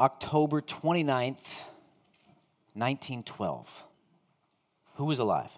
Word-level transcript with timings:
October 0.00 0.62
29th, 0.62 1.44
1912. 2.72 3.84
Who 4.94 5.04
was 5.04 5.18
alive? 5.18 5.50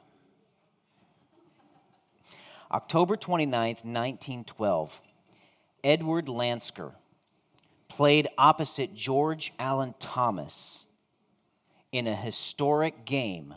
October 2.72 3.16
29th, 3.16 3.84
1912. 3.84 5.00
Edward 5.84 6.26
Lansker 6.26 6.94
played 7.86 8.26
opposite 8.36 8.94
George 8.96 9.52
Alan 9.60 9.94
Thomas 10.00 10.86
in 11.92 12.08
a 12.08 12.16
historic 12.16 13.04
game 13.04 13.54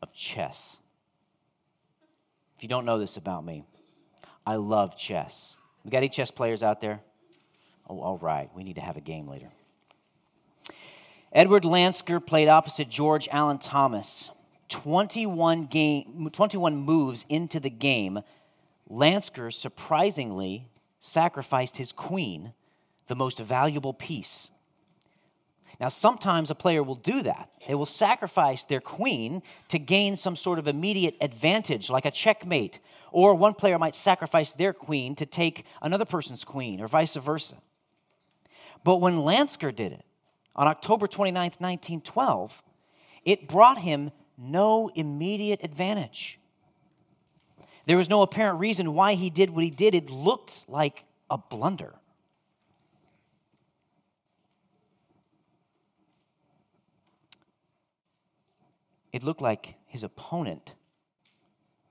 of 0.00 0.14
chess. 0.14 0.78
If 2.56 2.62
you 2.62 2.70
don't 2.70 2.86
know 2.86 2.98
this 2.98 3.18
about 3.18 3.44
me, 3.44 3.64
I 4.46 4.54
love 4.54 4.96
chess. 4.96 5.58
We 5.84 5.90
got 5.90 5.98
any 5.98 6.08
chess 6.08 6.30
players 6.30 6.62
out 6.62 6.80
there? 6.80 7.02
Oh, 7.88 8.00
all 8.00 8.18
right. 8.18 8.50
We 8.54 8.64
need 8.64 8.76
to 8.76 8.80
have 8.80 8.96
a 8.96 9.00
game 9.00 9.28
later. 9.28 9.50
Edward 11.32 11.62
Lansker 11.62 12.24
played 12.24 12.48
opposite 12.48 12.88
George 12.88 13.28
Alan 13.30 13.58
Thomas. 13.58 14.30
21, 14.68 15.66
game, 15.66 16.30
21 16.32 16.76
moves 16.76 17.26
into 17.28 17.60
the 17.60 17.70
game, 17.70 18.20
Lansker 18.90 19.52
surprisingly 19.52 20.66
sacrificed 20.98 21.76
his 21.76 21.92
queen, 21.92 22.52
the 23.06 23.14
most 23.14 23.38
valuable 23.38 23.92
piece. 23.92 24.50
Now, 25.80 25.88
sometimes 25.88 26.50
a 26.50 26.54
player 26.54 26.82
will 26.82 26.94
do 26.94 27.22
that. 27.22 27.50
They 27.66 27.74
will 27.74 27.86
sacrifice 27.86 28.64
their 28.64 28.80
queen 28.80 29.42
to 29.68 29.78
gain 29.78 30.16
some 30.16 30.36
sort 30.36 30.58
of 30.58 30.68
immediate 30.68 31.16
advantage, 31.20 31.90
like 31.90 32.04
a 32.04 32.10
checkmate. 32.10 32.78
Or 33.10 33.34
one 33.34 33.54
player 33.54 33.78
might 33.78 33.96
sacrifice 33.96 34.52
their 34.52 34.72
queen 34.72 35.14
to 35.16 35.26
take 35.26 35.64
another 35.80 36.04
person's 36.04 36.44
queen, 36.44 36.80
or 36.80 36.88
vice 36.88 37.16
versa. 37.16 37.56
But 38.84 38.98
when 38.98 39.14
Lansker 39.14 39.74
did 39.74 39.92
it 39.92 40.04
on 40.56 40.66
October 40.66 41.06
29th, 41.06 41.60
1912, 41.60 42.62
it 43.24 43.48
brought 43.48 43.78
him 43.78 44.10
no 44.36 44.90
immediate 44.94 45.60
advantage. 45.62 46.38
There 47.86 47.96
was 47.96 48.08
no 48.08 48.22
apparent 48.22 48.58
reason 48.58 48.94
why 48.94 49.14
he 49.14 49.30
did 49.30 49.50
what 49.50 49.64
he 49.64 49.70
did. 49.70 49.94
It 49.94 50.10
looked 50.10 50.64
like 50.68 51.04
a 51.30 51.38
blunder. 51.38 51.94
It 59.12 59.22
looked 59.22 59.42
like 59.42 59.74
his 59.86 60.02
opponent, 60.02 60.74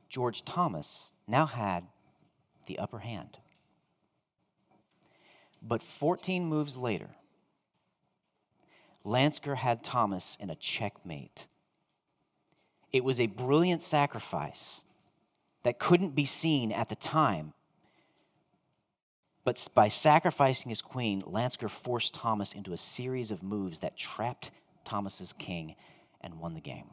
George 0.09 0.43
Thomas, 0.43 1.11
now 1.27 1.45
had 1.45 1.85
the 2.65 2.79
upper 2.79 2.99
hand. 2.99 3.37
But 5.61 5.83
14 5.83 6.45
moves 6.45 6.75
later, 6.75 7.09
Lansker 9.05 9.55
had 9.55 9.83
Thomas 9.83 10.37
in 10.39 10.49
a 10.49 10.55
checkmate. 10.55 11.47
It 12.91 13.03
was 13.03 13.19
a 13.19 13.27
brilliant 13.27 13.81
sacrifice 13.81 14.83
that 15.63 15.79
couldn't 15.79 16.15
be 16.15 16.25
seen 16.25 16.71
at 16.71 16.89
the 16.89 16.95
time. 16.95 17.53
But 19.43 19.67
by 19.73 19.87
sacrificing 19.87 20.69
his 20.69 20.81
queen, 20.81 21.21
Lansker 21.23 21.69
forced 21.69 22.13
Thomas 22.13 22.53
into 22.53 22.73
a 22.73 22.77
series 22.77 23.31
of 23.31 23.41
moves 23.41 23.79
that 23.79 23.97
trapped 23.97 24.51
Thomas's 24.85 25.33
king 25.33 25.75
and 26.21 26.39
won 26.39 26.53
the 26.53 26.61
game. 26.61 26.89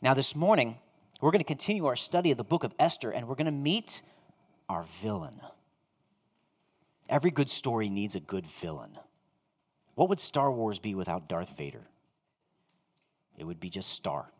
Now, 0.00 0.14
this 0.14 0.36
morning, 0.36 0.78
we're 1.20 1.30
going 1.30 1.40
to 1.40 1.44
continue 1.44 1.86
our 1.86 1.96
study 1.96 2.30
of 2.30 2.36
the 2.36 2.44
book 2.44 2.62
of 2.62 2.74
Esther, 2.78 3.10
and 3.10 3.26
we're 3.26 3.34
going 3.34 3.46
to 3.46 3.52
meet 3.52 4.02
our 4.68 4.84
villain. 5.00 5.40
Every 7.08 7.30
good 7.30 7.50
story 7.50 7.88
needs 7.88 8.14
a 8.14 8.20
good 8.20 8.46
villain. 8.46 8.98
What 9.94 10.08
would 10.08 10.20
Star 10.20 10.50
Wars 10.50 10.78
be 10.78 10.94
without 10.94 11.28
Darth 11.28 11.56
Vader? 11.56 11.86
It 13.36 13.44
would 13.44 13.60
be 13.60 13.70
just 13.70 13.90
Star. 13.90 14.30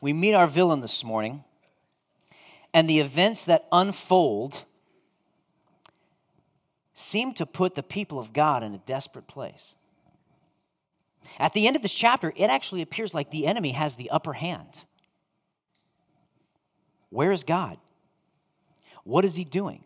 we 0.00 0.12
meet 0.12 0.34
our 0.34 0.46
villain 0.46 0.80
this 0.80 1.04
morning, 1.04 1.44
and 2.72 2.88
the 2.88 3.00
events 3.00 3.44
that 3.46 3.66
unfold 3.72 4.64
seem 6.94 7.32
to 7.34 7.46
put 7.46 7.74
the 7.74 7.82
people 7.82 8.18
of 8.18 8.32
God 8.32 8.62
in 8.62 8.74
a 8.74 8.78
desperate 8.78 9.26
place. 9.26 9.74
At 11.38 11.52
the 11.52 11.66
end 11.66 11.76
of 11.76 11.82
this 11.82 11.94
chapter, 11.94 12.32
it 12.36 12.50
actually 12.50 12.82
appears 12.82 13.14
like 13.14 13.30
the 13.30 13.46
enemy 13.46 13.72
has 13.72 13.94
the 13.94 14.10
upper 14.10 14.34
hand. 14.34 14.84
Where 17.10 17.32
is 17.32 17.44
God? 17.44 17.78
What 19.04 19.24
is 19.24 19.34
he 19.34 19.44
doing? 19.44 19.84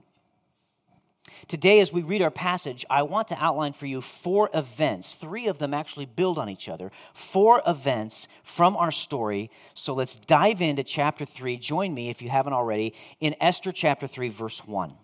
Today, 1.49 1.81
as 1.81 1.93
we 1.93 2.03
read 2.03 2.23
our 2.23 2.31
passage, 2.31 2.87
I 2.89 3.03
want 3.03 3.29
to 3.29 3.43
outline 3.43 3.75
for 3.75 3.87
you 3.87 4.01
four 4.01 4.49
events. 4.55 5.15
Three 5.15 5.47
of 5.47 5.59
them 5.59 5.75
actually 5.75 6.07
build 6.07 6.39
on 6.39 6.49
each 6.49 6.69
other. 6.69 6.91
Four 7.13 7.63
events 7.67 8.29
from 8.43 8.77
our 8.77 8.91
story. 8.91 9.51
So 9.75 9.93
let's 9.95 10.17
dive 10.17 10.63
into 10.63 10.83
chapter 10.85 11.25
3. 11.25 11.57
Join 11.59 11.93
me, 11.93 12.09
if 12.09 12.23
you 12.23 12.31
haven't 12.31 12.55
already, 12.55 12.95
in 13.21 13.35
Esther 13.41 13.73
chapter 13.73 14.07
3, 14.07 14.29
verse 14.29 14.67
1. 14.67 14.95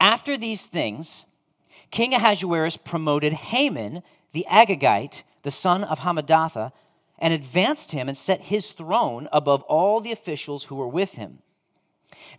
After 0.00 0.36
these 0.36 0.66
things, 0.66 1.24
King 1.90 2.14
Ahasuerus 2.14 2.76
promoted 2.76 3.32
Haman 3.32 4.02
the 4.32 4.46
Agagite, 4.48 5.22
the 5.42 5.50
son 5.50 5.84
of 5.84 6.00
Hammedatha, 6.00 6.72
and 7.22 7.32
advanced 7.32 7.92
him 7.92 8.08
and 8.08 8.18
set 8.18 8.40
his 8.42 8.72
throne 8.72 9.28
above 9.32 9.62
all 9.62 10.00
the 10.00 10.12
officials 10.12 10.64
who 10.64 10.74
were 10.74 10.88
with 10.88 11.12
him. 11.12 11.38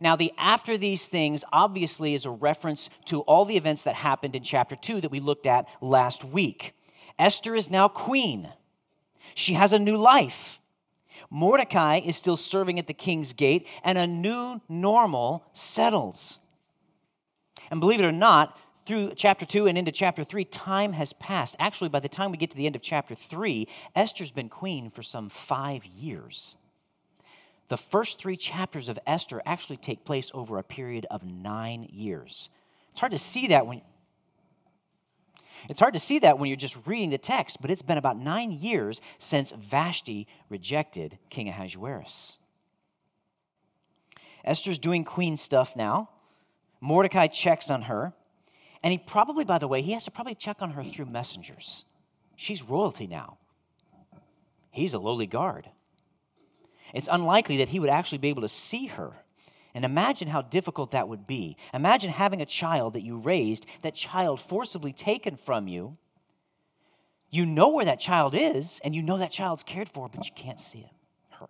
Now, 0.01 0.17
the 0.17 0.33
after 0.37 0.77
these 0.77 1.07
things 1.07 1.45
obviously 1.53 2.13
is 2.13 2.25
a 2.25 2.29
reference 2.29 2.89
to 3.05 3.21
all 3.21 3.45
the 3.45 3.55
events 3.55 3.83
that 3.83 3.95
happened 3.95 4.35
in 4.35 4.43
chapter 4.43 4.75
2 4.75 5.01
that 5.01 5.11
we 5.11 5.21
looked 5.21 5.45
at 5.45 5.67
last 5.79 6.25
week. 6.25 6.75
Esther 7.17 7.55
is 7.55 7.71
now 7.71 7.87
queen, 7.87 8.49
she 9.33 9.53
has 9.53 9.71
a 9.71 9.79
new 9.79 9.97
life. 9.97 10.59
Mordecai 11.29 11.99
is 11.99 12.15
still 12.15 12.37
serving 12.37 12.77
at 12.77 12.85
the 12.85 12.93
king's 12.93 13.33
gate, 13.33 13.65
and 13.83 13.97
a 13.97 14.05
new 14.05 14.61
normal 14.69 15.45
settles. 15.53 16.39
And 17.71 17.79
believe 17.79 17.99
it 18.01 18.05
or 18.05 18.11
not, 18.11 18.55
through 18.85 19.13
chapter 19.15 19.45
2 19.45 19.67
and 19.67 19.77
into 19.77 19.91
chapter 19.91 20.23
3, 20.23 20.45
time 20.45 20.93
has 20.93 21.13
passed. 21.13 21.55
Actually, 21.59 21.89
by 21.89 21.99
the 21.99 22.09
time 22.09 22.31
we 22.31 22.37
get 22.37 22.49
to 22.51 22.57
the 22.57 22.65
end 22.65 22.75
of 22.75 22.81
chapter 22.81 23.15
3, 23.15 23.67
Esther's 23.95 24.31
been 24.31 24.49
queen 24.49 24.89
for 24.89 25.03
some 25.03 25.29
five 25.29 25.85
years. 25.85 26.55
The 27.69 27.77
first 27.77 28.19
three 28.19 28.35
chapters 28.35 28.89
of 28.89 28.99
Esther 29.07 29.41
actually 29.45 29.77
take 29.77 30.05
place 30.05 30.31
over 30.33 30.57
a 30.57 30.63
period 30.63 31.07
of 31.09 31.23
nine 31.23 31.87
years. 31.89 32.49
It's 32.91 32.99
hard 32.99 33.13
to 33.13 33.17
see 33.17 33.47
that 33.47 33.65
when 33.65 33.81
it's 35.69 35.79
hard 35.79 35.93
to 35.93 35.99
see 35.99 36.19
that 36.19 36.37
when 36.37 36.49
you're 36.49 36.57
just 36.57 36.75
reading 36.85 37.09
the 37.09 37.17
text, 37.17 37.61
but 37.61 37.71
it's 37.71 37.81
been 37.81 37.97
about 37.97 38.17
nine 38.17 38.51
years 38.51 38.99
since 39.17 39.51
Vashti 39.51 40.27
rejected 40.49 41.17
King 41.29 41.47
Ahasuerus. 41.47 42.37
Esther's 44.43 44.77
doing 44.77 45.05
queen 45.05 45.37
stuff 45.37 45.73
now. 45.75 46.09
Mordecai 46.81 47.27
checks 47.27 47.69
on 47.69 47.83
her. 47.83 48.13
And 48.83 48.91
he 48.91 48.97
probably, 48.97 49.45
by 49.45 49.57
the 49.57 49.67
way, 49.67 49.81
he 49.81 49.93
has 49.93 50.05
to 50.05 50.11
probably 50.11 50.35
check 50.35 50.57
on 50.61 50.71
her 50.71 50.83
through 50.83 51.05
messengers. 51.05 51.85
She's 52.35 52.61
royalty 52.61 53.07
now. 53.07 53.37
He's 54.71 54.93
a 54.93 54.99
lowly 54.99 55.27
guard 55.27 55.69
it's 56.93 57.09
unlikely 57.11 57.57
that 57.57 57.69
he 57.69 57.79
would 57.79 57.89
actually 57.89 58.19
be 58.19 58.29
able 58.29 58.43
to 58.43 58.47
see 58.47 58.85
her. 58.85 59.11
And 59.75 59.83
imagine 59.83 60.27
how 60.27 60.43
difficult 60.43 60.91
that 60.91 61.09
would 61.09 61.25
be. 61.25 61.57
Imagine 61.73 62.11
having 62.11 62.41
a 62.41 62.45
child 62.45 62.93
that 62.93 63.01
you 63.01 63.17
raised, 63.17 63.65
that 63.81 63.95
child 63.95 64.39
forcibly 64.39 64.93
taken 64.93 65.35
from 65.35 65.67
you. 65.67 65.97
You 67.31 67.47
know 67.47 67.69
where 67.69 67.85
that 67.85 67.99
child 67.99 68.35
is, 68.35 68.79
and 68.83 68.93
you 68.93 69.01
know 69.01 69.17
that 69.17 69.31
child's 69.31 69.63
cared 69.63 69.89
for, 69.89 70.07
but 70.07 70.27
you 70.27 70.31
can't 70.35 70.59
see 70.59 70.81
him, 70.81 70.95
her. 71.39 71.47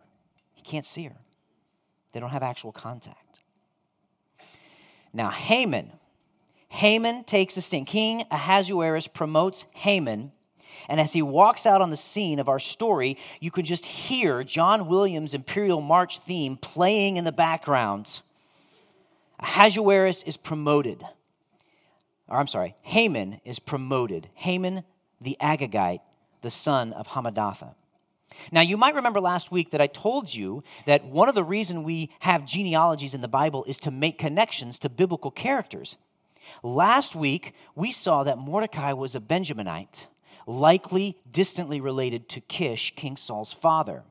You 0.55 0.63
can't 0.63 0.85
see 0.85 1.03
her. 1.03 1.17
They 2.13 2.21
don't 2.21 2.29
have 2.29 2.43
actual 2.43 2.71
contact. 2.71 3.41
Now, 5.11 5.29
Haman. 5.29 5.91
Haman 6.73 7.23
takes 7.23 7.55
the 7.55 7.61
sting. 7.61 7.85
King 7.85 8.25
Ahasuerus 8.31 9.07
promotes 9.07 9.65
Haman 9.71 10.31
and 10.89 10.99
as 10.99 11.13
he 11.13 11.21
walks 11.21 11.65
out 11.65 11.81
on 11.81 11.89
the 11.89 11.97
scene 11.97 12.39
of 12.39 12.49
our 12.49 12.59
story, 12.59 13.17
you 13.39 13.51
can 13.51 13.65
just 13.65 13.85
hear 13.85 14.43
John 14.43 14.87
Williams' 14.87 15.33
Imperial 15.33 15.81
March 15.81 16.19
theme 16.19 16.57
playing 16.57 17.17
in 17.17 17.23
the 17.23 17.31
background. 17.31 18.21
Ahasuerus 19.39 20.23
is 20.23 20.37
promoted. 20.37 21.03
Or 22.27 22.37
I'm 22.37 22.47
sorry, 22.47 22.75
Haman 22.81 23.41
is 23.45 23.59
promoted. 23.59 24.29
Haman 24.33 24.83
the 25.21 25.37
Agagite, 25.41 26.01
the 26.41 26.51
son 26.51 26.91
of 26.93 27.07
Hammedatha. 27.07 27.75
Now, 28.51 28.61
you 28.61 28.77
might 28.77 28.95
remember 28.95 29.21
last 29.21 29.51
week 29.51 29.71
that 29.71 29.79
I 29.79 29.87
told 29.87 30.33
you 30.33 30.63
that 30.85 31.05
one 31.05 31.29
of 31.29 31.35
the 31.35 31.43
reasons 31.43 31.85
we 31.85 32.09
have 32.19 32.45
genealogies 32.45 33.13
in 33.13 33.21
the 33.21 33.27
Bible 33.27 33.63
is 33.65 33.79
to 33.79 33.91
make 33.91 34.17
connections 34.17 34.79
to 34.79 34.89
biblical 34.89 35.31
characters. 35.31 35.97
Last 36.61 37.15
week, 37.15 37.53
we 37.75 37.91
saw 37.91 38.23
that 38.23 38.37
Mordecai 38.37 38.93
was 38.93 39.15
a 39.15 39.19
Benjaminite 39.19 40.07
likely 40.45 41.17
distantly 41.31 41.79
related 41.79 42.27
to 42.29 42.41
Kish, 42.41 42.95
King 42.95 43.17
Saul's 43.17 43.53
father. 43.53 44.03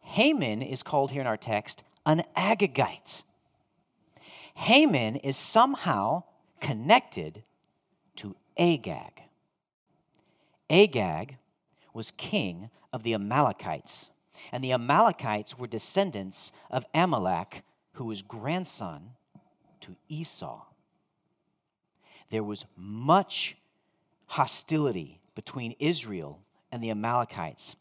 Haman 0.00 0.62
is 0.62 0.82
called 0.82 1.10
here 1.10 1.20
in 1.20 1.26
our 1.26 1.36
text 1.36 1.84
an 2.06 2.22
Agagite. 2.36 3.22
Haman 4.54 5.16
is 5.16 5.36
somehow 5.36 6.24
connected 6.60 7.44
to 8.16 8.34
Agag. 8.56 9.22
Agag 10.70 11.36
was 11.92 12.10
king 12.12 12.70
of 12.92 13.02
the 13.02 13.14
Amalekites, 13.14 14.10
and 14.50 14.64
the 14.64 14.72
Amalekites 14.72 15.58
were 15.58 15.66
descendants 15.66 16.52
of 16.70 16.84
Amalek, 16.94 17.62
who 17.92 18.04
was 18.06 18.22
grandson 18.22 19.10
to 19.80 19.96
Esau. 20.08 20.62
There 22.30 22.44
was 22.44 22.64
much 22.76 23.56
hostility 24.26 25.20
between 25.34 25.74
Israel 25.78 26.40
and 26.70 26.82
the 26.82 26.90
Amalekites. 26.90 27.76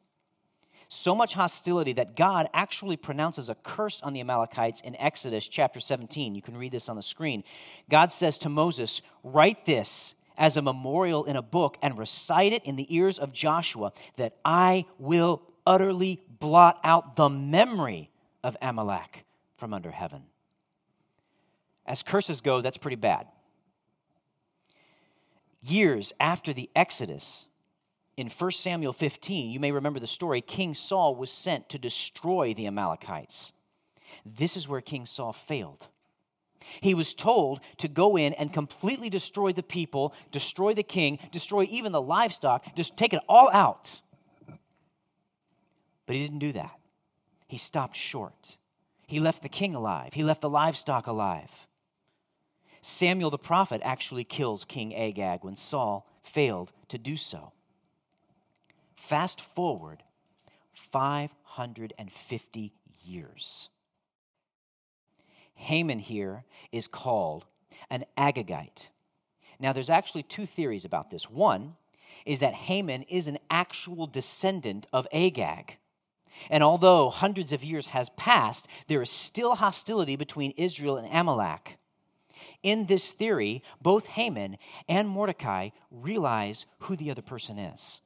So 0.89 1.13
much 1.13 1.33
hostility 1.33 1.93
that 1.93 2.15
God 2.15 2.47
actually 2.53 2.95
pronounces 2.95 3.49
a 3.49 3.55
curse 3.55 4.01
on 4.01 4.13
the 4.13 4.21
Amalekites 4.21 4.81
in 4.81 4.95
Exodus 4.95 5.47
chapter 5.47 5.81
17. 5.81 6.33
You 6.33 6.41
can 6.41 6.55
read 6.55 6.71
this 6.71 6.87
on 6.87 6.95
the 6.95 7.01
screen. 7.01 7.43
God 7.89 8.11
says 8.11 8.37
to 8.39 8.49
Moses, 8.49 9.01
Write 9.21 9.65
this 9.65 10.15
as 10.37 10.55
a 10.55 10.61
memorial 10.61 11.25
in 11.25 11.35
a 11.35 11.41
book 11.41 11.77
and 11.81 11.97
recite 11.97 12.53
it 12.53 12.63
in 12.63 12.77
the 12.77 12.95
ears 12.95 13.19
of 13.19 13.33
Joshua, 13.33 13.91
that 14.15 14.37
I 14.45 14.85
will 14.97 15.41
utterly 15.65 16.21
blot 16.39 16.79
out 16.83 17.17
the 17.17 17.27
memory 17.27 18.09
of 18.43 18.55
Amalek 18.61 19.25
from 19.57 19.73
under 19.73 19.91
heaven. 19.91 20.23
As 21.85 22.03
curses 22.03 22.39
go, 22.39 22.61
that's 22.61 22.77
pretty 22.77 22.95
bad. 22.95 23.27
Years 25.67 26.13
after 26.19 26.53
the 26.53 26.69
Exodus, 26.75 27.45
in 28.15 28.29
1 28.29 28.51
Samuel 28.51 28.93
15, 28.93 29.51
you 29.51 29.59
may 29.59 29.71
remember 29.71 29.99
the 29.99 30.07
story, 30.07 30.39
King 30.39 30.73
Saul 30.73 31.15
was 31.15 31.29
sent 31.29 31.67
to 31.69 31.77
destroy 31.77 32.53
the 32.53 32.67
Amalekites. 32.67 33.51
This 34.25 34.55
is 34.55 34.67
where 34.67 34.79
King 34.79 35.05
Saul 35.05 35.33
failed. 35.33 35.89
He 36.81 36.93
was 36.93 37.13
told 37.13 37.59
to 37.77 37.89
go 37.89 38.17
in 38.17 38.33
and 38.33 38.53
completely 38.53 39.09
destroy 39.09 39.51
the 39.51 39.63
people, 39.63 40.13
destroy 40.31 40.73
the 40.73 40.83
king, 40.83 41.19
destroy 41.31 41.67
even 41.69 41.91
the 41.91 42.01
livestock, 42.01 42.63
just 42.75 42.95
take 42.95 43.13
it 43.13 43.21
all 43.27 43.49
out. 43.51 44.01
But 46.05 46.15
he 46.15 46.23
didn't 46.23 46.39
do 46.39 46.53
that. 46.53 46.79
He 47.47 47.57
stopped 47.57 47.95
short. 47.95 48.57
He 49.05 49.19
left 49.19 49.41
the 49.41 49.49
king 49.49 49.73
alive, 49.73 50.13
he 50.13 50.23
left 50.23 50.41
the 50.41 50.49
livestock 50.49 51.07
alive. 51.07 51.66
Samuel 52.87 53.29
the 53.29 53.37
prophet 53.37 53.81
actually 53.83 54.23
kills 54.23 54.63
King 54.63 54.95
Agag 54.95 55.43
when 55.43 55.57
Saul 55.57 56.07
failed 56.23 56.71
to 56.87 56.97
do 56.97 57.17
so. 57.17 57.51
Fast 58.95 59.41
forward 59.41 60.03
550 60.73 62.73
years. 63.03 63.69
Haman 65.55 65.99
here 65.99 66.45
is 66.71 66.87
called 66.87 67.43
an 67.89 68.05
Agagite. 68.17 68.87
Now, 69.59 69.73
there's 69.73 69.89
actually 69.89 70.23
two 70.23 70.45
theories 70.45 70.85
about 70.85 71.09
this. 71.09 71.29
One 71.29 71.75
is 72.25 72.39
that 72.39 72.53
Haman 72.53 73.03
is 73.03 73.27
an 73.27 73.37
actual 73.49 74.07
descendant 74.07 74.87
of 74.93 75.09
Agag. 75.11 75.75
And 76.49 76.63
although 76.63 77.09
hundreds 77.09 77.51
of 77.51 77.65
years 77.65 77.87
has 77.87 78.07
passed, 78.11 78.65
there 78.87 79.01
is 79.01 79.09
still 79.09 79.55
hostility 79.55 80.15
between 80.15 80.51
Israel 80.51 80.95
and 80.95 81.09
Amalek. 81.11 81.79
In 82.67 82.85
this 82.85 83.13
theory, 83.13 83.63
both 83.81 84.07
Haman 84.07 84.57
and 84.89 85.07
Mordecai 85.07 85.69
realize 85.89 86.65
who 86.79 86.97
the 86.97 87.09
other 87.09 87.21
person 87.21 87.57
is. 87.57 88.01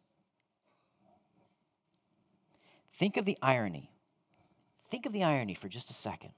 Think 2.94 3.18
of 3.18 3.26
the 3.26 3.40
irony. 3.42 3.90
Think 4.92 5.08
of 5.08 5.14
the 5.14 5.24
irony 5.24 5.56
for 5.56 5.68
just 5.68 5.90
a 5.90 5.94
second. 5.94 6.34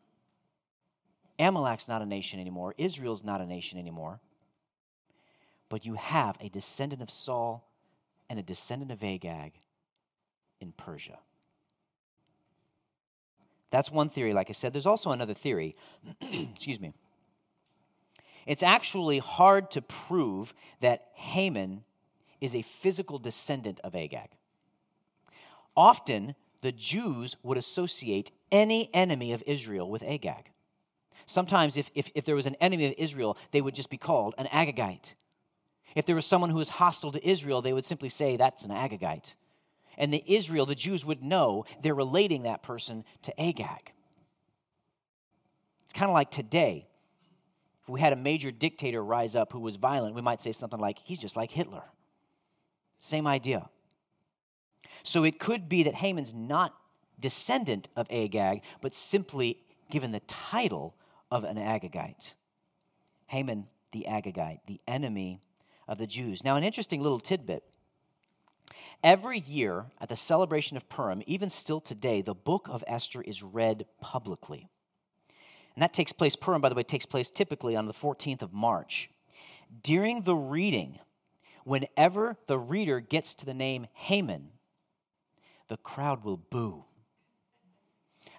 Amalek's 1.38 1.90
not 1.90 2.02
a 2.02 2.06
nation 2.06 2.40
anymore, 2.40 2.74
Israel's 2.78 3.26
not 3.26 3.42
a 3.42 3.46
nation 3.46 3.78
anymore. 3.78 4.22
But 5.68 5.86
you 5.86 5.96
have 5.96 6.38
a 6.40 6.48
descendant 6.48 7.02
of 7.02 7.12
Saul 7.12 7.70
and 8.30 8.40
a 8.40 8.44
descendant 8.44 8.94
of 8.94 9.04
Agag 9.04 9.52
in 10.62 10.72
Persia. 10.72 11.20
That's 13.70 13.92
one 13.92 14.08
theory, 14.08 14.32
like 14.32 14.50
I 14.50 14.54
said. 14.54 14.72
There's 14.72 14.86
also 14.86 15.12
another 15.12 15.34
theory. 15.34 15.76
Excuse 16.22 16.80
me. 16.80 16.94
It's 18.46 18.64
actually 18.64 19.20
hard 19.20 19.72
to 19.72 19.82
prove 19.82 20.54
that 20.82 21.08
Haman 21.14 21.84
is 22.42 22.54
a 22.56 22.62
physical 22.62 23.20
descendant 23.20 23.80
of 23.84 23.96
Agag. 23.96 24.30
Often, 25.76 26.36
the 26.62 26.72
Jews 26.72 27.36
would 27.44 27.58
associate 27.58 28.32
any 28.52 28.90
enemy 28.94 29.34
of 29.34 29.44
Israel 29.48 29.90
with 29.90 30.04
Agag. 30.04 30.50
Sometimes, 31.26 31.78
if, 31.78 31.90
if, 31.96 32.12
if 32.16 32.26
there 32.26 32.36
was 32.36 32.46
an 32.46 32.56
enemy 32.56 32.88
of 32.88 32.94
Israel, 32.98 33.38
they 33.52 33.62
would 33.62 33.76
just 33.76 33.90
be 33.90 33.98
called 33.98 34.36
an 34.38 34.48
Agagite. 34.48 35.16
If 35.96 36.06
there 36.06 36.16
was 36.16 36.26
someone 36.26 36.50
who 36.50 36.58
was 36.58 36.70
hostile 36.70 37.12
to 37.12 37.28
Israel, 37.28 37.62
they 37.62 37.74
would 37.74 37.86
simply 37.86 38.10
say, 38.10 38.36
that's 38.36 38.66
an 38.66 38.72
Agagite. 38.72 39.36
And 39.98 40.14
the 40.14 40.24
Israel, 40.26 40.66
the 40.66 40.76
Jews 40.76 41.06
would 41.06 41.24
know 41.24 41.66
they're 41.82 41.94
relating 41.94 42.44
that 42.44 42.64
person 42.64 43.06
to 43.24 43.42
Agag. 43.42 43.92
It's 45.86 45.94
kind 45.94 46.10
of 46.10 46.14
like 46.14 46.32
today. 46.32 46.88
If 47.84 47.90
we 47.90 48.00
had 48.00 48.14
a 48.14 48.18
major 48.18 48.52
dictator 48.52 49.04
rise 49.04 49.36
up 49.36 49.52
who 49.52 49.60
was 49.60 49.76
violent, 49.76 50.16
we 50.16 50.22
might 50.22 50.42
say 50.42 50.52
something 50.52 50.80
like, 50.80 51.00
he's 51.00 51.20
just 51.20 51.36
like 51.36 51.52
Hitler. 51.52 51.84
Same 53.00 53.28
idea. 53.28 53.70
So 55.04 55.26
it 55.26 55.40
could 55.40 55.68
be 55.68 55.84
that 55.84 55.96
Haman's 55.96 56.34
not 56.34 56.74
descendant 57.20 57.90
of 57.96 58.08
Agag, 58.10 58.62
but 58.82 58.96
simply 58.96 59.58
given 59.92 60.12
the 60.12 60.22
title 60.22 60.96
of 61.30 61.44
an 61.44 61.58
Agagite. 61.58 62.34
Haman 63.28 63.68
the 63.92 64.06
Agagite, 64.10 64.60
the 64.68 64.82
enemy 64.88 65.40
of 65.88 65.98
the 65.98 66.08
Jews. 66.08 66.44
Now, 66.44 66.56
an 66.56 66.64
interesting 66.64 67.02
little 67.02 67.20
tidbit. 67.20 67.64
Every 69.04 69.40
year 69.40 69.86
at 70.00 70.10
the 70.10 70.16
celebration 70.16 70.78
of 70.78 70.88
Purim, 70.90 71.24
even 71.28 71.50
still 71.50 71.82
today, 71.82 72.22
the 72.22 72.34
book 72.34 72.68
of 72.70 72.84
Esther 72.88 73.22
is 73.22 73.44
read 73.44 73.86
publicly. 74.02 74.70
And 75.76 75.82
that 75.82 75.94
takes 75.94 76.12
place, 76.12 76.36
Purim, 76.36 76.62
by 76.62 76.70
the 76.70 76.76
way, 76.76 76.84
takes 76.84 77.06
place 77.06 77.32
typically 77.32 77.76
on 77.76 77.88
the 77.88 77.94
14th 77.94 78.42
of 78.42 78.54
March. 78.54 79.10
During 79.82 80.22
the 80.22 80.36
reading, 80.36 81.00
whenever 81.64 82.38
the 82.48 82.60
reader 82.60 83.00
gets 83.00 83.34
to 83.36 83.46
the 83.46 83.54
name 83.54 83.88
Haman, 83.94 84.50
the 85.68 85.78
crowd 85.78 86.24
will 86.24 86.38
boo. 86.38 86.86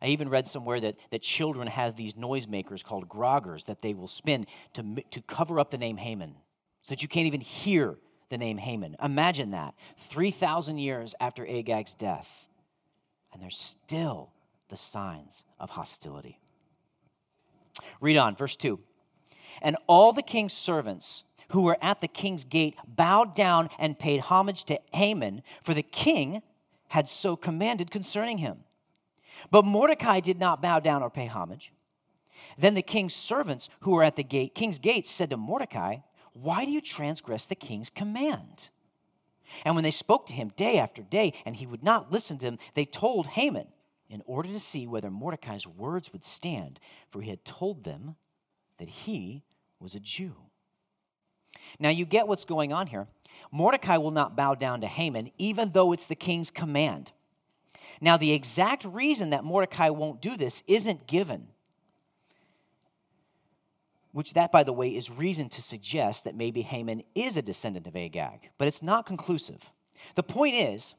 I 0.00 0.08
even 0.08 0.28
read 0.28 0.46
somewhere 0.46 0.80
that, 0.80 0.96
that 1.10 1.22
children 1.22 1.66
have 1.66 1.96
these 1.96 2.14
noisemakers 2.14 2.84
called 2.84 3.08
groggers 3.08 3.64
that 3.64 3.80
they 3.80 3.94
will 3.94 4.08
spin 4.08 4.46
to, 4.74 5.02
to 5.10 5.22
cover 5.22 5.58
up 5.58 5.70
the 5.70 5.78
name 5.78 5.96
Haman 5.96 6.34
so 6.82 6.90
that 6.90 7.02
you 7.02 7.08
can't 7.08 7.26
even 7.26 7.40
hear 7.40 7.96
the 8.28 8.36
name 8.36 8.58
Haman. 8.58 8.96
Imagine 9.02 9.52
that 9.52 9.74
3,000 9.98 10.78
years 10.78 11.14
after 11.20 11.46
Agag's 11.46 11.94
death, 11.94 12.46
and 13.32 13.42
there's 13.42 13.58
still 13.58 14.30
the 14.68 14.76
signs 14.76 15.44
of 15.58 15.70
hostility. 15.70 16.38
Read 18.00 18.16
on, 18.16 18.36
verse 18.36 18.56
2. 18.56 18.78
And 19.62 19.76
all 19.86 20.12
the 20.12 20.22
king's 20.22 20.52
servants 20.52 21.24
who 21.48 21.62
were 21.62 21.78
at 21.82 22.00
the 22.00 22.08
king's 22.08 22.44
gate 22.44 22.76
bowed 22.86 23.34
down 23.34 23.70
and 23.78 23.98
paid 23.98 24.20
homage 24.20 24.64
to 24.64 24.80
Haman, 24.92 25.42
for 25.62 25.74
the 25.74 25.82
king 25.82 26.42
had 26.88 27.08
so 27.08 27.36
commanded 27.36 27.90
concerning 27.90 28.38
him. 28.38 28.58
But 29.50 29.64
Mordecai 29.64 30.20
did 30.20 30.38
not 30.38 30.62
bow 30.62 30.80
down 30.80 31.02
or 31.02 31.10
pay 31.10 31.26
homage. 31.26 31.72
Then 32.58 32.74
the 32.74 32.82
king's 32.82 33.14
servants 33.14 33.68
who 33.80 33.92
were 33.92 34.04
at 34.04 34.16
the 34.16 34.22
gate, 34.22 34.54
king's 34.54 34.78
gate 34.78 35.06
said 35.06 35.30
to 35.30 35.36
Mordecai, 35.36 35.98
Why 36.32 36.64
do 36.64 36.70
you 36.70 36.80
transgress 36.80 37.46
the 37.46 37.54
king's 37.54 37.90
command? 37.90 38.70
And 39.64 39.74
when 39.74 39.84
they 39.84 39.90
spoke 39.90 40.26
to 40.26 40.32
him 40.32 40.52
day 40.56 40.78
after 40.78 41.02
day, 41.02 41.32
and 41.44 41.56
he 41.56 41.66
would 41.66 41.82
not 41.82 42.12
listen 42.12 42.38
to 42.38 42.46
them, 42.46 42.58
they 42.74 42.84
told 42.84 43.28
Haman 43.28 43.66
in 44.08 44.22
order 44.26 44.48
to 44.50 44.58
see 44.58 44.86
whether 44.86 45.10
Mordecai's 45.10 45.66
words 45.66 46.12
would 46.12 46.24
stand, 46.24 46.78
for 47.10 47.22
he 47.22 47.30
had 47.30 47.44
told 47.44 47.84
them 47.84 48.16
that 48.78 48.88
he 48.88 49.42
was 49.80 49.94
a 49.94 50.00
Jew. 50.00 50.34
Now 51.78 51.88
you 51.88 52.04
get 52.04 52.28
what's 52.28 52.44
going 52.44 52.72
on 52.72 52.88
here. 52.88 53.06
Mordecai 53.50 53.96
will 53.96 54.10
not 54.10 54.36
bow 54.36 54.54
down 54.54 54.80
to 54.82 54.86
Haman, 54.86 55.30
even 55.38 55.70
though 55.72 55.92
it's 55.92 56.06
the 56.06 56.14
king's 56.14 56.50
command. 56.50 57.12
Now, 58.00 58.16
the 58.16 58.32
exact 58.32 58.84
reason 58.84 59.30
that 59.30 59.44
Mordecai 59.44 59.88
won't 59.90 60.20
do 60.20 60.36
this 60.36 60.62
isn't 60.66 61.06
given, 61.06 61.48
which, 64.12 64.34
that, 64.34 64.52
by 64.52 64.62
the 64.62 64.72
way, 64.72 64.94
is 64.94 65.10
reason 65.10 65.48
to 65.50 65.62
suggest 65.62 66.24
that 66.24 66.34
maybe 66.34 66.62
Haman 66.62 67.02
is 67.14 67.36
a 67.36 67.42
descendant 67.42 67.86
of 67.86 67.96
Agag, 67.96 68.50
but 68.58 68.68
it's 68.68 68.82
not 68.82 69.06
conclusive. 69.06 69.70
The 70.16 70.22
point 70.22 70.54
is 70.54 70.94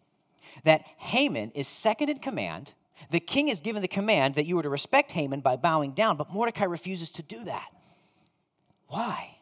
that 0.63 0.83
Haman 0.97 1.51
is 1.51 1.67
second 1.67 2.09
in 2.09 2.19
command. 2.19 2.73
The 3.11 3.19
king 3.19 3.49
is 3.49 3.61
given 3.61 3.81
the 3.81 3.87
command 3.87 4.35
that 4.35 4.45
you 4.45 4.57
are 4.59 4.63
to 4.63 4.69
respect 4.69 5.11
Haman 5.11 5.41
by 5.41 5.55
bowing 5.55 5.91
down, 5.91 6.17
but 6.17 6.31
Mordecai 6.31 6.65
refuses 6.65 7.11
to 7.13 7.23
do 7.23 7.43
that. 7.43 7.67
Why? 8.87 9.37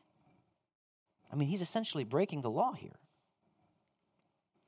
I 1.31 1.35
mean, 1.35 1.47
he's 1.47 1.61
essentially 1.61 2.03
breaking 2.03 2.41
the 2.41 2.49
law 2.49 2.73
here. 2.73 2.97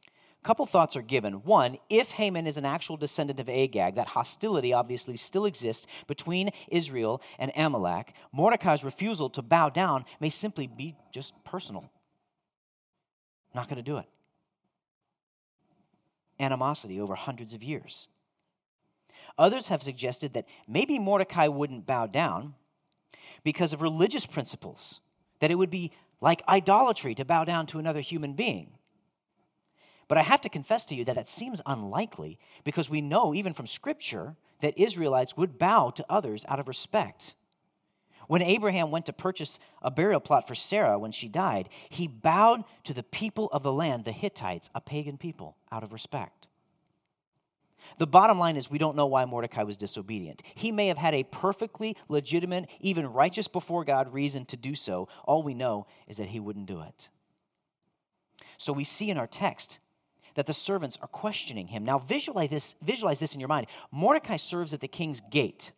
A 0.07 0.47
couple 0.47 0.65
thoughts 0.67 0.95
are 0.95 1.01
given. 1.01 1.43
One, 1.43 1.77
if 1.89 2.11
Haman 2.11 2.45
is 2.45 2.57
an 2.57 2.65
actual 2.65 2.97
descendant 2.97 3.39
of 3.39 3.49
Agag, 3.49 3.95
that 3.95 4.09
hostility 4.09 4.73
obviously 4.73 5.17
still 5.17 5.45
exists 5.45 5.87
between 6.05 6.51
Israel 6.67 7.21
and 7.39 7.51
Amalek. 7.55 8.13
Mordecai's 8.31 8.83
refusal 8.83 9.29
to 9.31 9.41
bow 9.41 9.69
down 9.69 10.05
may 10.19 10.29
simply 10.29 10.67
be 10.67 10.95
just 11.11 11.33
personal. 11.43 11.89
Not 13.55 13.67
going 13.67 13.77
to 13.77 13.83
do 13.83 13.97
it. 13.97 14.05
Animosity 16.39 16.99
over 16.99 17.15
hundreds 17.15 17.55
of 17.55 17.63
years. 17.63 18.07
Others 19.37 19.67
have 19.67 19.83
suggested 19.83 20.33
that 20.33 20.45
maybe 20.67 20.97
Mordecai 20.97 21.47
wouldn't 21.47 21.85
bow 21.85 22.07
down 22.07 22.55
because 23.43 23.73
of 23.73 23.81
religious 23.81 24.25
principles, 24.25 25.01
that 25.39 25.51
it 25.51 25.55
would 25.55 25.69
be 25.69 25.91
like 26.21 26.41
idolatry 26.47 27.13
to 27.15 27.25
bow 27.25 27.43
down 27.43 27.67
to 27.67 27.79
another 27.79 27.99
human 27.99 28.33
being. 28.33 28.71
But 30.07 30.17
I 30.17 30.21
have 30.21 30.41
to 30.41 30.49
confess 30.49 30.85
to 30.87 30.95
you 30.95 31.03
that 31.05 31.15
that 31.15 31.27
seems 31.27 31.61
unlikely 31.65 32.39
because 32.63 32.89
we 32.89 33.01
know, 33.01 33.33
even 33.33 33.53
from 33.53 33.67
Scripture, 33.67 34.35
that 34.61 34.79
Israelites 34.79 35.35
would 35.35 35.57
bow 35.57 35.89
to 35.91 36.05
others 36.09 36.45
out 36.47 36.59
of 36.59 36.67
respect. 36.67 37.35
When 38.27 38.41
Abraham 38.41 38.91
went 38.91 39.05
to 39.07 39.13
purchase 39.13 39.59
a 39.81 39.91
burial 39.91 40.19
plot 40.19 40.47
for 40.47 40.55
Sarah 40.55 40.97
when 40.97 41.11
she 41.11 41.27
died, 41.27 41.69
he 41.89 42.07
bowed 42.07 42.63
to 42.85 42.93
the 42.93 43.03
people 43.03 43.49
of 43.51 43.63
the 43.63 43.73
land, 43.73 44.05
the 44.05 44.11
Hittites, 44.11 44.69
a 44.73 44.81
pagan 44.81 45.17
people, 45.17 45.57
out 45.71 45.83
of 45.83 45.93
respect. 45.93 46.44
The 47.97 48.07
bottom 48.07 48.39
line 48.39 48.57
is 48.57 48.69
we 48.69 48.77
don't 48.77 48.95
know 48.95 49.05
why 49.05 49.25
Mordecai 49.25 49.63
was 49.63 49.77
disobedient. 49.77 50.41
He 50.55 50.71
may 50.71 50.87
have 50.87 50.97
had 50.97 51.13
a 51.13 51.23
perfectly 51.23 51.95
legitimate, 52.09 52.67
even 52.79 53.07
righteous 53.07 53.47
before 53.47 53.83
God 53.83 54.13
reason 54.13 54.45
to 54.45 54.57
do 54.57 54.75
so. 54.75 55.07
All 55.25 55.43
we 55.43 55.53
know 55.53 55.87
is 56.07 56.17
that 56.17 56.27
he 56.27 56.39
wouldn't 56.39 56.65
do 56.65 56.81
it. 56.81 57.09
So 58.57 58.73
we 58.73 58.83
see 58.83 59.09
in 59.09 59.17
our 59.17 59.27
text 59.27 59.79
that 60.35 60.45
the 60.45 60.53
servants 60.53 60.97
are 61.01 61.07
questioning 61.07 61.67
him. 61.67 61.85
Now, 61.85 61.99
visualize 61.99 62.49
this, 62.49 62.75
visualize 62.81 63.19
this 63.19 63.33
in 63.33 63.39
your 63.39 63.49
mind. 63.49 63.67
Mordecai 63.91 64.37
serves 64.37 64.73
at 64.73 64.81
the 64.81 64.87
king's 64.87 65.21
gate. 65.31 65.71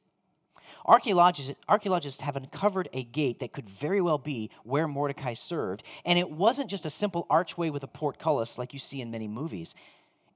Archaeologists, 0.86 1.54
archaeologists 1.68 2.22
have 2.22 2.36
uncovered 2.36 2.88
a 2.94 3.04
gate 3.04 3.40
that 3.40 3.52
could 3.52 3.70
very 3.70 4.02
well 4.02 4.18
be 4.18 4.50
where 4.64 4.88
Mordecai 4.88 5.34
served. 5.34 5.84
And 6.06 6.18
it 6.18 6.32
wasn't 6.32 6.70
just 6.70 6.86
a 6.86 6.90
simple 6.90 7.28
archway 7.30 7.70
with 7.70 7.84
a 7.84 7.88
portcullis 7.88 8.58
like 8.58 8.74
you 8.74 8.80
see 8.80 9.02
in 9.02 9.12
many 9.12 9.28
movies, 9.28 9.76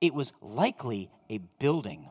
it 0.02 0.14
was 0.14 0.34
likely 0.42 1.10
a 1.30 1.38
building. 1.38 2.10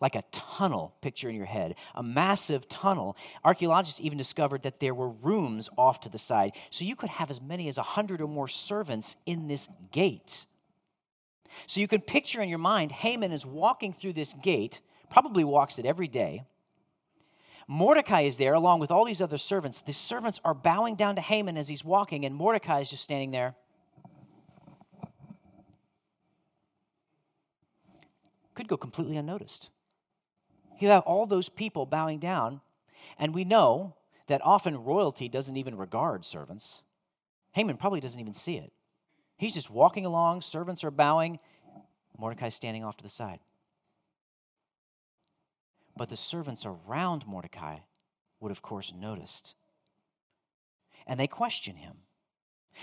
Like 0.00 0.14
a 0.14 0.24
tunnel, 0.32 0.94
picture 1.02 1.28
in 1.28 1.36
your 1.36 1.44
head, 1.44 1.74
a 1.94 2.02
massive 2.02 2.66
tunnel. 2.68 3.18
Archaeologists 3.44 4.00
even 4.00 4.16
discovered 4.16 4.62
that 4.62 4.80
there 4.80 4.94
were 4.94 5.10
rooms 5.10 5.68
off 5.76 6.00
to 6.00 6.08
the 6.08 6.18
side. 6.18 6.52
So 6.70 6.86
you 6.86 6.96
could 6.96 7.10
have 7.10 7.30
as 7.30 7.40
many 7.40 7.68
as 7.68 7.76
100 7.76 8.22
or 8.22 8.26
more 8.26 8.48
servants 8.48 9.16
in 9.26 9.46
this 9.46 9.68
gate. 9.92 10.46
So 11.66 11.80
you 11.80 11.88
can 11.88 12.00
picture 12.00 12.40
in 12.40 12.48
your 12.48 12.58
mind 12.58 12.92
Haman 12.92 13.30
is 13.30 13.44
walking 13.44 13.92
through 13.92 14.14
this 14.14 14.34
gate, 14.42 14.80
probably 15.10 15.44
walks 15.44 15.78
it 15.78 15.84
every 15.84 16.08
day. 16.08 16.44
Mordecai 17.68 18.22
is 18.22 18.38
there 18.38 18.54
along 18.54 18.80
with 18.80 18.90
all 18.90 19.04
these 19.04 19.20
other 19.20 19.38
servants. 19.38 19.82
The 19.82 19.92
servants 19.92 20.40
are 20.44 20.54
bowing 20.54 20.96
down 20.96 21.16
to 21.16 21.20
Haman 21.20 21.56
as 21.56 21.68
he's 21.68 21.84
walking, 21.84 22.24
and 22.24 22.34
Mordecai 22.34 22.80
is 22.80 22.90
just 22.90 23.04
standing 23.04 23.30
there. 23.30 23.54
Could 28.60 28.68
go 28.68 28.76
completely 28.76 29.16
unnoticed. 29.16 29.70
You 30.80 30.88
have 30.88 31.02
all 31.04 31.24
those 31.24 31.48
people 31.48 31.86
bowing 31.86 32.18
down, 32.18 32.60
and 33.18 33.34
we 33.34 33.42
know 33.42 33.94
that 34.26 34.42
often 34.44 34.84
royalty 34.84 35.30
doesn't 35.30 35.56
even 35.56 35.78
regard 35.78 36.26
servants. 36.26 36.82
Haman 37.52 37.78
probably 37.78 38.00
doesn't 38.00 38.20
even 38.20 38.34
see 38.34 38.58
it. 38.58 38.70
He's 39.38 39.54
just 39.54 39.70
walking 39.70 40.04
along, 40.04 40.42
servants 40.42 40.84
are 40.84 40.90
bowing, 40.90 41.38
Mordecai's 42.18 42.54
standing 42.54 42.84
off 42.84 42.98
to 42.98 43.02
the 43.02 43.08
side. 43.08 43.38
But 45.96 46.10
the 46.10 46.16
servants 46.18 46.66
around 46.66 47.26
Mordecai 47.26 47.78
would, 48.40 48.52
of 48.52 48.60
course, 48.60 48.92
noticed. 48.94 49.54
And 51.06 51.18
they 51.18 51.26
question 51.26 51.76
him. 51.76 51.94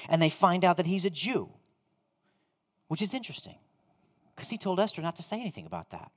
And 0.10 0.24
they 0.24 0.32
find 0.32 0.66
out 0.66 0.78
that 0.78 0.88
he's 0.88 1.06
a 1.06 1.12
Jew, 1.12 1.52
which 2.88 3.04
is 3.04 3.14
interesting 3.14 3.60
because 4.38 4.52
he 4.52 4.58
told 4.58 4.80
Esther 4.80 5.02
not 5.02 5.16
to 5.16 5.24
say 5.24 5.42
anything 5.42 5.66
about 5.66 5.90
that. 5.90 6.12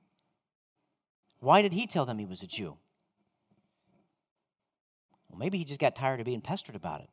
Why 1.40 1.62
did 1.62 1.72
he 1.72 1.86
tell 1.86 2.04
them 2.04 2.18
he 2.18 2.26
was 2.26 2.42
a 2.42 2.46
Jew? 2.46 2.76
Well, 5.30 5.38
maybe 5.38 5.56
he 5.56 5.64
just 5.64 5.80
got 5.80 5.96
tired 5.96 6.20
of 6.20 6.26
being 6.26 6.42
pestered 6.42 6.76
about 6.76 7.00
it. 7.00 7.08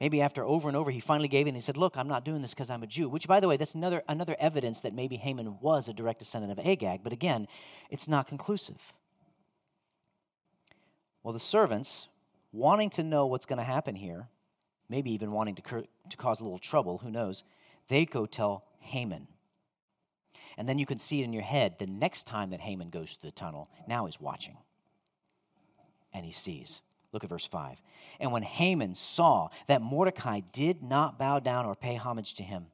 Maybe 0.00 0.22
after 0.22 0.44
over 0.44 0.68
and 0.68 0.76
over, 0.76 0.92
he 0.92 1.00
finally 1.00 1.28
gave 1.28 1.46
in 1.46 1.48
and 1.48 1.56
he 1.56 1.60
said, 1.60 1.76
Look, 1.76 1.96
I'm 1.96 2.06
not 2.06 2.24
doing 2.24 2.40
this 2.40 2.52
because 2.52 2.70
I'm 2.70 2.82
a 2.84 2.86
Jew. 2.86 3.08
Which, 3.08 3.26
by 3.26 3.40
the 3.40 3.48
way, 3.48 3.56
that's 3.56 3.74
another, 3.74 4.02
another 4.08 4.36
evidence 4.38 4.80
that 4.80 4.94
maybe 4.94 5.16
Haman 5.16 5.58
was 5.60 5.88
a 5.88 5.92
direct 5.92 6.20
descendant 6.20 6.52
of 6.52 6.64
Agag. 6.64 7.00
But 7.02 7.12
again, 7.12 7.48
it's 7.90 8.06
not 8.06 8.28
conclusive. 8.28 8.92
Well, 11.22 11.32
the 11.32 11.40
servants, 11.40 12.08
wanting 12.52 12.90
to 12.90 13.02
know 13.02 13.26
what's 13.26 13.46
going 13.46 13.58
to 13.58 13.64
happen 13.64 13.96
here, 13.96 14.28
maybe 14.88 15.10
even 15.10 15.32
wanting 15.32 15.56
to, 15.56 15.62
cur- 15.62 15.86
to 16.10 16.16
cause 16.16 16.40
a 16.40 16.44
little 16.44 16.58
trouble, 16.58 16.98
who 16.98 17.10
knows, 17.10 17.42
they 17.88 18.04
go 18.04 18.26
tell 18.26 18.64
Haman. 18.80 19.26
And 20.56 20.68
then 20.68 20.78
you 20.78 20.86
can 20.86 20.98
see 20.98 21.20
it 21.20 21.24
in 21.24 21.32
your 21.32 21.42
head 21.42 21.78
the 21.78 21.86
next 21.86 22.26
time 22.26 22.50
that 22.50 22.60
Haman 22.60 22.90
goes 22.90 23.12
through 23.12 23.30
the 23.30 23.34
tunnel, 23.34 23.68
now 23.88 24.06
he's 24.06 24.20
watching. 24.20 24.56
And 26.12 26.24
he 26.24 26.32
sees. 26.32 26.80
Look 27.12 27.24
at 27.24 27.30
verse 27.30 27.46
5. 27.46 27.80
And 28.20 28.32
when 28.32 28.42
Haman 28.42 28.94
saw 28.94 29.48
that 29.66 29.82
Mordecai 29.82 30.40
did 30.52 30.82
not 30.82 31.18
bow 31.18 31.38
down 31.40 31.66
or 31.66 31.74
pay 31.74 31.96
homage 31.96 32.34
to 32.34 32.42
him, 32.42 32.66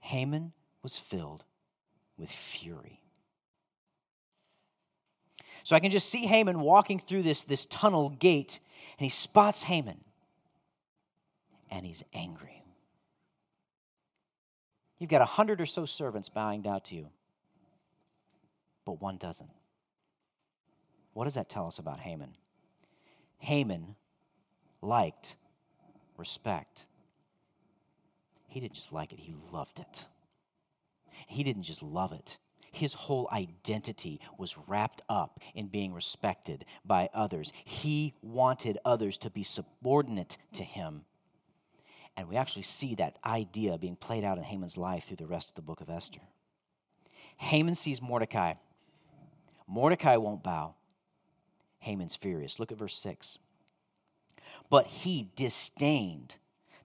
Haman 0.00 0.52
was 0.82 0.98
filled 0.98 1.44
with 2.16 2.30
fury. 2.30 3.00
So 5.64 5.76
I 5.76 5.80
can 5.80 5.90
just 5.90 6.08
see 6.08 6.26
Haman 6.26 6.60
walking 6.60 6.98
through 6.98 7.22
this, 7.22 7.44
this 7.44 7.66
tunnel 7.66 8.10
gate, 8.10 8.58
and 8.98 9.04
he 9.04 9.08
spots 9.08 9.62
Haman, 9.64 10.00
and 11.70 11.86
he's 11.86 12.02
angry. 12.12 12.61
You've 15.02 15.10
got 15.10 15.20
a 15.20 15.24
hundred 15.24 15.60
or 15.60 15.66
so 15.66 15.84
servants 15.84 16.28
bowing 16.28 16.62
down 16.62 16.80
to 16.82 16.94
you, 16.94 17.08
but 18.84 19.00
one 19.02 19.16
doesn't. 19.16 19.50
What 21.12 21.24
does 21.24 21.34
that 21.34 21.48
tell 21.48 21.66
us 21.66 21.80
about 21.80 21.98
Haman? 21.98 22.36
Haman 23.38 23.96
liked 24.80 25.34
respect. 26.16 26.86
He 28.46 28.60
didn't 28.60 28.74
just 28.74 28.92
like 28.92 29.12
it, 29.12 29.18
he 29.18 29.34
loved 29.50 29.80
it. 29.80 30.06
He 31.26 31.42
didn't 31.42 31.64
just 31.64 31.82
love 31.82 32.12
it, 32.12 32.38
his 32.70 32.94
whole 32.94 33.28
identity 33.32 34.20
was 34.38 34.56
wrapped 34.68 35.02
up 35.08 35.40
in 35.56 35.66
being 35.66 35.92
respected 35.92 36.64
by 36.84 37.10
others. 37.12 37.52
He 37.64 38.14
wanted 38.22 38.78
others 38.84 39.18
to 39.18 39.30
be 39.30 39.42
subordinate 39.42 40.38
to 40.52 40.62
him. 40.62 41.06
And 42.16 42.28
we 42.28 42.36
actually 42.36 42.62
see 42.62 42.94
that 42.96 43.16
idea 43.24 43.78
being 43.78 43.96
played 43.96 44.24
out 44.24 44.38
in 44.38 44.44
Haman's 44.44 44.76
life 44.76 45.04
through 45.04 45.16
the 45.16 45.26
rest 45.26 45.48
of 45.50 45.54
the 45.54 45.62
book 45.62 45.80
of 45.80 45.88
Esther. 45.88 46.20
Haman 47.38 47.74
sees 47.74 48.02
Mordecai. 48.02 48.54
Mordecai 49.66 50.16
won't 50.16 50.42
bow. 50.42 50.74
Haman's 51.78 52.14
furious. 52.14 52.60
Look 52.60 52.70
at 52.70 52.78
verse 52.78 52.96
6. 52.98 53.38
But 54.70 54.86
he 54.86 55.30
disdained 55.34 56.36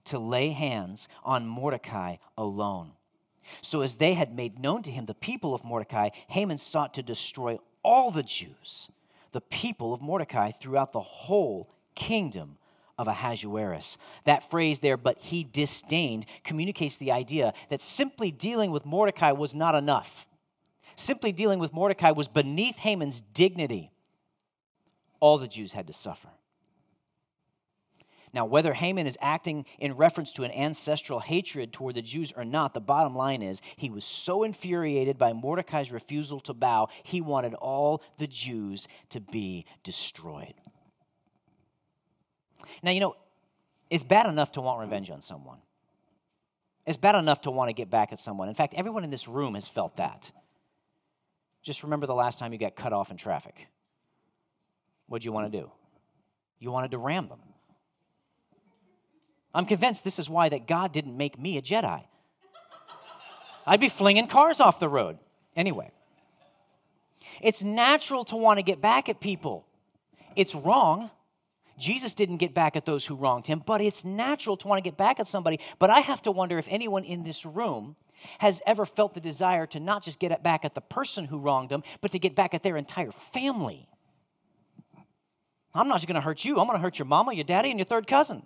to 0.04 0.18
lay 0.18 0.50
hands 0.50 1.08
on 1.22 1.46
Mordecai 1.46 2.16
alone. 2.36 2.92
So, 3.62 3.80
as 3.80 3.96
they 3.96 4.14
had 4.14 4.34
made 4.34 4.58
known 4.58 4.82
to 4.82 4.90
him 4.90 5.06
the 5.06 5.14
people 5.14 5.54
of 5.54 5.64
Mordecai, 5.64 6.10
Haman 6.28 6.58
sought 6.58 6.92
to 6.94 7.02
destroy 7.02 7.58
all 7.82 8.10
the 8.10 8.22
Jews, 8.22 8.90
the 9.32 9.40
people 9.40 9.94
of 9.94 10.02
Mordecai, 10.02 10.50
throughout 10.50 10.92
the 10.92 11.00
whole 11.00 11.70
kingdom 11.94 12.58
of 12.98 13.08
Ahasuerus. 13.08 13.96
That 14.24 14.50
phrase 14.50 14.80
there, 14.80 14.96
but 14.96 15.18
he 15.18 15.44
disdained, 15.44 16.26
communicates 16.44 16.96
the 16.96 17.12
idea 17.12 17.54
that 17.70 17.80
simply 17.80 18.30
dealing 18.30 18.70
with 18.70 18.84
Mordecai 18.84 19.32
was 19.32 19.54
not 19.54 19.74
enough. 19.74 20.26
Simply 20.96 21.30
dealing 21.30 21.60
with 21.60 21.72
Mordecai 21.72 22.10
was 22.10 22.26
beneath 22.26 22.78
Haman's 22.78 23.20
dignity 23.20 23.92
all 25.20 25.38
the 25.38 25.48
Jews 25.48 25.72
had 25.72 25.86
to 25.86 25.92
suffer. 25.92 26.28
Now, 28.32 28.44
whether 28.44 28.74
Haman 28.74 29.06
is 29.06 29.16
acting 29.22 29.64
in 29.78 29.96
reference 29.96 30.32
to 30.34 30.44
an 30.44 30.50
ancestral 30.50 31.18
hatred 31.18 31.72
toward 31.72 31.94
the 31.94 32.02
Jews 32.02 32.32
or 32.36 32.44
not, 32.44 32.74
the 32.74 32.80
bottom 32.80 33.16
line 33.16 33.42
is 33.42 33.62
he 33.76 33.88
was 33.88 34.04
so 34.04 34.42
infuriated 34.42 35.16
by 35.16 35.32
Mordecai's 35.32 35.90
refusal 35.90 36.38
to 36.40 36.52
bow, 36.52 36.88
he 37.02 37.20
wanted 37.20 37.54
all 37.54 38.02
the 38.18 38.26
Jews 38.26 38.86
to 39.10 39.20
be 39.20 39.64
destroyed. 39.82 40.54
Now, 42.82 42.90
you 42.90 43.00
know, 43.00 43.16
it's 43.90 44.04
bad 44.04 44.26
enough 44.26 44.52
to 44.52 44.60
want 44.60 44.80
revenge 44.80 45.10
on 45.10 45.22
someone. 45.22 45.58
It's 46.86 46.96
bad 46.96 47.14
enough 47.14 47.42
to 47.42 47.50
want 47.50 47.68
to 47.68 47.74
get 47.74 47.90
back 47.90 48.12
at 48.12 48.20
someone. 48.20 48.48
In 48.48 48.54
fact, 48.54 48.74
everyone 48.74 49.04
in 49.04 49.10
this 49.10 49.28
room 49.28 49.54
has 49.54 49.68
felt 49.68 49.96
that. 49.96 50.30
Just 51.62 51.82
remember 51.82 52.06
the 52.06 52.14
last 52.14 52.38
time 52.38 52.52
you 52.52 52.58
got 52.58 52.76
cut 52.76 52.92
off 52.92 53.10
in 53.10 53.16
traffic. 53.16 53.66
What'd 55.06 55.24
you 55.24 55.32
want 55.32 55.52
to 55.52 55.58
do? 55.60 55.70
You 56.58 56.70
wanted 56.70 56.92
to 56.92 56.98
ram 56.98 57.28
them. 57.28 57.40
I'm 59.54 59.66
convinced 59.66 60.04
this 60.04 60.18
is 60.18 60.30
why 60.30 60.48
that 60.48 60.66
God 60.66 60.92
didn't 60.92 61.16
make 61.16 61.38
me 61.38 61.56
a 61.58 61.62
Jedi. 61.62 62.04
I'd 63.66 63.80
be 63.80 63.88
flinging 63.88 64.28
cars 64.28 64.60
off 64.60 64.80
the 64.80 64.88
road. 64.88 65.18
Anyway, 65.56 65.90
it's 67.42 67.62
natural 67.62 68.24
to 68.26 68.36
want 68.36 68.58
to 68.58 68.62
get 68.62 68.80
back 68.80 69.08
at 69.08 69.20
people. 69.20 69.66
It's 70.36 70.54
wrong. 70.54 71.10
Jesus 71.78 72.14
didn't 72.14 72.38
get 72.38 72.54
back 72.54 72.76
at 72.76 72.84
those 72.84 73.06
who 73.06 73.14
wronged 73.14 73.46
him, 73.46 73.62
but 73.64 73.80
it's 73.80 74.04
natural 74.04 74.56
to 74.58 74.68
want 74.68 74.82
to 74.82 74.88
get 74.88 74.96
back 74.96 75.20
at 75.20 75.26
somebody. 75.28 75.60
But 75.78 75.90
I 75.90 76.00
have 76.00 76.20
to 76.22 76.30
wonder 76.30 76.58
if 76.58 76.66
anyone 76.68 77.04
in 77.04 77.22
this 77.22 77.46
room 77.46 77.96
has 78.38 78.60
ever 78.66 78.84
felt 78.84 79.14
the 79.14 79.20
desire 79.20 79.64
to 79.66 79.78
not 79.78 80.02
just 80.02 80.18
get 80.18 80.42
back 80.42 80.64
at 80.64 80.74
the 80.74 80.80
person 80.80 81.24
who 81.24 81.38
wronged 81.38 81.68
them, 81.68 81.84
but 82.00 82.10
to 82.10 82.18
get 82.18 82.34
back 82.34 82.52
at 82.52 82.62
their 82.62 82.76
entire 82.76 83.12
family. 83.12 83.88
I'm 85.74 85.86
not 85.86 85.96
just 85.96 86.08
going 86.08 86.16
to 86.16 86.20
hurt 86.20 86.44
you, 86.44 86.58
I'm 86.58 86.66
going 86.66 86.76
to 86.76 86.82
hurt 86.82 86.98
your 86.98 87.06
mama, 87.06 87.32
your 87.32 87.44
daddy, 87.44 87.70
and 87.70 87.78
your 87.78 87.86
third 87.86 88.06
cousin. 88.06 88.42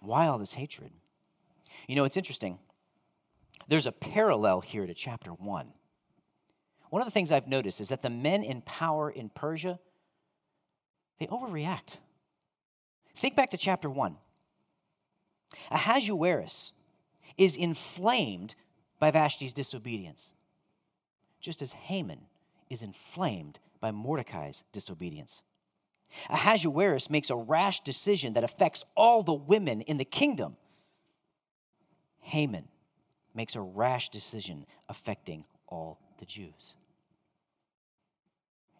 Why 0.00 0.26
all 0.26 0.38
this 0.38 0.54
hatred? 0.54 0.90
You 1.86 1.96
know, 1.96 2.04
it's 2.04 2.16
interesting. 2.16 2.58
There's 3.68 3.86
a 3.86 3.92
parallel 3.92 4.62
here 4.62 4.86
to 4.86 4.94
chapter 4.94 5.30
1. 5.30 5.72
One 6.88 7.02
of 7.02 7.06
the 7.06 7.12
things 7.12 7.30
I've 7.30 7.46
noticed 7.46 7.80
is 7.80 7.90
that 7.90 8.02
the 8.02 8.10
men 8.10 8.42
in 8.42 8.62
power 8.62 9.10
in 9.10 9.28
Persia, 9.28 9.78
they 11.20 11.26
overreact. 11.26 11.98
Think 13.14 13.36
back 13.36 13.50
to 13.50 13.56
chapter 13.56 13.88
1. 13.88 14.16
Ahasuerus 15.70 16.72
is 17.36 17.56
inflamed 17.56 18.54
by 18.98 19.10
Vashti's 19.10 19.52
disobedience, 19.52 20.32
just 21.40 21.62
as 21.62 21.72
Haman 21.72 22.20
is 22.68 22.82
inflamed 22.82 23.58
by 23.80 23.90
Mordecai's 23.90 24.64
disobedience. 24.72 25.42
Ahasuerus 26.28 27.10
makes 27.10 27.30
a 27.30 27.36
rash 27.36 27.80
decision 27.80 28.32
that 28.32 28.44
affects 28.44 28.84
all 28.96 29.22
the 29.22 29.34
women 29.34 29.82
in 29.82 29.96
the 29.96 30.04
kingdom. 30.04 30.56
Haman 32.20 32.66
makes 33.34 33.54
a 33.56 33.60
rash 33.60 34.08
decision 34.08 34.66
affecting 34.88 35.44
all 35.68 35.98
the 36.18 36.26
Jews. 36.26 36.74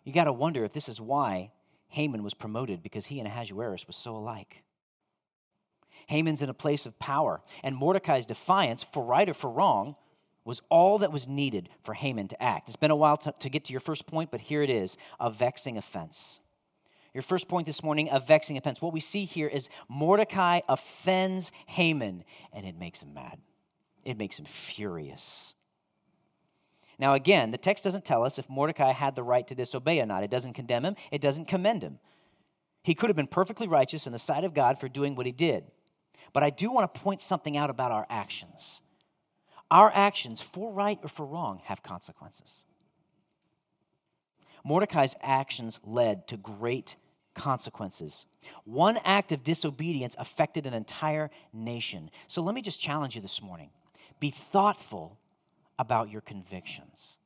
You 0.05 0.13
got 0.13 0.25
to 0.25 0.33
wonder 0.33 0.65
if 0.65 0.73
this 0.73 0.89
is 0.89 1.01
why 1.01 1.53
Haman 1.91 2.23
was 2.23 2.35
promoted 2.35 2.83
because 2.83 3.07
he 3.07 3.19
and 3.19 3.29
Ahasuerus 3.29 3.87
were 3.87 3.93
so 3.93 4.17
alike. 4.17 4.63
Haman's 6.07 6.43
in 6.43 6.49
a 6.49 6.55
place 6.55 6.87
of 6.87 6.99
power, 6.99 7.41
and 7.63 7.77
Mordecai's 7.77 8.27
defiance, 8.27 8.83
for 8.83 9.05
right 9.05 9.29
or 9.29 9.35
for 9.35 9.51
wrong, 9.51 9.97
was 10.45 10.63
all 10.71 10.99
that 10.99 11.13
was 11.13 11.29
needed 11.29 11.69
for 11.83 11.95
Haman 11.95 12.29
to 12.29 12.43
act. 12.43 12.69
It's 12.69 12.77
been 12.77 12.91
a 12.91 12.97
while 12.97 13.17
to, 13.19 13.35
to 13.39 13.49
get 13.51 13.67
to 13.67 13.73
your 13.73 13.81
first 13.81 14.07
point, 14.07 14.31
but 14.31 14.41
here 14.41 14.63
it 14.63 14.71
is 14.71 14.97
a 15.21 15.31
vexing 15.31 15.77
offense. 15.77 16.41
Your 17.13 17.23
first 17.23 17.49
point 17.49 17.67
this 17.67 17.83
morning, 17.83 18.09
a 18.11 18.21
vexing 18.21 18.57
offense. 18.57 18.81
What 18.81 18.93
we 18.93 19.01
see 19.01 19.25
here 19.25 19.49
is 19.49 19.69
Mordecai 19.89 20.61
offends 20.69 21.53
Haman, 21.67 22.25
and 22.53 22.67
it 22.67 22.79
makes 22.79 23.03
him 23.03 23.15
mad. 23.15 23.39
It 24.05 24.17
makes 24.17 24.39
him 24.39 24.47
furious. 24.47 25.55
Now, 27.01 27.15
again, 27.15 27.51
the 27.51 27.59
text 27.59 27.83
doesn't 27.83 28.05
tell 28.05 28.23
us 28.23 28.39
if 28.39 28.51
Mordecai 28.51 28.93
had 28.93 29.17
the 29.17 29.23
right 29.23 29.47
to 29.49 29.55
disobey 29.55 30.01
or 30.01 30.07
not. 30.07 30.23
It 30.23 30.31
doesn't 30.31 30.53
condemn 30.53 30.85
him, 30.85 30.97
it 31.11 31.23
doesn't 31.23 31.49
commend 31.49 31.83
him. 31.83 31.99
He 32.83 32.95
could 32.95 33.09
have 33.09 33.17
been 33.17 33.27
perfectly 33.27 33.67
righteous 33.67 34.07
in 34.07 34.13
the 34.13 34.19
sight 34.19 34.45
of 34.45 34.53
God 34.53 34.79
for 34.79 34.87
doing 34.87 35.15
what 35.15 35.25
he 35.25 35.33
did. 35.33 35.65
But 36.35 36.43
I 36.43 36.51
do 36.51 36.71
want 36.71 36.93
to 36.93 37.01
point 37.01 37.23
something 37.23 37.57
out 37.57 37.71
about 37.71 37.91
our 37.91 38.07
actions. 38.11 38.83
Our 39.71 39.91
actions, 39.95 40.43
for 40.43 40.73
right 40.73 40.99
or 41.03 41.09
for 41.09 41.25
wrong, 41.25 41.63
have 41.65 41.83
consequences. 41.83 42.65
Mordecai's 44.63 45.17
actions 45.23 45.81
led 45.85 46.29
to 46.29 46.37
great 46.37 46.97
consequences. 47.35 48.27
One 48.65 48.99
act 49.05 49.33
of 49.33 49.43
disobedience 49.43 50.17
affected 50.19 50.67
an 50.67 50.75
entire 50.75 51.31
nation. 51.55 52.11
So 52.27 52.43
let 52.43 52.55
me 52.55 52.61
just 52.61 52.81
challenge 52.81 53.17
you 53.17 53.23
this 53.23 53.41
morning 53.41 53.71
be 54.19 54.31
thoughtful 54.31 55.20
about 55.81 56.11
your 56.11 56.21
convictions. 56.21 57.17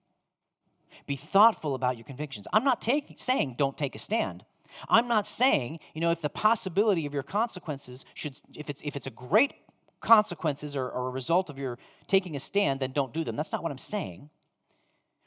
Be 1.07 1.17
thoughtful 1.17 1.75
about 1.75 1.97
your 1.97 2.05
convictions. 2.05 2.47
I'm 2.53 2.63
not 2.63 2.81
take, 2.81 3.13
saying 3.17 3.57
don't 3.59 3.77
take 3.77 3.97
a 3.97 3.99
stand. 3.99 4.45
I'm 4.89 5.09
not 5.09 5.27
saying, 5.27 5.81
you 5.93 6.01
know, 6.01 6.13
if 6.13 6.23
the 6.23 6.31
possibility 6.31 7.05
of 7.05 7.13
your 7.13 7.25
consequences 7.25 8.05
should, 8.15 8.41
if 8.55 8.71
it's, 8.71 8.81
if 8.85 8.95
it's 8.95 9.09
a 9.09 9.11
great 9.11 9.55
consequences 10.01 10.77
or, 10.77 10.89
or 10.89 11.09
a 11.09 11.11
result 11.11 11.51
of 11.51 11.59
your 11.59 11.79
taking 12.07 12.37
a 12.37 12.41
stand, 12.41 12.79
then 12.79 12.93
don't 12.93 13.13
do 13.13 13.25
them. 13.25 13.35
That's 13.35 13.53
not 13.53 13.63
what 13.63 13.73
I'm 13.73 13.79
saying. 13.79 14.31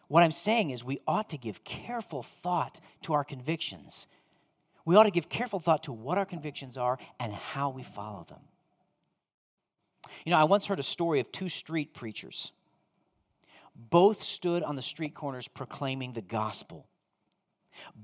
What 0.08 0.24
I'm 0.24 0.32
saying 0.32 0.70
is 0.72 0.86
we 0.86 1.02
ought 1.06 1.30
to 1.32 1.38
give 1.38 1.66
careful 1.66 2.24
thought 2.24 2.80
to 3.02 3.14
our 3.14 3.26
convictions. 3.26 4.08
We 4.86 4.96
ought 4.96 5.04
to 5.04 5.12
give 5.12 5.28
careful 5.28 5.60
thought 5.60 5.84
to 5.84 5.92
what 5.92 6.18
our 6.18 6.26
convictions 6.26 6.78
are 6.78 6.98
and 7.20 7.34
how 7.34 7.72
we 7.72 7.84
follow 7.84 8.26
them. 8.30 8.40
You 10.24 10.32
know, 10.32 10.38
I 10.38 10.46
once 10.46 10.66
heard 10.66 10.80
a 10.80 10.84
story 10.84 11.20
of 11.20 11.30
two 11.32 11.50
street 11.50 11.94
preachers. 11.94 12.54
Both 13.78 14.24
stood 14.24 14.64
on 14.64 14.76
the 14.76 14.82
street 14.82 15.14
corners 15.14 15.48
proclaiming 15.48 16.14
the 16.14 16.22
gospel. 16.22 16.88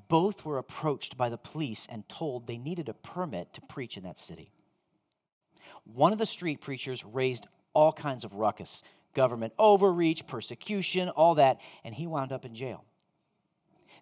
Both 0.07 0.45
were 0.45 0.59
approached 0.59 1.17
by 1.17 1.29
the 1.29 1.38
police 1.38 1.88
and 1.89 2.07
told 2.07 2.45
they 2.45 2.59
needed 2.59 2.89
a 2.89 2.93
permit 2.93 3.53
to 3.53 3.62
preach 3.62 3.97
in 3.97 4.03
that 4.03 4.19
city. 4.19 4.51
One 5.83 6.13
of 6.13 6.19
the 6.19 6.27
street 6.27 6.62
preachers 6.62 7.03
raised 7.03 7.47
all 7.73 7.91
kinds 7.91 8.23
of 8.23 8.36
ruckus 8.36 8.83
government 9.15 9.53
overreach, 9.59 10.25
persecution, 10.27 11.09
all 11.09 11.36
that, 11.36 11.59
and 11.83 11.93
he 11.93 12.07
wound 12.07 12.31
up 12.31 12.45
in 12.45 12.55
jail. 12.55 12.83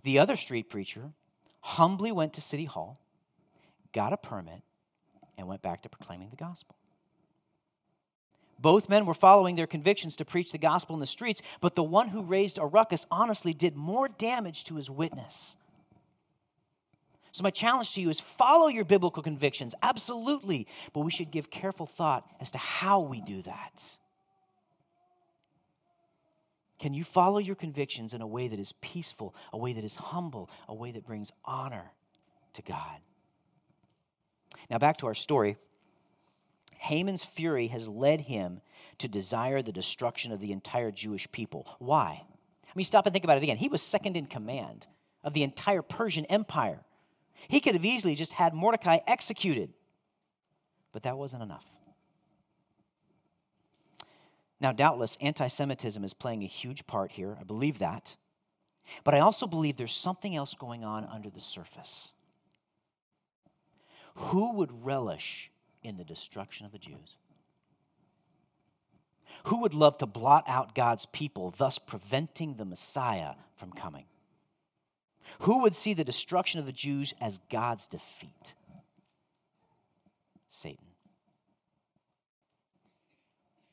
The 0.03 0.19
other 0.19 0.35
street 0.35 0.69
preacher 0.69 1.11
humbly 1.61 2.11
went 2.11 2.33
to 2.33 2.41
City 2.41 2.65
Hall, 2.65 2.99
got 3.93 4.13
a 4.13 4.17
permit, 4.17 4.61
and 5.37 5.47
went 5.47 5.61
back 5.61 5.83
to 5.83 5.89
proclaiming 5.89 6.29
the 6.29 6.37
gospel. 6.37 6.75
Both 8.61 8.89
men 8.89 9.05
were 9.05 9.13
following 9.13 9.55
their 9.55 9.67
convictions 9.67 10.15
to 10.17 10.25
preach 10.25 10.51
the 10.51 10.57
gospel 10.57 10.95
in 10.95 10.99
the 10.99 11.05
streets, 11.05 11.41
but 11.59 11.75
the 11.75 11.83
one 11.83 12.09
who 12.09 12.21
raised 12.21 12.59
a 12.59 12.65
ruckus 12.65 13.07
honestly 13.09 13.53
did 13.53 13.75
more 13.75 14.07
damage 14.07 14.63
to 14.65 14.75
his 14.75 14.89
witness 14.89 15.57
so, 17.33 17.43
my 17.43 17.49
challenge 17.49 17.93
to 17.93 18.01
you 18.01 18.09
is 18.09 18.19
follow 18.19 18.67
your 18.67 18.83
biblical 18.83 19.23
convictions, 19.23 19.73
absolutely, 19.81 20.67
but 20.93 21.01
we 21.01 21.11
should 21.11 21.31
give 21.31 21.49
careful 21.49 21.85
thought 21.85 22.27
as 22.41 22.51
to 22.51 22.57
how 22.57 22.99
we 22.99 23.21
do 23.21 23.41
that. 23.43 23.97
Can 26.77 26.93
you 26.93 27.03
follow 27.03 27.37
your 27.37 27.55
convictions 27.55 28.13
in 28.13 28.21
a 28.21 28.27
way 28.27 28.47
that 28.47 28.59
is 28.59 28.73
peaceful, 28.81 29.33
a 29.53 29.57
way 29.57 29.71
that 29.71 29.83
is 29.83 29.95
humble, 29.95 30.49
a 30.67 30.73
way 30.73 30.91
that 30.91 31.05
brings 31.05 31.31
honor 31.45 31.91
to 32.53 32.61
God? 32.63 32.97
Now, 34.69 34.79
back 34.79 34.97
to 34.97 35.07
our 35.07 35.13
story. 35.13 35.57
Haman's 36.81 37.23
fury 37.23 37.67
has 37.67 37.87
led 37.87 38.21
him 38.21 38.59
to 38.97 39.07
desire 39.07 39.61
the 39.61 39.71
destruction 39.71 40.31
of 40.31 40.39
the 40.39 40.51
entire 40.51 40.89
Jewish 40.89 41.31
people. 41.31 41.67
Why? 41.77 42.23
I 42.65 42.71
mean, 42.73 42.85
stop 42.85 43.05
and 43.05 43.13
think 43.13 43.23
about 43.23 43.37
it 43.37 43.43
again. 43.43 43.57
He 43.57 43.69
was 43.69 43.83
second 43.83 44.17
in 44.17 44.25
command 44.25 44.87
of 45.23 45.33
the 45.33 45.43
entire 45.43 45.83
Persian 45.83 46.25
Empire. 46.25 46.79
He 47.47 47.59
could 47.59 47.75
have 47.75 47.85
easily 47.85 48.15
just 48.15 48.33
had 48.33 48.55
Mordecai 48.55 48.97
executed, 49.05 49.71
but 50.91 51.03
that 51.03 51.19
wasn't 51.19 51.43
enough. 51.43 51.65
Now, 54.59 54.71
doubtless, 54.71 55.19
anti 55.21 55.45
Semitism 55.45 56.03
is 56.03 56.15
playing 56.15 56.41
a 56.41 56.47
huge 56.47 56.87
part 56.87 57.11
here. 57.11 57.37
I 57.39 57.43
believe 57.43 57.77
that. 57.77 58.15
But 59.03 59.13
I 59.13 59.19
also 59.19 59.45
believe 59.45 59.77
there's 59.77 59.93
something 59.93 60.35
else 60.35 60.55
going 60.55 60.83
on 60.83 61.05
under 61.05 61.29
the 61.29 61.41
surface. 61.41 62.13
Who 64.15 64.53
would 64.53 64.83
relish 64.83 65.51
in 65.83 65.95
the 65.95 66.03
destruction 66.03 66.65
of 66.65 66.71
the 66.71 66.77
Jews? 66.77 67.17
Who 69.45 69.61
would 69.61 69.73
love 69.73 69.97
to 69.99 70.05
blot 70.05 70.43
out 70.47 70.75
God's 70.75 71.05
people, 71.07 71.53
thus 71.57 71.79
preventing 71.79 72.55
the 72.55 72.65
Messiah 72.65 73.33
from 73.55 73.71
coming? 73.71 74.05
Who 75.39 75.61
would 75.61 75.75
see 75.75 75.93
the 75.93 76.03
destruction 76.03 76.59
of 76.59 76.65
the 76.65 76.71
Jews 76.71 77.13
as 77.19 77.39
God's 77.49 77.87
defeat? 77.87 78.53
Satan. 80.47 80.85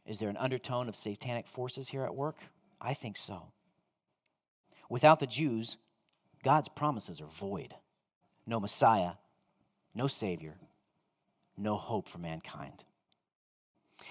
Is 0.06 0.18
there 0.18 0.30
an 0.30 0.36
undertone 0.38 0.88
of 0.88 0.96
satanic 0.96 1.46
forces 1.46 1.88
here 1.88 2.04
at 2.04 2.14
work? 2.14 2.36
I 2.80 2.94
think 2.94 3.16
so. 3.16 3.52
Without 4.88 5.20
the 5.20 5.26
Jews, 5.26 5.76
God's 6.42 6.68
promises 6.68 7.20
are 7.20 7.26
void. 7.26 7.74
No 8.46 8.58
Messiah, 8.58 9.12
no 9.94 10.06
Savior, 10.06 10.54
no 11.58 11.76
hope 11.76 12.08
for 12.08 12.18
mankind. 12.18 12.84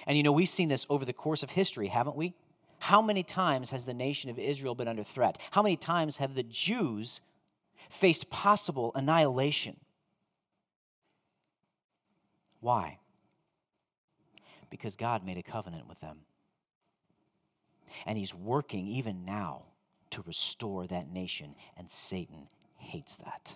And 0.06 0.18
you 0.18 0.24
know, 0.24 0.32
we've 0.32 0.50
seen 0.50 0.70
this 0.70 0.86
over 0.90 1.06
the 1.06 1.14
course 1.14 1.44
of 1.44 1.52
history, 1.52 1.88
haven't 1.88 2.16
we? 2.16 2.34
How 2.80 3.02
many 3.02 3.24
times 3.24 3.72
has 3.72 3.86
the 3.86 3.94
nation 3.94 4.30
of 4.30 4.38
Israel 4.38 4.76
been 4.76 4.88
under 4.88 5.04
threat? 5.04 5.40
How 5.52 5.64
many 5.64 5.76
times 5.76 6.18
have 6.18 6.36
the 6.36 6.44
Jews 6.44 7.22
faced 7.90 8.30
possible 8.30 8.92
annihilation. 8.96 9.78
Why? 12.60 13.00
Because 14.70 14.96
God 14.96 15.26
made 15.26 15.38
a 15.38 15.44
covenant 15.44 15.88
with 15.88 16.00
them. 16.00 16.20
And 18.06 18.18
He's 18.18 18.34
working 18.34 18.88
even 18.88 19.26
now 19.26 19.64
to 20.12 20.22
restore 20.24 20.88
that 20.88 21.12
nation, 21.12 21.56
and 21.78 21.90
Satan 21.90 22.48
hates 22.78 23.16
that. 23.18 23.56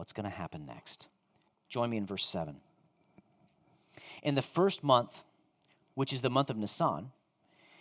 What's 0.00 0.14
going 0.14 0.24
to 0.24 0.34
happen 0.34 0.64
next? 0.64 1.08
Join 1.68 1.90
me 1.90 1.98
in 1.98 2.06
verse 2.06 2.24
7. 2.24 2.56
In 4.22 4.34
the 4.34 4.40
first 4.40 4.82
month, 4.82 5.22
which 5.92 6.14
is 6.14 6.22
the 6.22 6.30
month 6.30 6.48
of 6.48 6.56
Nisan, 6.56 7.10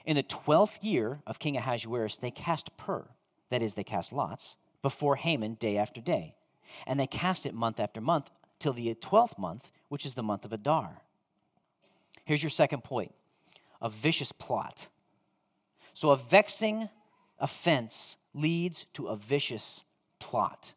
in 0.05 0.17
the 0.17 0.23
twelfth 0.23 0.83
year 0.83 1.21
of 1.25 1.39
King 1.39 1.55
Ahasuerus, 1.55 2.17
they 2.17 2.29
cast 2.29 2.75
pur, 2.75 3.05
that 3.51 3.61
is, 3.61 3.75
they 3.75 3.85
cast 3.85 4.11
lots, 4.11 4.57
before 4.81 5.15
Haman 5.15 5.53
day 5.53 5.77
after 5.77 6.01
day. 6.01 6.35
And 6.85 6.99
they 6.99 7.07
cast 7.07 7.45
it 7.45 7.53
month 7.53 7.79
after 7.79 8.01
month 8.01 8.29
till 8.59 8.73
the 8.73 8.93
twelfth 8.95 9.39
month, 9.39 9.71
which 9.87 10.05
is 10.05 10.15
the 10.15 10.21
month 10.21 10.43
of 10.43 10.51
Adar. 10.51 11.03
Here's 12.25 12.43
your 12.43 12.49
second 12.49 12.83
point 12.83 13.13
a 13.81 13.89
vicious 13.89 14.33
plot. 14.33 14.89
So, 15.93 16.09
a 16.09 16.17
vexing 16.17 16.89
offense 17.39 18.17
leads 18.33 18.87
to 18.95 19.07
a 19.07 19.15
vicious 19.15 19.85
plot. 20.19 20.73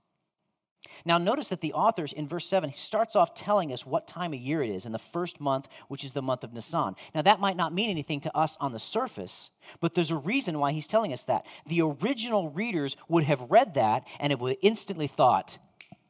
Now, 1.05 1.19
notice 1.19 1.49
that 1.49 1.61
the 1.61 1.73
authors 1.73 2.12
in 2.12 2.29
verse 2.29 2.47
7 2.47 2.71
he 2.71 2.77
starts 2.77 3.17
off 3.17 3.35
telling 3.35 3.73
us 3.73 3.87
what 3.87 4.07
time 4.07 4.33
of 4.33 4.41
year 4.41 4.62
it 4.62 4.71
is 4.71 4.87
in 4.87 4.93
the 4.93 4.99
first 4.99 5.41
month, 5.41 5.69
which 5.88 6.05
is 6.05 6.12
the 6.12 6.23
month 6.23 6.45
of 6.45 6.53
Nisan. 6.53 6.95
Now, 7.15 7.23
that 7.23 7.41
might 7.41 7.57
not 7.57 7.75
mean 7.75 7.91
anything 7.91 8.21
to 8.21 8.37
us 8.37 8.57
on 8.61 8.73
the 8.73 8.79
surface, 8.79 9.51
but 9.81 9.95
there's 9.95 10.11
a 10.11 10.17
reason 10.17 10.59
why 10.59 10.73
he's 10.73 10.87
telling 10.87 11.12
us 11.12 11.25
that. 11.25 11.47
The 11.67 11.83
original 11.83 12.51
readers 12.51 12.97
would 13.09 13.25
have 13.25 13.51
read 13.51 13.75
that 13.75 14.05
and 14.21 14.33
would 14.38 14.57
instantly 14.62 15.07
thought, 15.07 15.59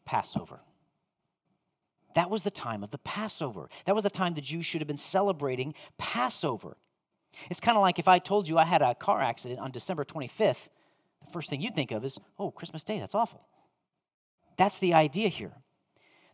Passover. 0.05 0.61
That 2.15 2.31
was 2.31 2.43
the 2.43 2.51
time 2.51 2.83
of 2.83 2.91
the 2.91 2.99
Passover. 2.99 3.69
That 3.87 3.95
was 3.95 4.05
the 4.05 4.11
time 4.11 4.35
the 4.35 4.41
Jews 4.41 4.67
should 4.67 4.81
have 4.81 4.89
been 4.89 4.97
celebrating 4.97 5.75
Passover. 5.99 6.77
It's 7.51 7.61
kind 7.61 7.77
of 7.77 7.83
like 7.83 7.99
if 7.99 8.09
I 8.09 8.19
told 8.19 8.49
you 8.49 8.59
I 8.59 8.65
had 8.65 8.83
a 8.83 8.95
car 8.95 9.23
accident 9.23 9.61
on 9.61 9.71
December 9.71 10.05
25th, 10.05 10.69
the 11.25 11.33
first 11.33 11.49
thing 11.49 11.61
you'd 11.61 11.75
think 11.75 11.93
of 11.93 12.05
is, 12.05 12.19
oh, 12.39 12.51
Christmas 12.51 12.85
Day, 12.85 12.99
that's 12.99 13.15
awful. 13.15 13.47
That's 14.57 14.79
the 14.79 14.95
idea 14.95 15.29
here. 15.29 15.53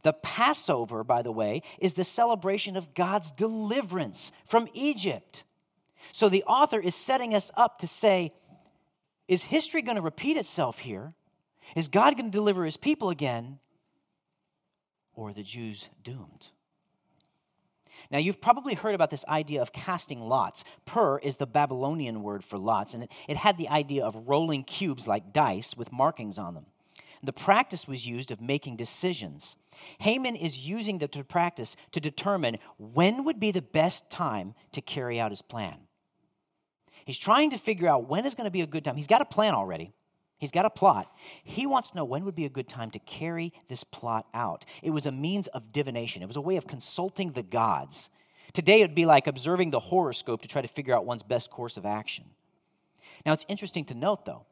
The 0.02 0.12
Passover, 0.12 1.02
by 1.04 1.22
the 1.22 1.32
way, 1.32 1.62
is 1.78 1.94
the 1.94 2.04
celebration 2.04 2.76
of 2.76 2.94
God's 2.94 3.30
deliverance 3.30 4.32
from 4.46 4.68
Egypt. 4.72 5.44
So 6.12 6.28
the 6.28 6.44
author 6.44 6.80
is 6.80 6.94
setting 6.94 7.34
us 7.34 7.50
up 7.56 7.78
to 7.80 7.86
say, 7.86 8.32
is 9.26 9.42
history 9.44 9.82
going 9.82 9.96
to 9.96 10.02
repeat 10.02 10.36
itself 10.36 10.78
here? 10.78 11.12
Is 11.76 11.88
God 11.88 12.16
going 12.16 12.30
to 12.30 12.36
deliver 12.36 12.64
his 12.64 12.76
people 12.76 13.10
again? 13.10 13.58
Or 15.14 15.32
the 15.32 15.42
Jews 15.42 15.88
doomed? 16.02 16.48
Now, 18.10 18.18
you've 18.18 18.40
probably 18.40 18.74
heard 18.74 18.94
about 18.94 19.10
this 19.10 19.24
idea 19.26 19.60
of 19.60 19.72
casting 19.72 20.20
lots. 20.20 20.64
Pur 20.86 21.18
is 21.18 21.36
the 21.36 21.46
Babylonian 21.46 22.22
word 22.22 22.42
for 22.42 22.56
lots, 22.56 22.94
and 22.94 23.02
it, 23.02 23.12
it 23.28 23.36
had 23.36 23.58
the 23.58 23.68
idea 23.68 24.04
of 24.04 24.28
rolling 24.28 24.64
cubes 24.64 25.06
like 25.06 25.32
dice 25.32 25.76
with 25.76 25.92
markings 25.92 26.38
on 26.38 26.54
them. 26.54 26.66
The 27.22 27.32
practice 27.32 27.88
was 27.88 28.06
used 28.06 28.30
of 28.30 28.40
making 28.40 28.76
decisions. 28.76 29.56
Haman 29.98 30.36
is 30.36 30.66
using 30.66 30.98
the 30.98 31.08
practice 31.08 31.76
to 31.92 32.00
determine 32.00 32.58
when 32.78 33.24
would 33.24 33.40
be 33.40 33.50
the 33.50 33.62
best 33.62 34.10
time 34.10 34.54
to 34.72 34.80
carry 34.80 35.18
out 35.20 35.30
his 35.30 35.42
plan. 35.42 35.76
He's 37.04 37.18
trying 37.18 37.50
to 37.50 37.58
figure 37.58 37.88
out 37.88 38.08
when 38.08 38.26
is 38.26 38.34
going 38.34 38.44
to 38.44 38.50
be 38.50 38.60
a 38.60 38.66
good 38.66 38.84
time. 38.84 38.96
He's 38.96 39.06
got 39.06 39.22
a 39.22 39.24
plan 39.24 39.54
already. 39.54 39.92
He's 40.38 40.52
got 40.52 40.64
a 40.64 40.70
plot. 40.70 41.10
He 41.42 41.66
wants 41.66 41.90
to 41.90 41.96
know 41.96 42.04
when 42.04 42.24
would 42.24 42.36
be 42.36 42.44
a 42.44 42.50
good 42.50 42.68
time 42.68 42.90
to 42.92 42.98
carry 43.00 43.52
this 43.68 43.82
plot 43.82 44.26
out. 44.32 44.64
It 44.82 44.90
was 44.90 45.06
a 45.06 45.12
means 45.12 45.48
of 45.48 45.72
divination, 45.72 46.22
it 46.22 46.26
was 46.26 46.36
a 46.36 46.40
way 46.40 46.56
of 46.56 46.66
consulting 46.66 47.32
the 47.32 47.42
gods. 47.42 48.08
Today, 48.52 48.80
it'd 48.80 48.94
be 48.94 49.04
like 49.04 49.26
observing 49.26 49.70
the 49.70 49.80
horoscope 49.80 50.40
to 50.42 50.48
try 50.48 50.62
to 50.62 50.68
figure 50.68 50.94
out 50.94 51.04
one's 51.04 51.22
best 51.22 51.50
course 51.50 51.76
of 51.76 51.84
action. 51.84 52.24
Now, 53.26 53.34
it's 53.34 53.44
interesting 53.48 53.84
to 53.86 53.94
note, 53.94 54.24
though, 54.24 54.46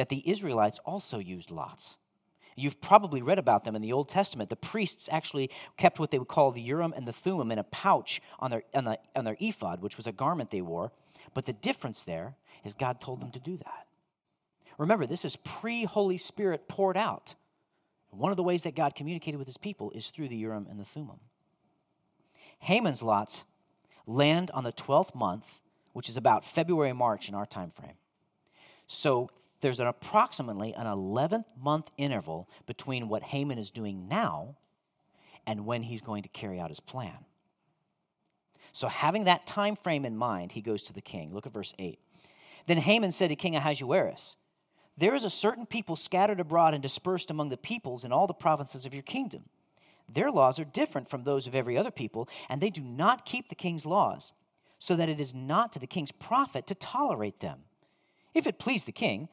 that 0.00 0.08
the 0.08 0.26
Israelites 0.26 0.78
also 0.86 1.18
used 1.18 1.50
lots. 1.50 1.98
You've 2.56 2.80
probably 2.80 3.20
read 3.20 3.38
about 3.38 3.64
them 3.64 3.76
in 3.76 3.82
the 3.82 3.92
Old 3.92 4.08
Testament. 4.08 4.48
The 4.48 4.56
priests 4.56 5.10
actually 5.12 5.50
kept 5.76 5.98
what 5.98 6.10
they 6.10 6.18
would 6.18 6.26
call 6.26 6.52
the 6.52 6.62
Urim 6.62 6.94
and 6.96 7.06
the 7.06 7.12
Thummim 7.12 7.52
in 7.52 7.58
a 7.58 7.64
pouch 7.64 8.22
on 8.38 8.50
their, 8.50 8.62
on, 8.72 8.84
the, 8.84 8.98
on 9.14 9.26
their 9.26 9.36
ephod, 9.40 9.82
which 9.82 9.98
was 9.98 10.06
a 10.06 10.12
garment 10.12 10.50
they 10.50 10.62
wore. 10.62 10.90
But 11.34 11.44
the 11.44 11.52
difference 11.52 12.02
there 12.02 12.34
is 12.64 12.72
God 12.72 13.02
told 13.02 13.20
them 13.20 13.30
to 13.32 13.38
do 13.38 13.58
that. 13.58 13.88
Remember, 14.78 15.06
this 15.06 15.26
is 15.26 15.36
pre 15.36 15.84
Holy 15.84 16.16
Spirit 16.16 16.66
poured 16.66 16.96
out. 16.96 17.34
One 18.08 18.30
of 18.30 18.38
the 18.38 18.42
ways 18.42 18.62
that 18.62 18.74
God 18.74 18.94
communicated 18.94 19.36
with 19.36 19.48
his 19.48 19.58
people 19.58 19.90
is 19.90 20.08
through 20.08 20.28
the 20.28 20.36
Urim 20.36 20.66
and 20.70 20.80
the 20.80 20.86
Thummim. 20.86 21.20
Haman's 22.60 23.02
lots 23.02 23.44
land 24.06 24.50
on 24.54 24.64
the 24.64 24.72
12th 24.72 25.14
month, 25.14 25.60
which 25.92 26.08
is 26.08 26.16
about 26.16 26.46
February, 26.46 26.94
March 26.94 27.28
in 27.28 27.34
our 27.34 27.44
time 27.44 27.68
frame. 27.68 27.98
So 28.86 29.28
there's 29.60 29.80
an 29.80 29.86
approximately 29.86 30.74
an 30.74 30.86
11th 30.86 31.44
month 31.60 31.90
interval 31.96 32.48
between 32.66 33.08
what 33.08 33.22
Haman 33.22 33.58
is 33.58 33.70
doing 33.70 34.08
now 34.08 34.56
and 35.46 35.66
when 35.66 35.82
he's 35.82 36.02
going 36.02 36.22
to 36.22 36.28
carry 36.28 36.58
out 36.60 36.70
his 36.70 36.80
plan. 36.80 37.24
So 38.72 38.88
having 38.88 39.24
that 39.24 39.46
time 39.46 39.76
frame 39.76 40.04
in 40.04 40.16
mind, 40.16 40.52
he 40.52 40.60
goes 40.60 40.84
to 40.84 40.92
the 40.92 41.00
king. 41.00 41.34
Look 41.34 41.46
at 41.46 41.52
verse 41.52 41.74
8. 41.78 41.98
Then 42.66 42.78
Haman 42.78 43.12
said 43.12 43.28
to 43.28 43.36
King 43.36 43.56
Ahasuerus, 43.56 44.36
there 44.96 45.14
is 45.14 45.24
a 45.24 45.30
certain 45.30 45.64
people 45.64 45.96
scattered 45.96 46.40
abroad 46.40 46.74
and 46.74 46.82
dispersed 46.82 47.30
among 47.30 47.48
the 47.48 47.56
peoples 47.56 48.04
in 48.04 48.12
all 48.12 48.26
the 48.26 48.34
provinces 48.34 48.84
of 48.84 48.92
your 48.92 49.02
kingdom. 49.02 49.44
Their 50.12 50.30
laws 50.30 50.58
are 50.58 50.64
different 50.64 51.08
from 51.08 51.24
those 51.24 51.46
of 51.46 51.54
every 51.54 51.78
other 51.78 51.90
people, 51.90 52.28
and 52.48 52.60
they 52.60 52.68
do 52.68 52.82
not 52.82 53.24
keep 53.24 53.48
the 53.48 53.54
king's 53.54 53.86
laws, 53.86 54.32
so 54.78 54.96
that 54.96 55.08
it 55.08 55.18
is 55.18 55.34
not 55.34 55.72
to 55.72 55.78
the 55.78 55.86
king's 55.86 56.12
profit 56.12 56.66
to 56.66 56.74
tolerate 56.74 57.40
them. 57.40 57.60
If 58.34 58.46
it 58.46 58.58
please 58.58 58.84
the 58.84 58.92
king, 58.92 59.28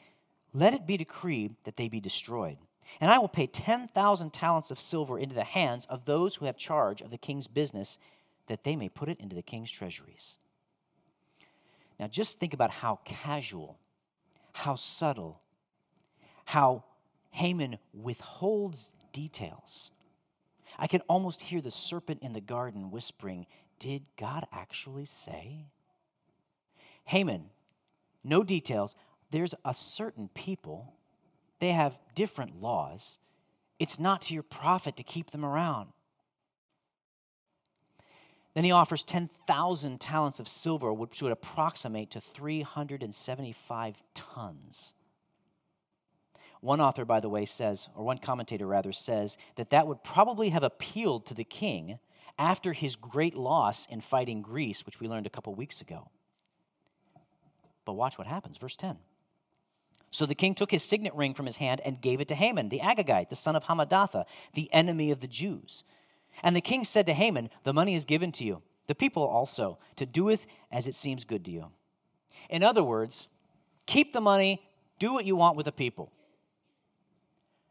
let 0.57 0.73
it 0.73 0.87
be 0.87 0.97
decreed 0.97 1.55
that 1.65 1.77
they 1.77 1.87
be 1.87 1.99
destroyed. 1.99 2.57
And 2.99 3.11
I 3.11 3.19
will 3.19 3.27
pay 3.27 3.45
10,000 3.45 4.33
talents 4.33 4.71
of 4.71 4.79
silver 4.79 5.19
into 5.19 5.35
the 5.35 5.43
hands 5.43 5.85
of 5.85 6.05
those 6.05 6.35
who 6.35 6.45
have 6.45 6.57
charge 6.57 7.01
of 7.01 7.11
the 7.11 7.17
king's 7.17 7.45
business, 7.45 7.99
that 8.47 8.63
they 8.63 8.75
may 8.75 8.89
put 8.89 9.07
it 9.07 9.19
into 9.19 9.35
the 9.35 9.43
king's 9.43 9.69
treasuries. 9.69 10.37
Now, 11.99 12.07
just 12.07 12.39
think 12.39 12.55
about 12.55 12.71
how 12.71 12.99
casual, 13.05 13.77
how 14.51 14.73
subtle, 14.73 15.41
how 16.45 16.85
Haman 17.29 17.77
withholds 17.93 18.91
details. 19.13 19.91
I 20.79 20.87
can 20.87 21.01
almost 21.01 21.41
hear 21.41 21.61
the 21.61 21.69
serpent 21.69 22.23
in 22.23 22.33
the 22.33 22.41
garden 22.41 22.89
whispering, 22.89 23.45
Did 23.77 24.03
God 24.17 24.47
actually 24.51 25.05
say? 25.05 25.67
Haman, 27.05 27.51
no 28.23 28.43
details. 28.43 28.95
There's 29.31 29.55
a 29.65 29.73
certain 29.73 30.29
people, 30.33 30.93
they 31.59 31.71
have 31.71 31.97
different 32.15 32.61
laws. 32.61 33.19
It's 33.79 33.99
not 33.99 34.21
to 34.23 34.33
your 34.33 34.43
profit 34.43 34.95
to 34.97 35.03
keep 35.03 35.31
them 35.31 35.45
around. 35.45 35.89
Then 38.53 38.63
he 38.63 38.71
offers 38.71 39.03
10,000 39.03 39.99
talents 40.01 40.39
of 40.39 40.47
silver, 40.47 40.91
which 40.91 41.21
would 41.21 41.31
approximate 41.31 42.09
to 42.11 42.21
375 42.21 44.01
tons. 44.15 44.93
One 46.61 46.81
author, 46.81 47.05
by 47.05 47.19
the 47.19 47.29
way, 47.29 47.45
says, 47.45 47.87
or 47.95 48.03
one 48.03 48.17
commentator 48.17 48.65
rather, 48.65 48.91
says 48.91 49.37
that 49.57 49.69
that 49.69 49.85
would 49.85 50.03
probably 50.03 50.49
have 50.49 50.63
appealed 50.63 51.27
to 51.27 51.35
the 51.35 51.43
king 51.43 51.99
after 52.39 52.73
his 52.73 52.95
great 52.95 53.35
loss 53.35 53.85
in 53.87 54.01
fighting 54.01 54.41
Greece, 54.41 54.85
which 54.85 54.99
we 54.99 55.07
learned 55.07 55.27
a 55.27 55.31
couple 55.31 55.53
weeks 55.53 55.81
ago. 55.81 56.09
But 57.85 57.93
watch 57.93 58.17
what 58.17 58.27
happens. 58.27 58.57
Verse 58.57 58.75
10. 58.75 58.97
So 60.11 60.25
the 60.25 60.35
king 60.35 60.55
took 60.55 60.71
his 60.71 60.83
signet 60.83 61.13
ring 61.15 61.33
from 61.33 61.45
his 61.45 61.57
hand 61.57 61.81
and 61.83 62.01
gave 62.01 62.21
it 62.21 62.27
to 62.29 62.35
Haman, 62.35 62.69
the 62.69 62.79
Agagite, 62.79 63.29
the 63.29 63.35
son 63.35 63.55
of 63.55 63.63
Hammedatha, 63.65 64.25
the 64.53 64.73
enemy 64.73 65.11
of 65.11 65.19
the 65.19 65.27
Jews. 65.27 65.83
And 66.43 66.55
the 66.55 66.61
king 66.61 66.83
said 66.83 67.05
to 67.07 67.13
Haman, 67.13 67.49
The 67.63 67.73
money 67.73 67.95
is 67.95 68.05
given 68.05 68.31
to 68.33 68.45
you, 68.45 68.61
the 68.87 68.95
people 68.95 69.23
also, 69.23 69.79
to 69.97 70.05
do 70.05 70.23
with 70.23 70.45
as 70.71 70.87
it 70.87 70.95
seems 70.95 71.25
good 71.25 71.43
to 71.45 71.51
you. 71.51 71.67
In 72.49 72.63
other 72.63 72.83
words, 72.83 73.27
keep 73.85 74.13
the 74.13 74.21
money, 74.21 74.61
do 74.99 75.13
what 75.13 75.25
you 75.25 75.35
want 75.35 75.57
with 75.57 75.65
the 75.65 75.71
people 75.71 76.11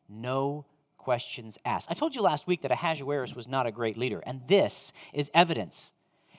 no 0.09 0.67
questions 0.99 1.59
asked. 1.65 1.91
I 1.91 1.95
told 1.95 2.15
you 2.15 2.23
last 2.23 2.47
week 2.47 2.63
that 2.63 2.71
Ahasuerus 2.71 3.35
was 3.35 3.47
not 3.47 3.67
a 3.67 3.73
great 3.73 3.97
leader, 3.97 4.23
and 4.27 4.43
this 4.49 4.93
is 5.13 5.31
evidence. 5.35 5.93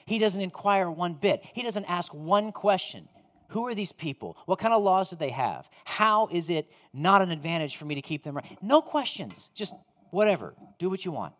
He 0.05 0.19
doesn't 0.19 0.41
inquire 0.41 0.89
one 0.89 1.13
bit, 1.13 1.43
he 1.53 1.63
doesn't 1.63 1.85
ask 1.85 2.13
one 2.13 2.51
question. 2.51 3.07
Who 3.49 3.65
are 3.67 3.75
these 3.75 3.91
people? 3.91 4.37
What 4.45 4.59
kind 4.59 4.73
of 4.73 4.83
laws 4.83 5.09
do 5.09 5.15
they 5.15 5.29
have? 5.29 5.69
How 5.85 6.27
is 6.31 6.49
it 6.49 6.69
not 6.93 7.21
an 7.21 7.31
advantage 7.31 7.77
for 7.77 7.85
me 7.85 7.95
to 7.95 8.01
keep 8.01 8.23
them 8.23 8.35
right? 8.35 8.57
No 8.61 8.81
questions, 8.81 9.49
just 9.53 9.73
whatever. 10.11 10.53
Do 10.79 10.89
what 10.89 11.05
you 11.05 11.11
want. 11.11 11.33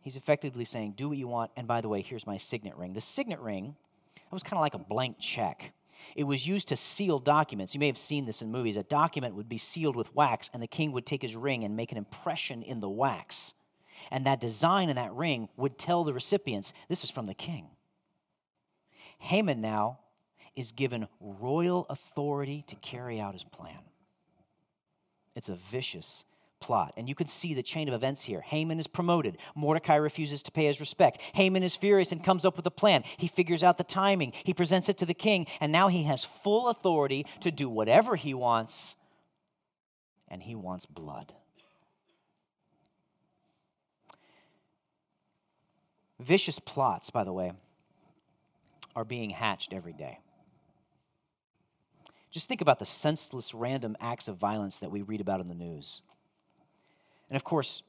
He's 0.00 0.16
effectively 0.16 0.64
saying, 0.64 0.94
Do 0.96 1.08
what 1.08 1.18
you 1.18 1.26
want, 1.26 1.50
and 1.56 1.66
by 1.66 1.80
the 1.80 1.88
way, 1.88 2.00
here's 2.00 2.26
my 2.26 2.36
signet 2.36 2.76
ring. 2.76 2.92
The 2.92 3.00
signet 3.00 3.40
ring, 3.40 3.74
that 4.14 4.32
was 4.32 4.44
kind 4.44 4.54
of 4.54 4.60
like 4.60 4.74
a 4.74 4.78
blank 4.78 5.16
check. 5.18 5.72
It 6.14 6.24
was 6.24 6.46
used 6.46 6.68
to 6.68 6.76
seal 6.76 7.18
documents. 7.18 7.74
You 7.74 7.80
may 7.80 7.88
have 7.88 7.98
seen 7.98 8.24
this 8.24 8.40
in 8.40 8.52
movies. 8.52 8.76
A 8.76 8.84
document 8.84 9.34
would 9.34 9.48
be 9.48 9.58
sealed 9.58 9.96
with 9.96 10.14
wax, 10.14 10.48
and 10.52 10.62
the 10.62 10.68
king 10.68 10.92
would 10.92 11.06
take 11.06 11.22
his 11.22 11.34
ring 11.34 11.64
and 11.64 11.74
make 11.74 11.90
an 11.90 11.98
impression 11.98 12.62
in 12.62 12.78
the 12.80 12.88
wax. 12.88 13.54
And 14.10 14.26
that 14.26 14.40
design 14.40 14.88
in 14.88 14.96
that 14.96 15.12
ring 15.12 15.48
would 15.56 15.78
tell 15.78 16.04
the 16.04 16.12
recipients 16.12 16.72
this 16.88 17.04
is 17.04 17.10
from 17.10 17.26
the 17.26 17.34
king. 17.34 17.68
Haman 19.18 19.60
now 19.60 19.98
is 20.54 20.72
given 20.72 21.06
royal 21.20 21.86
authority 21.90 22.64
to 22.68 22.76
carry 22.76 23.20
out 23.20 23.34
his 23.34 23.44
plan. 23.44 23.78
It's 25.34 25.48
a 25.48 25.54
vicious 25.70 26.24
plot. 26.60 26.94
And 26.96 27.08
you 27.08 27.14
can 27.14 27.26
see 27.26 27.54
the 27.54 27.62
chain 27.62 27.88
of 27.88 27.94
events 27.94 28.24
here. 28.24 28.40
Haman 28.40 28.78
is 28.78 28.86
promoted. 28.86 29.36
Mordecai 29.54 29.96
refuses 29.96 30.42
to 30.44 30.50
pay 30.50 30.66
his 30.66 30.80
respect. 30.80 31.20
Haman 31.34 31.62
is 31.62 31.76
furious 31.76 32.12
and 32.12 32.24
comes 32.24 32.44
up 32.44 32.56
with 32.56 32.66
a 32.66 32.70
plan. 32.70 33.04
He 33.18 33.28
figures 33.28 33.62
out 33.62 33.76
the 33.76 33.84
timing. 33.84 34.32
He 34.44 34.54
presents 34.54 34.88
it 34.88 34.98
to 34.98 35.06
the 35.06 35.14
king. 35.14 35.46
And 35.60 35.70
now 35.70 35.88
he 35.88 36.04
has 36.04 36.24
full 36.24 36.68
authority 36.68 37.26
to 37.40 37.50
do 37.50 37.68
whatever 37.68 38.16
he 38.16 38.32
wants. 38.32 38.96
And 40.28 40.42
he 40.42 40.54
wants 40.54 40.86
blood. 40.86 41.34
Vicious 46.18 46.58
plots, 46.58 47.10
by 47.10 47.24
the 47.24 47.32
way, 47.32 47.52
are 48.94 49.04
being 49.04 49.30
hatched 49.30 49.72
every 49.72 49.92
day. 49.92 50.18
Just 52.30 52.48
think 52.48 52.60
about 52.60 52.78
the 52.78 52.86
senseless, 52.86 53.54
random 53.54 53.96
acts 54.00 54.28
of 54.28 54.36
violence 54.36 54.80
that 54.80 54.90
we 54.90 55.02
read 55.02 55.20
about 55.20 55.40
in 55.40 55.46
the 55.46 55.54
news. 55.54 56.02
And 57.30 57.36
of 57.36 57.44
course, 57.44 57.82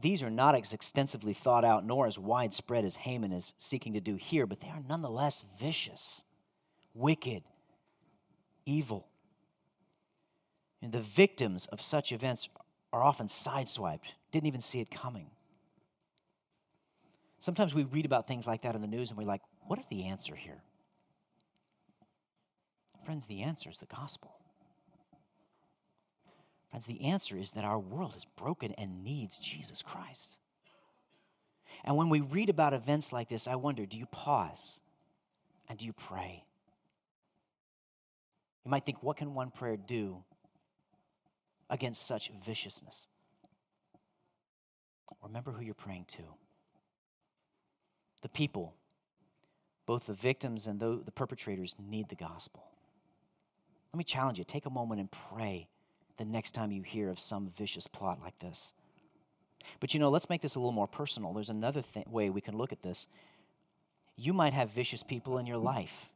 these 0.00 0.22
are 0.22 0.30
not 0.30 0.54
as 0.54 0.72
extensively 0.72 1.32
thought 1.32 1.64
out 1.64 1.84
nor 1.84 2.06
as 2.06 2.18
widespread 2.18 2.84
as 2.84 2.96
Haman 2.96 3.32
is 3.32 3.54
seeking 3.58 3.92
to 3.92 4.00
do 4.00 4.16
here, 4.16 4.46
but 4.46 4.60
they 4.60 4.68
are 4.68 4.82
nonetheless 4.88 5.44
vicious, 5.58 6.24
wicked, 6.94 7.44
evil. 8.66 9.06
And 10.82 10.92
the 10.92 11.00
victims 11.00 11.66
of 11.66 11.80
such 11.80 12.12
events 12.12 12.48
are 12.92 13.02
often 13.02 13.28
sideswiped, 13.28 14.12
didn't 14.32 14.46
even 14.46 14.60
see 14.60 14.80
it 14.80 14.90
coming. 14.90 15.30
Sometimes 17.44 17.74
we 17.74 17.84
read 17.84 18.06
about 18.06 18.26
things 18.26 18.46
like 18.46 18.62
that 18.62 18.74
in 18.74 18.80
the 18.80 18.86
news 18.86 19.10
and 19.10 19.18
we're 19.18 19.26
like, 19.26 19.42
what 19.66 19.78
is 19.78 19.84
the 19.88 20.04
answer 20.04 20.34
here? 20.34 20.62
Friends, 23.04 23.26
the 23.26 23.42
answer 23.42 23.68
is 23.68 23.76
the 23.80 23.84
gospel. 23.84 24.34
Friends, 26.70 26.86
the 26.86 27.04
answer 27.04 27.36
is 27.36 27.52
that 27.52 27.62
our 27.62 27.78
world 27.78 28.16
is 28.16 28.24
broken 28.24 28.72
and 28.78 29.04
needs 29.04 29.36
Jesus 29.36 29.82
Christ. 29.82 30.38
And 31.84 31.98
when 31.98 32.08
we 32.08 32.22
read 32.22 32.48
about 32.48 32.72
events 32.72 33.12
like 33.12 33.28
this, 33.28 33.46
I 33.46 33.56
wonder 33.56 33.84
do 33.84 33.98
you 33.98 34.06
pause 34.06 34.80
and 35.68 35.78
do 35.78 35.84
you 35.84 35.92
pray? 35.92 36.46
You 38.64 38.70
might 38.70 38.86
think, 38.86 39.02
what 39.02 39.18
can 39.18 39.34
one 39.34 39.50
prayer 39.50 39.76
do 39.76 40.24
against 41.68 42.06
such 42.06 42.30
viciousness? 42.42 43.06
Remember 45.22 45.52
who 45.52 45.62
you're 45.62 45.74
praying 45.74 46.06
to. 46.08 46.22
The 48.24 48.30
people, 48.30 48.74
both 49.84 50.06
the 50.06 50.14
victims 50.14 50.66
and 50.66 50.80
the 50.80 51.12
perpetrators, 51.14 51.74
need 51.78 52.08
the 52.08 52.14
gospel. 52.14 52.64
Let 53.92 53.98
me 53.98 54.04
challenge 54.04 54.38
you 54.38 54.44
take 54.44 54.64
a 54.64 54.70
moment 54.70 54.98
and 54.98 55.10
pray 55.10 55.68
the 56.16 56.24
next 56.24 56.52
time 56.52 56.72
you 56.72 56.80
hear 56.80 57.10
of 57.10 57.20
some 57.20 57.52
vicious 57.54 57.86
plot 57.86 58.20
like 58.22 58.38
this. 58.38 58.72
But 59.78 59.92
you 59.92 60.00
know, 60.00 60.08
let's 60.08 60.30
make 60.30 60.40
this 60.40 60.54
a 60.54 60.58
little 60.58 60.72
more 60.72 60.88
personal. 60.88 61.34
There's 61.34 61.50
another 61.50 61.82
th- 61.82 62.06
way 62.06 62.30
we 62.30 62.40
can 62.40 62.56
look 62.56 62.72
at 62.72 62.82
this. 62.82 63.08
You 64.16 64.32
might 64.32 64.54
have 64.54 64.70
vicious 64.70 65.02
people 65.02 65.36
in 65.36 65.44
your 65.44 65.58
life. 65.58 66.08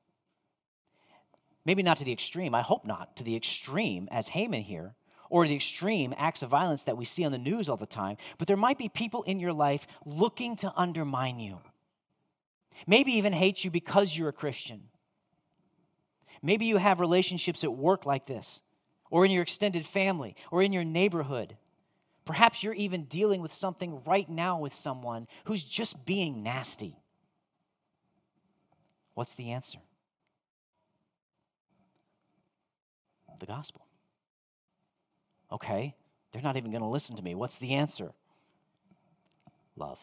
Maybe 1.66 1.82
not 1.82 1.98
to 1.98 2.04
the 2.06 2.12
extreme, 2.12 2.54
I 2.54 2.62
hope 2.62 2.86
not 2.86 3.16
to 3.16 3.22
the 3.22 3.36
extreme 3.36 4.08
as 4.10 4.28
Haman 4.28 4.62
here, 4.62 4.94
or 5.28 5.46
the 5.46 5.56
extreme 5.56 6.14
acts 6.16 6.42
of 6.42 6.48
violence 6.48 6.84
that 6.84 6.96
we 6.96 7.04
see 7.04 7.26
on 7.26 7.32
the 7.32 7.38
news 7.38 7.68
all 7.68 7.76
the 7.76 7.84
time, 7.84 8.16
but 8.38 8.48
there 8.48 8.56
might 8.56 8.78
be 8.78 8.88
people 8.88 9.24
in 9.24 9.40
your 9.40 9.52
life 9.52 9.86
looking 10.06 10.56
to 10.56 10.72
undermine 10.74 11.38
you. 11.38 11.58
Maybe 12.86 13.12
even 13.12 13.32
hates 13.32 13.64
you 13.64 13.70
because 13.70 14.16
you're 14.16 14.28
a 14.28 14.32
Christian. 14.32 14.82
Maybe 16.42 16.66
you 16.66 16.76
have 16.76 17.00
relationships 17.00 17.64
at 17.64 17.72
work 17.72 18.06
like 18.06 18.26
this, 18.26 18.62
or 19.10 19.24
in 19.24 19.30
your 19.30 19.42
extended 19.42 19.86
family, 19.86 20.36
or 20.50 20.62
in 20.62 20.72
your 20.72 20.84
neighborhood. 20.84 21.56
Perhaps 22.24 22.62
you're 22.62 22.74
even 22.74 23.04
dealing 23.04 23.40
with 23.40 23.52
something 23.52 24.02
right 24.04 24.28
now 24.28 24.58
with 24.58 24.74
someone 24.74 25.26
who's 25.44 25.64
just 25.64 26.04
being 26.04 26.42
nasty. 26.42 26.96
What's 29.14 29.34
the 29.34 29.50
answer? 29.50 29.78
The 33.40 33.46
gospel. 33.46 33.86
Okay, 35.52 35.94
they're 36.32 36.42
not 36.42 36.56
even 36.56 36.70
going 36.72 36.82
to 36.82 36.88
listen 36.88 37.16
to 37.16 37.22
me. 37.22 37.34
What's 37.34 37.58
the 37.58 37.74
answer? 37.74 38.10
Love. 39.76 40.00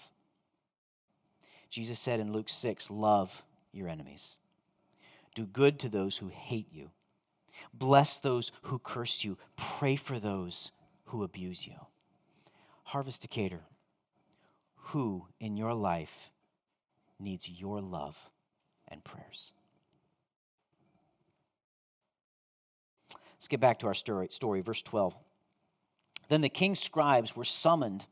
Jesus 1.69 1.99
said 1.99 2.19
in 2.19 2.31
Luke 2.31 2.49
6 2.49 2.89
love 2.89 3.43
your 3.71 3.87
enemies. 3.87 4.37
Do 5.33 5.45
good 5.45 5.79
to 5.79 5.89
those 5.89 6.17
who 6.17 6.29
hate 6.29 6.71
you. 6.71 6.91
Bless 7.73 8.19
those 8.19 8.51
who 8.63 8.79
curse 8.79 9.23
you. 9.23 9.37
Pray 9.57 9.95
for 9.95 10.19
those 10.19 10.71
who 11.05 11.23
abuse 11.23 11.67
you. 11.67 11.75
Harvest 12.83 13.21
Decatur, 13.21 13.61
who 14.75 15.27
in 15.39 15.57
your 15.57 15.73
life 15.73 16.31
needs 17.19 17.49
your 17.49 17.81
love 17.81 18.29
and 18.87 19.03
prayers? 19.03 19.51
Let's 23.33 23.47
get 23.47 23.59
back 23.59 23.79
to 23.79 23.87
our 23.87 23.93
story, 23.93 24.27
story 24.31 24.61
verse 24.61 24.81
12. 24.81 25.15
Then 26.29 26.41
the 26.41 26.49
king's 26.49 26.79
scribes 26.79 27.35
were 27.35 27.43
summoned 27.43 28.05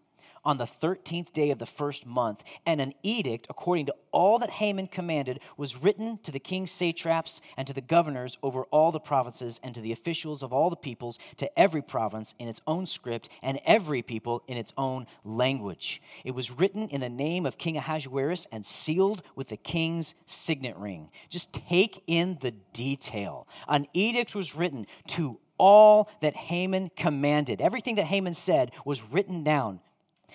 on 0.45 0.57
the 0.57 0.65
13th 0.65 1.31
day 1.33 1.51
of 1.51 1.59
the 1.59 1.65
first 1.65 2.05
month, 2.05 2.43
and 2.65 2.81
an 2.81 2.93
edict, 3.03 3.47
according 3.49 3.85
to 3.87 3.95
all 4.11 4.39
that 4.39 4.49
Haman 4.49 4.87
commanded, 4.87 5.39
was 5.57 5.81
written 5.81 6.19
to 6.23 6.31
the 6.31 6.39
king's 6.39 6.71
satraps 6.71 7.41
and 7.57 7.67
to 7.67 7.73
the 7.73 7.81
governors 7.81 8.37
over 8.43 8.63
all 8.65 8.91
the 8.91 8.99
provinces 8.99 9.59
and 9.63 9.73
to 9.75 9.81
the 9.81 9.91
officials 9.91 10.43
of 10.43 10.53
all 10.53 10.69
the 10.69 10.75
peoples, 10.75 11.19
to 11.37 11.59
every 11.59 11.81
province 11.81 12.35
in 12.39 12.47
its 12.47 12.61
own 12.67 12.85
script 12.85 13.29
and 13.41 13.59
every 13.65 14.01
people 14.01 14.43
in 14.47 14.57
its 14.57 14.73
own 14.77 15.07
language. 15.23 16.01
It 16.23 16.31
was 16.31 16.51
written 16.51 16.89
in 16.89 17.01
the 17.01 17.09
name 17.09 17.45
of 17.45 17.57
King 17.57 17.77
Ahasuerus 17.77 18.47
and 18.51 18.65
sealed 18.65 19.23
with 19.35 19.47
the 19.47 19.57
king's 19.57 20.15
signet 20.25 20.77
ring. 20.77 21.09
Just 21.29 21.53
take 21.53 22.03
in 22.07 22.37
the 22.41 22.51
detail. 22.73 23.47
An 23.67 23.87
edict 23.93 24.35
was 24.35 24.55
written 24.55 24.87
to 25.07 25.39
all 25.57 26.09
that 26.21 26.35
Haman 26.35 26.91
commanded. 26.95 27.61
Everything 27.61 27.95
that 27.95 28.05
Haman 28.05 28.33
said 28.33 28.71
was 28.85 29.03
written 29.03 29.43
down 29.43 29.79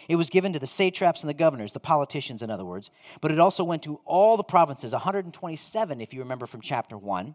it 0.09 0.17
was 0.17 0.31
given 0.31 0.53
to 0.53 0.59
the 0.59 0.67
satraps 0.67 1.23
and 1.23 1.29
the 1.29 1.35
governors, 1.35 1.73
the 1.73 1.81
politicians, 1.81 2.43
in 2.43 2.51
other 2.51 2.65
words, 2.65 2.91
but 3.21 3.31
it 3.31 3.41
also 3.41 3.65
went 3.65 3.83
to 3.85 4.01
all 4.05 4.37
the 4.37 4.45
provinces, 4.45 4.93
127, 4.93 6.01
if 6.01 6.13
you 6.13 6.21
remember 6.21 6.47
from 6.47 6.61
chapter 6.61 6.97
1, 6.97 7.35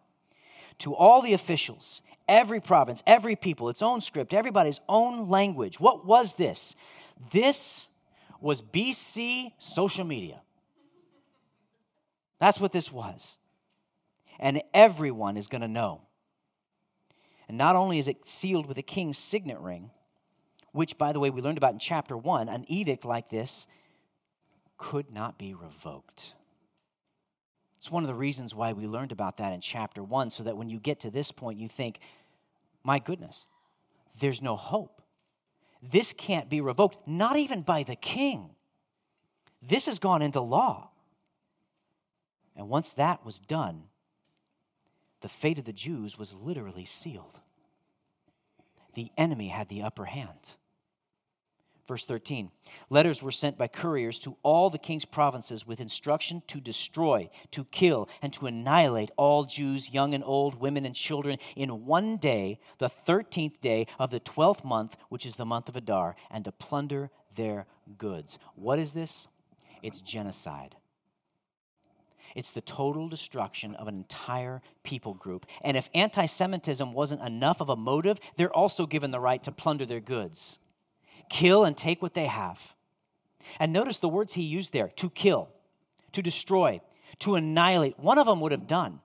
to 0.80 0.96
all 0.96 1.22
the 1.22 1.34
officials, 1.34 2.02
every 2.28 2.60
province, 2.60 3.04
every 3.06 3.36
people, 3.36 3.70
its 3.70 3.82
own 3.82 4.02
script, 4.02 4.34
everybody's 4.34 4.80
own 4.88 5.30
language. 5.30 5.80
What 5.80 6.06
was 6.06 6.36
this? 6.36 6.76
This 7.32 7.90
was 8.40 8.62
BC 8.62 9.54
social 9.58 10.06
media. 10.06 10.42
That's 12.40 12.60
what 12.60 12.72
this 12.72 12.92
was. 12.92 13.38
And 14.40 14.62
everyone 14.74 15.38
is 15.38 15.48
going 15.48 15.62
to 15.62 15.68
know. 15.68 16.02
And 17.48 17.58
not 17.58 17.76
only 17.76 18.00
is 18.00 18.08
it 18.08 18.28
sealed 18.28 18.66
with 18.66 18.78
a 18.78 18.82
king's 18.82 19.18
signet 19.18 19.60
ring, 19.60 19.92
which, 20.74 20.98
by 20.98 21.14
the 21.14 21.20
way, 21.20 21.30
we 21.30 21.42
learned 21.42 21.58
about 21.58 21.74
in 21.74 21.80
chapter 21.80 22.18
one, 22.18 22.50
an 22.50 22.66
edict 22.68 23.06
like 23.06 23.30
this 23.30 23.68
could 24.78 25.14
not 25.14 25.38
be 25.38 25.54
revoked. 25.54 26.34
It's 27.78 27.92
one 27.92 28.04
of 28.04 28.08
the 28.08 28.16
reasons 28.16 28.54
why 28.56 28.74
we 28.74 28.88
learned 28.88 29.12
about 29.12 29.38
that 29.38 29.54
in 29.54 29.62
chapter 29.62 30.04
one, 30.04 30.30
so 30.30 30.44
that 30.44 30.58
when 30.58 30.70
you 30.70 30.80
get 30.80 31.00
to 31.02 31.12
this 31.12 31.32
point, 31.32 31.60
you 31.60 31.68
think, 31.68 32.00
my 32.84 33.00
goodness, 33.00 33.46
there's 34.20 34.42
no 34.42 34.56
hope. 34.56 35.02
This 35.82 36.14
can't 36.14 36.50
be 36.50 36.62
revoked, 36.62 37.08
not 37.08 37.38
even 37.38 37.62
by 37.62 37.84
the 37.84 37.96
king. 37.96 38.52
This 39.62 39.86
has 39.86 40.00
gone 40.00 40.22
into 40.22 40.42
law. 40.42 40.90
And 42.56 42.70
once 42.70 42.94
that 42.94 43.26
was 43.26 43.40
done, 43.40 43.84
the 45.22 45.30
fate 45.30 45.60
of 45.60 45.66
the 45.66 45.74
Jews 45.74 46.18
was 46.18 46.34
literally 46.34 46.86
sealed. 46.86 47.40
The 48.94 49.12
enemy 49.18 49.50
had 49.50 49.70
the 49.70 49.82
upper 49.82 50.06
hand. 50.06 50.54
Verse 51.88 52.06
13 52.06 52.50
Letters 52.90 53.22
were 53.22 53.32
sent 53.32 53.58
by 53.58 53.68
couriers 53.68 54.20
to 54.20 54.38
all 54.42 54.70
the 54.70 54.78
king's 54.78 55.06
provinces 55.06 55.68
with 55.68 55.82
instruction 55.82 56.42
to 56.48 56.62
destroy, 56.62 57.30
to 57.52 57.66
kill, 57.66 58.08
and 58.22 58.32
to 58.34 58.48
annihilate 58.48 59.12
all 59.18 59.44
Jews, 59.44 59.90
young 59.90 60.14
and 60.14 60.24
old, 60.24 60.60
women 60.60 60.86
and 60.86 60.96
children, 60.96 61.40
in 61.56 61.86
one 61.86 62.18
day, 62.18 62.60
the 62.78 62.90
13th 62.90 63.60
day 63.60 63.88
of 64.00 64.12
the 64.12 64.22
12th 64.22 64.64
month, 64.64 64.96
which 65.10 65.26
is 65.26 65.36
the 65.36 65.46
month 65.46 65.68
of 65.68 65.76
Adar, 65.76 66.16
and 66.32 66.46
to 66.46 66.52
plunder 66.52 67.10
their 67.36 67.66
goods. 67.98 68.40
What 68.56 68.80
is 68.80 68.94
this? 68.94 69.28
It's 69.82 70.00
genocide. 70.00 70.76
It's 72.34 72.52
the 72.52 72.62
total 72.62 73.10
destruction 73.10 73.76
of 73.76 73.88
an 73.88 73.96
entire 73.96 74.62
people 74.84 75.14
group. 75.14 75.46
And 75.62 75.76
if 75.76 75.90
anti 75.94 76.26
Semitism 76.26 76.94
wasn't 76.94 77.22
enough 77.22 77.62
of 77.62 77.70
a 77.70 77.76
motive, 77.76 78.20
they're 78.38 78.56
also 78.56 78.86
given 78.86 79.12
the 79.12 79.20
right 79.20 79.44
to 79.44 79.52
plunder 79.52 79.86
their 79.86 80.00
goods 80.00 80.60
kill 81.30 81.66
and 81.66 81.76
take 81.76 82.02
what 82.02 82.14
they 82.14 82.28
have. 82.28 82.74
And 83.60 83.74
notice 83.74 84.00
the 84.00 84.10
words 84.10 84.34
he 84.34 84.44
used 84.44 84.74
there 84.74 84.90
to 84.96 85.10
kill, 85.10 85.50
to 86.14 86.22
destroy, 86.22 86.82
to 87.20 87.36
annihilate. 87.36 88.00
One 88.00 88.18
of 88.18 88.28
them 88.28 88.40
would 88.42 88.52
have 88.52 88.68
done. 88.68 89.00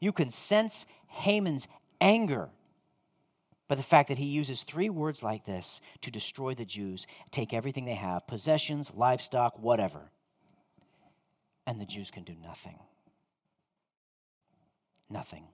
You 0.00 0.12
can 0.12 0.30
sense 0.30 0.86
Haman's 1.08 1.68
anger 2.00 2.50
by 3.68 3.74
the 3.74 3.82
fact 3.82 4.08
that 4.08 4.18
he 4.18 4.26
uses 4.26 4.62
three 4.62 4.90
words 4.90 5.22
like 5.22 5.44
this 5.44 5.80
to 6.02 6.10
destroy 6.10 6.54
the 6.54 6.64
Jews, 6.64 7.06
take 7.30 7.52
everything 7.52 7.84
they 7.84 7.94
have 7.94 8.26
possessions, 8.26 8.92
livestock, 8.94 9.58
whatever. 9.58 10.12
And 11.66 11.80
the 11.80 11.86
Jews 11.86 12.10
can 12.10 12.22
do 12.22 12.34
nothing. 12.40 12.78
Nothing. 15.10 15.44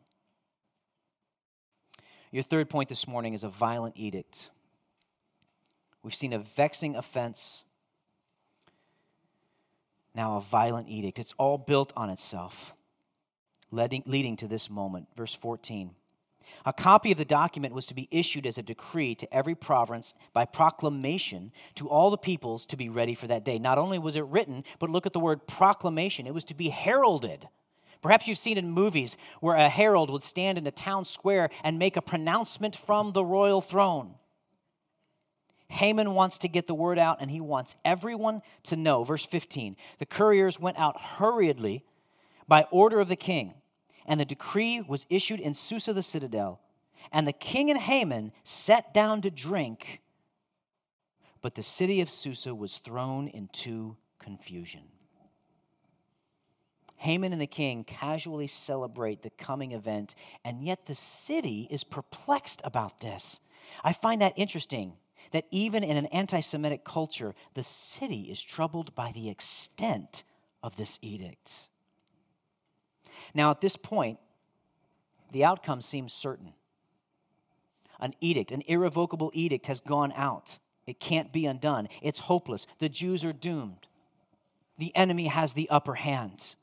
Your 2.30 2.42
third 2.42 2.68
point 2.68 2.88
this 2.88 3.06
morning 3.06 3.34
is 3.34 3.44
a 3.44 3.48
violent 3.48 3.94
edict. 3.96 4.50
We've 6.02 6.14
seen 6.14 6.32
a 6.32 6.38
vexing 6.38 6.96
offense, 6.96 7.64
now 10.14 10.36
a 10.36 10.40
violent 10.40 10.88
edict. 10.88 11.18
It's 11.18 11.34
all 11.38 11.58
built 11.58 11.92
on 11.96 12.10
itself, 12.10 12.74
leading, 13.70 14.02
leading 14.06 14.36
to 14.38 14.48
this 14.48 14.68
moment. 14.68 15.08
Verse 15.16 15.34
14. 15.34 15.94
A 16.66 16.72
copy 16.72 17.12
of 17.12 17.18
the 17.18 17.24
document 17.24 17.74
was 17.74 17.86
to 17.86 17.94
be 17.94 18.08
issued 18.10 18.46
as 18.46 18.58
a 18.58 18.62
decree 18.62 19.14
to 19.16 19.34
every 19.34 19.54
province 19.54 20.14
by 20.32 20.44
proclamation 20.44 21.52
to 21.76 21.88
all 21.88 22.10
the 22.10 22.18
peoples 22.18 22.66
to 22.66 22.76
be 22.76 22.88
ready 22.88 23.14
for 23.14 23.26
that 23.26 23.44
day. 23.44 23.58
Not 23.58 23.78
only 23.78 23.98
was 23.98 24.16
it 24.16 24.24
written, 24.26 24.64
but 24.78 24.90
look 24.90 25.06
at 25.06 25.12
the 25.12 25.20
word 25.20 25.46
proclamation. 25.46 26.26
It 26.26 26.34
was 26.34 26.44
to 26.44 26.54
be 26.54 26.68
heralded. 26.68 27.48
Perhaps 28.02 28.28
you've 28.28 28.38
seen 28.38 28.58
in 28.58 28.70
movies 28.70 29.16
where 29.40 29.56
a 29.56 29.68
herald 29.68 30.10
would 30.10 30.22
stand 30.22 30.58
in 30.58 30.66
a 30.66 30.72
town 30.72 31.04
square 31.04 31.48
and 31.62 31.78
make 31.78 31.96
a 31.96 32.02
pronouncement 32.02 32.76
from 32.76 33.12
the 33.12 33.24
royal 33.24 33.60
throne. 33.60 34.14
Haman 35.72 36.12
wants 36.14 36.38
to 36.38 36.48
get 36.48 36.66
the 36.66 36.74
word 36.74 36.98
out 36.98 37.18
and 37.20 37.30
he 37.30 37.40
wants 37.40 37.76
everyone 37.82 38.42
to 38.64 38.76
know. 38.76 39.04
Verse 39.04 39.24
15 39.24 39.76
The 39.98 40.06
couriers 40.06 40.60
went 40.60 40.78
out 40.78 41.00
hurriedly 41.00 41.82
by 42.46 42.66
order 42.70 43.00
of 43.00 43.08
the 43.08 43.16
king 43.16 43.54
and 44.06 44.20
the 44.20 44.24
decree 44.26 44.82
was 44.82 45.06
issued 45.08 45.40
in 45.40 45.54
Susa 45.54 45.92
the 45.92 46.02
citadel. 46.02 46.60
And 47.10 47.26
the 47.26 47.32
king 47.32 47.70
and 47.70 47.78
Haman 47.78 48.32
sat 48.44 48.92
down 48.92 49.22
to 49.22 49.30
drink, 49.30 50.02
but 51.40 51.54
the 51.54 51.62
city 51.62 52.00
of 52.00 52.10
Susa 52.10 52.54
was 52.54 52.78
thrown 52.78 53.28
into 53.28 53.96
confusion. 54.18 54.82
Haman 56.96 57.32
and 57.32 57.42
the 57.42 57.46
king 57.46 57.82
casually 57.82 58.46
celebrate 58.46 59.22
the 59.22 59.30
coming 59.30 59.72
event, 59.72 60.14
and 60.44 60.62
yet 60.62 60.84
the 60.84 60.94
city 60.94 61.66
is 61.70 61.82
perplexed 61.82 62.60
about 62.62 63.00
this. 63.00 63.40
I 63.82 63.92
find 63.92 64.20
that 64.20 64.34
interesting 64.36 64.92
that 65.32 65.46
even 65.50 65.82
in 65.82 65.96
an 65.96 66.06
anti 66.06 66.40
Semitic 66.40 66.84
culture, 66.84 67.34
the 67.54 67.62
city 67.62 68.22
is 68.30 68.40
troubled 68.40 68.94
by 68.94 69.12
the 69.12 69.28
extent 69.28 70.24
of 70.62 70.76
this 70.76 70.98
edict. 71.02 71.68
Now, 73.34 73.50
at 73.50 73.60
this 73.60 73.76
point, 73.76 74.18
the 75.32 75.44
outcome 75.44 75.82
seems 75.82 76.12
certain. 76.12 76.52
An 77.98 78.14
edict, 78.20 78.52
an 78.52 78.62
irrevocable 78.66 79.30
edict, 79.34 79.66
has 79.66 79.80
gone 79.80 80.12
out. 80.14 80.58
It 80.86 81.00
can't 81.00 81.32
be 81.32 81.46
undone. 81.46 81.88
It's 82.02 82.20
hopeless. 82.20 82.66
The 82.78 82.88
Jews 82.88 83.24
are 83.24 83.32
doomed. 83.32 83.86
The 84.78 84.94
enemy 84.96 85.28
has 85.28 85.52
the 85.52 85.70
upper 85.70 85.94
hand. 85.94 86.56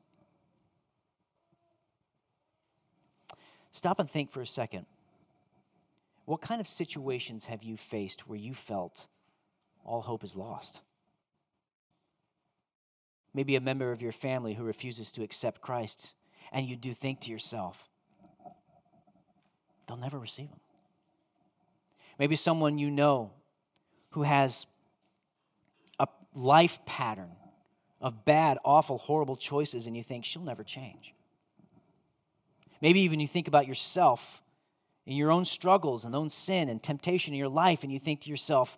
Stop 3.72 4.00
and 4.00 4.10
think 4.10 4.32
for 4.32 4.42
a 4.42 4.48
second. 4.48 4.86
What 6.30 6.42
kind 6.42 6.62
of 6.62 6.68
situations 6.68 7.46
have 7.46 7.64
you 7.64 7.76
faced 7.76 8.28
where 8.28 8.38
you 8.38 8.54
felt 8.54 9.08
all 9.84 10.04
hope 10.04 10.24
is 10.24 10.36
lost? 10.36 10.80
Maybe 13.34 13.56
a 13.56 13.60
member 13.60 13.92
of 13.92 14.00
your 14.00 14.12
family 14.12 14.54
who 14.54 14.64
refuses 14.64 15.12
to 15.14 15.24
accept 15.24 15.60
Christ 15.60 16.14
and 16.52 16.68
you 16.68 16.76
do 16.76 16.94
think 16.94 17.22
to 17.22 17.32
yourself, 17.32 17.84
they'll 19.88 19.98
never 19.98 20.20
receive 20.20 20.52
them. 20.52 20.60
Maybe 22.20 22.36
someone 22.36 22.78
you 22.78 22.92
know 22.92 23.32
who 24.12 24.22
has 24.22 24.68
a 26.00 26.08
life 26.36 26.78
pattern 26.86 27.32
of 28.00 28.24
bad, 28.24 28.60
awful, 28.64 29.00
horrible 29.00 29.36
choices, 29.36 29.88
and 29.88 29.98
you 29.98 30.04
think 30.04 30.26
she'll 30.26 30.44
never 30.44 30.64
change. 30.64 31.16
Maybe 32.84 33.00
even 33.00 33.20
you 33.20 33.28
think 33.28 33.48
about 33.48 33.66
yourself 33.66 34.44
and 35.10 35.18
your 35.18 35.32
own 35.32 35.44
struggles 35.44 36.06
and 36.06 36.16
own 36.16 36.30
sin 36.30 36.70
and 36.70 36.84
temptation 36.84 37.34
in 37.34 37.40
your 37.40 37.50
life, 37.50 37.82
and 37.82 37.92
you 37.92 37.98
think 37.98 38.22
to 38.22 38.30
yourself, 38.30 38.78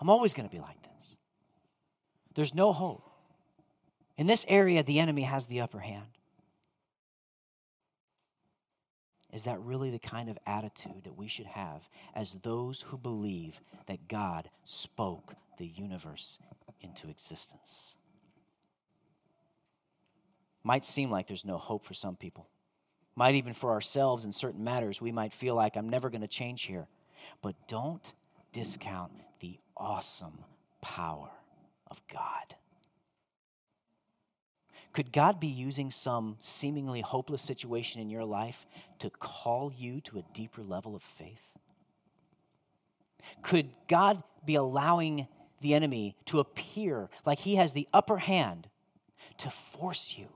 I'm 0.00 0.10
always 0.10 0.34
going 0.34 0.48
to 0.48 0.52
be 0.52 0.60
like 0.60 0.82
this. 0.82 1.14
There's 2.34 2.52
no 2.52 2.72
hope. 2.72 3.08
In 4.18 4.26
this 4.26 4.44
area, 4.48 4.82
the 4.82 4.98
enemy 4.98 5.22
has 5.22 5.46
the 5.46 5.60
upper 5.60 5.78
hand. 5.78 6.18
Is 9.32 9.44
that 9.44 9.60
really 9.60 9.92
the 9.92 10.00
kind 10.00 10.28
of 10.28 10.36
attitude 10.48 11.04
that 11.04 11.16
we 11.16 11.28
should 11.28 11.46
have 11.46 11.88
as 12.12 12.36
those 12.42 12.80
who 12.80 12.98
believe 12.98 13.60
that 13.86 14.08
God 14.08 14.50
spoke 14.64 15.34
the 15.58 15.66
universe 15.66 16.40
into 16.80 17.08
existence? 17.08 17.94
Might 20.64 20.84
seem 20.84 21.08
like 21.08 21.28
there's 21.28 21.44
no 21.44 21.58
hope 21.58 21.84
for 21.84 21.94
some 21.94 22.16
people. 22.16 22.48
Might 23.16 23.36
even 23.36 23.52
for 23.52 23.70
ourselves 23.70 24.24
in 24.24 24.32
certain 24.32 24.64
matters, 24.64 25.00
we 25.00 25.12
might 25.12 25.32
feel 25.32 25.54
like 25.54 25.76
I'm 25.76 25.88
never 25.88 26.10
going 26.10 26.22
to 26.22 26.28
change 26.28 26.62
here. 26.62 26.88
But 27.42 27.54
don't 27.68 28.12
discount 28.52 29.12
the 29.40 29.58
awesome 29.76 30.38
power 30.80 31.30
of 31.90 32.00
God. 32.12 32.56
Could 34.92 35.12
God 35.12 35.40
be 35.40 35.48
using 35.48 35.90
some 35.90 36.36
seemingly 36.38 37.00
hopeless 37.00 37.42
situation 37.42 38.00
in 38.00 38.10
your 38.10 38.24
life 38.24 38.64
to 39.00 39.10
call 39.10 39.72
you 39.76 40.00
to 40.02 40.18
a 40.18 40.24
deeper 40.32 40.62
level 40.62 40.94
of 40.94 41.02
faith? 41.02 41.50
Could 43.42 43.70
God 43.88 44.22
be 44.44 44.54
allowing 44.54 45.26
the 45.60 45.74
enemy 45.74 46.16
to 46.26 46.38
appear 46.38 47.10
like 47.26 47.40
he 47.40 47.56
has 47.56 47.72
the 47.72 47.88
upper 47.92 48.18
hand 48.18 48.68
to 49.38 49.50
force 49.50 50.14
you 50.16 50.28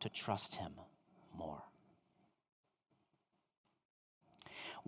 to 0.00 0.08
trust 0.08 0.54
him 0.56 0.72
more? 1.36 1.67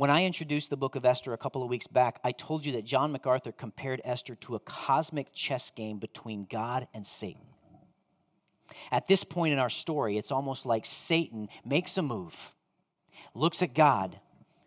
When 0.00 0.08
I 0.08 0.24
introduced 0.24 0.70
the 0.70 0.78
book 0.78 0.96
of 0.96 1.04
Esther 1.04 1.34
a 1.34 1.36
couple 1.36 1.62
of 1.62 1.68
weeks 1.68 1.86
back, 1.86 2.20
I 2.24 2.32
told 2.32 2.64
you 2.64 2.72
that 2.72 2.86
John 2.86 3.12
MacArthur 3.12 3.52
compared 3.52 4.00
Esther 4.02 4.34
to 4.36 4.54
a 4.54 4.58
cosmic 4.60 5.34
chess 5.34 5.70
game 5.70 5.98
between 5.98 6.46
God 6.48 6.88
and 6.94 7.06
Satan. 7.06 7.42
At 8.90 9.08
this 9.08 9.24
point 9.24 9.52
in 9.52 9.58
our 9.58 9.68
story, 9.68 10.16
it's 10.16 10.32
almost 10.32 10.64
like 10.64 10.86
Satan 10.86 11.50
makes 11.66 11.98
a 11.98 12.02
move, 12.02 12.54
looks 13.34 13.60
at 13.60 13.74
God, 13.74 14.18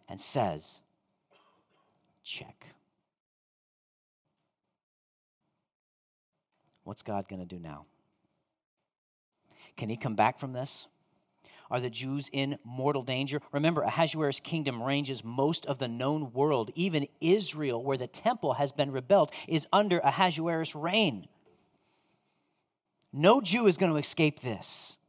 and 0.08 0.22
says, 0.22 0.82
Check. 2.24 2.68
What's 6.84 7.02
God 7.02 7.28
going 7.28 7.42
to 7.42 7.48
do 7.48 7.58
now? 7.58 7.86
Can 9.78 9.90
he 9.90 9.98
come 9.98 10.14
back 10.14 10.38
from 10.38 10.54
this? 10.54 10.86
Are 11.74 11.80
the 11.80 11.90
Jews 11.90 12.30
in 12.32 12.60
mortal 12.64 13.02
danger? 13.02 13.42
Remember, 13.52 13.82
Ahasuerus' 13.82 14.40
kingdom 14.40 14.84
ranges 14.84 15.24
most 15.24 15.66
of 15.66 15.80
the 15.80 15.88
known 15.88 16.32
world. 16.32 16.70
Even 16.76 17.08
Israel, 17.20 17.84
where 17.84 17.98
the 17.98 18.06
temple 18.06 18.54
has 18.54 18.72
been 18.72 18.92
rebuilt, 18.92 19.34
is 19.48 19.66
under 19.74 19.98
Ahasuerus' 19.98 20.76
reign. 20.76 21.28
No 23.12 23.42
Jew 23.42 23.66
is 23.66 23.78
going 23.78 23.92
to 23.92 23.98
escape 23.98 24.42
this. 24.42 25.00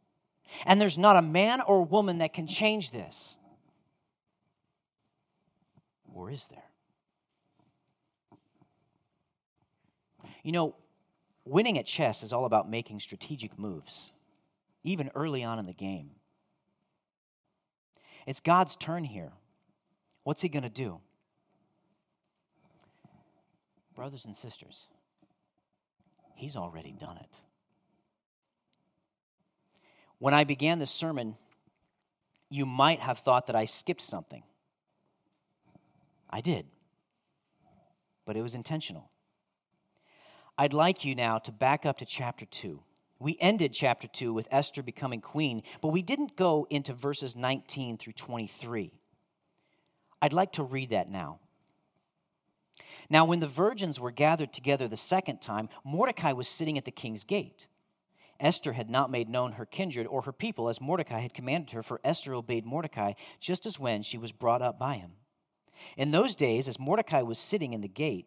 And 0.64 0.80
there's 0.80 0.96
not 0.96 1.16
a 1.16 1.22
man 1.22 1.60
or 1.60 1.84
woman 1.84 2.16
that 2.18 2.32
can 2.32 2.46
change 2.46 2.92
this. 2.92 3.36
Or 6.14 6.30
is 6.30 6.46
there? 6.46 6.70
You 10.42 10.52
know, 10.52 10.76
winning 11.44 11.78
at 11.78 11.84
chess 11.84 12.22
is 12.22 12.32
all 12.32 12.46
about 12.46 12.70
making 12.70 13.00
strategic 13.00 13.58
moves, 13.58 14.12
even 14.82 15.10
early 15.14 15.44
on 15.44 15.58
in 15.58 15.66
the 15.66 15.74
game. 15.74 16.12
It's 18.26 18.40
God's 18.40 18.76
turn 18.76 19.04
here. 19.04 19.32
What's 20.22 20.42
He 20.42 20.48
going 20.48 20.62
to 20.62 20.68
do? 20.68 21.00
Brothers 23.94 24.24
and 24.24 24.36
sisters, 24.36 24.86
He's 26.34 26.56
already 26.56 26.92
done 26.92 27.16
it. 27.16 27.40
When 30.18 30.34
I 30.34 30.44
began 30.44 30.78
this 30.78 30.90
sermon, 30.90 31.36
you 32.48 32.66
might 32.66 33.00
have 33.00 33.18
thought 33.18 33.46
that 33.46 33.56
I 33.56 33.66
skipped 33.66 34.00
something. 34.00 34.42
I 36.30 36.40
did, 36.40 36.66
but 38.24 38.36
it 38.36 38.42
was 38.42 38.54
intentional. 38.54 39.10
I'd 40.56 40.72
like 40.72 41.04
you 41.04 41.14
now 41.14 41.38
to 41.38 41.52
back 41.52 41.84
up 41.84 41.98
to 41.98 42.04
chapter 42.04 42.44
2. 42.46 42.80
We 43.18 43.36
ended 43.40 43.72
chapter 43.72 44.08
2 44.08 44.32
with 44.32 44.48
Esther 44.50 44.82
becoming 44.82 45.20
queen, 45.20 45.62
but 45.80 45.88
we 45.88 46.02
didn't 46.02 46.36
go 46.36 46.66
into 46.70 46.92
verses 46.92 47.36
19 47.36 47.96
through 47.96 48.12
23. 48.14 48.92
I'd 50.20 50.32
like 50.32 50.52
to 50.52 50.62
read 50.62 50.90
that 50.90 51.10
now. 51.10 51.38
Now, 53.10 53.24
when 53.24 53.40
the 53.40 53.46
virgins 53.46 54.00
were 54.00 54.10
gathered 54.10 54.52
together 54.52 54.88
the 54.88 54.96
second 54.96 55.40
time, 55.40 55.68
Mordecai 55.84 56.32
was 56.32 56.48
sitting 56.48 56.78
at 56.78 56.84
the 56.84 56.90
king's 56.90 57.24
gate. 57.24 57.68
Esther 58.40 58.72
had 58.72 58.90
not 58.90 59.10
made 59.10 59.28
known 59.28 59.52
her 59.52 59.66
kindred 59.66 60.06
or 60.06 60.22
her 60.22 60.32
people 60.32 60.68
as 60.68 60.80
Mordecai 60.80 61.20
had 61.20 61.34
commanded 61.34 61.70
her, 61.70 61.82
for 61.82 62.00
Esther 62.02 62.34
obeyed 62.34 62.66
Mordecai 62.66 63.12
just 63.38 63.64
as 63.66 63.78
when 63.78 64.02
she 64.02 64.18
was 64.18 64.32
brought 64.32 64.62
up 64.62 64.78
by 64.78 64.96
him. 64.96 65.12
In 65.96 66.10
those 66.10 66.34
days, 66.34 66.66
as 66.66 66.78
Mordecai 66.78 67.22
was 67.22 67.38
sitting 67.38 67.72
in 67.72 67.80
the 67.80 67.88
gate, 67.88 68.26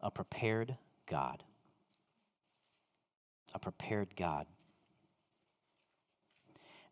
a 0.00 0.10
prepared 0.10 0.76
God. 1.06 1.42
A 3.54 3.58
prepared 3.58 4.14
God. 4.16 4.46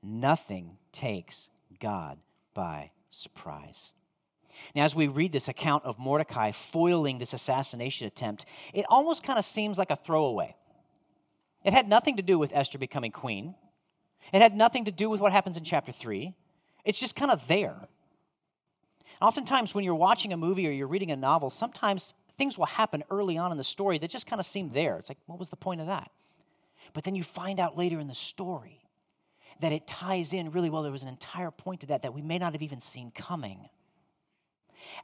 Nothing 0.02 0.78
takes 0.92 1.50
God 1.80 2.18
by 2.54 2.90
surprise. 3.11 3.92
Now, 4.74 4.84
as 4.84 4.94
we 4.94 5.09
read 5.09 5.32
this 5.32 5.48
account 5.48 5.84
of 5.84 5.98
Mordecai 5.98 6.52
foiling 6.52 7.18
this 7.18 7.32
assassination 7.32 8.07
attempt, 8.07 8.46
it 8.72 8.86
almost 8.88 9.22
kind 9.22 9.38
of 9.38 9.44
seems 9.44 9.78
like 9.78 9.90
a 9.90 9.96
throwaway. 9.96 10.54
It 11.64 11.72
had 11.72 11.88
nothing 11.88 12.16
to 12.16 12.22
do 12.22 12.38
with 12.38 12.52
Esther 12.54 12.78
becoming 12.78 13.12
queen, 13.12 13.54
it 14.32 14.42
had 14.42 14.57
nothing 14.57 14.86
to 14.86 14.92
do 14.92 15.09
with 15.09 15.20
what 15.20 15.32
happens 15.32 15.57
in 15.57 15.64
chapter 15.64 15.92
3. 15.92 16.34
It's 16.84 16.98
just 16.98 17.16
kind 17.16 17.30
of 17.30 17.46
there. 17.48 17.88
Oftentimes, 19.20 19.74
when 19.74 19.84
you're 19.84 19.94
watching 19.94 20.32
a 20.32 20.36
movie 20.36 20.66
or 20.68 20.70
you're 20.70 20.86
reading 20.86 21.11
a 21.11 21.16
novel, 21.16 21.50
sometimes 21.50 22.14
things 22.39 22.59
will 22.59 22.66
happen 22.66 23.03
early 23.11 23.39
on 23.39 23.53
in 23.53 23.59
the 23.59 23.64
story 23.64 23.99
that 23.99 24.11
just 24.11 24.26
kind 24.26 24.41
of 24.41 24.47
seem 24.47 24.70
there. 24.70 24.99
It's 24.99 25.09
like, 25.09 25.18
what 25.26 25.39
was 25.39 25.49
the 25.49 25.57
point 25.57 25.80
of 25.80 25.87
that? 25.87 26.11
But 26.93 27.05
then 27.05 27.14
you 27.14 27.22
find 27.22 27.59
out 27.59 27.76
later 27.76 27.99
in 27.99 28.09
the 28.09 28.14
story 28.14 28.80
that 29.61 29.72
it 29.72 29.87
ties 29.87 30.32
in 30.32 30.51
really 30.51 30.70
well. 30.70 30.82
There 30.82 30.93
was 30.93 31.03
an 31.03 31.09
entire 31.09 31.51
point 31.51 31.80
to 31.80 31.87
that 31.87 32.03
that 32.03 32.14
we 32.14 32.22
may 32.22 32.39
not 32.39 32.53
have 32.53 32.62
even 32.62 32.80
seen 32.80 33.11
coming. 33.11 33.68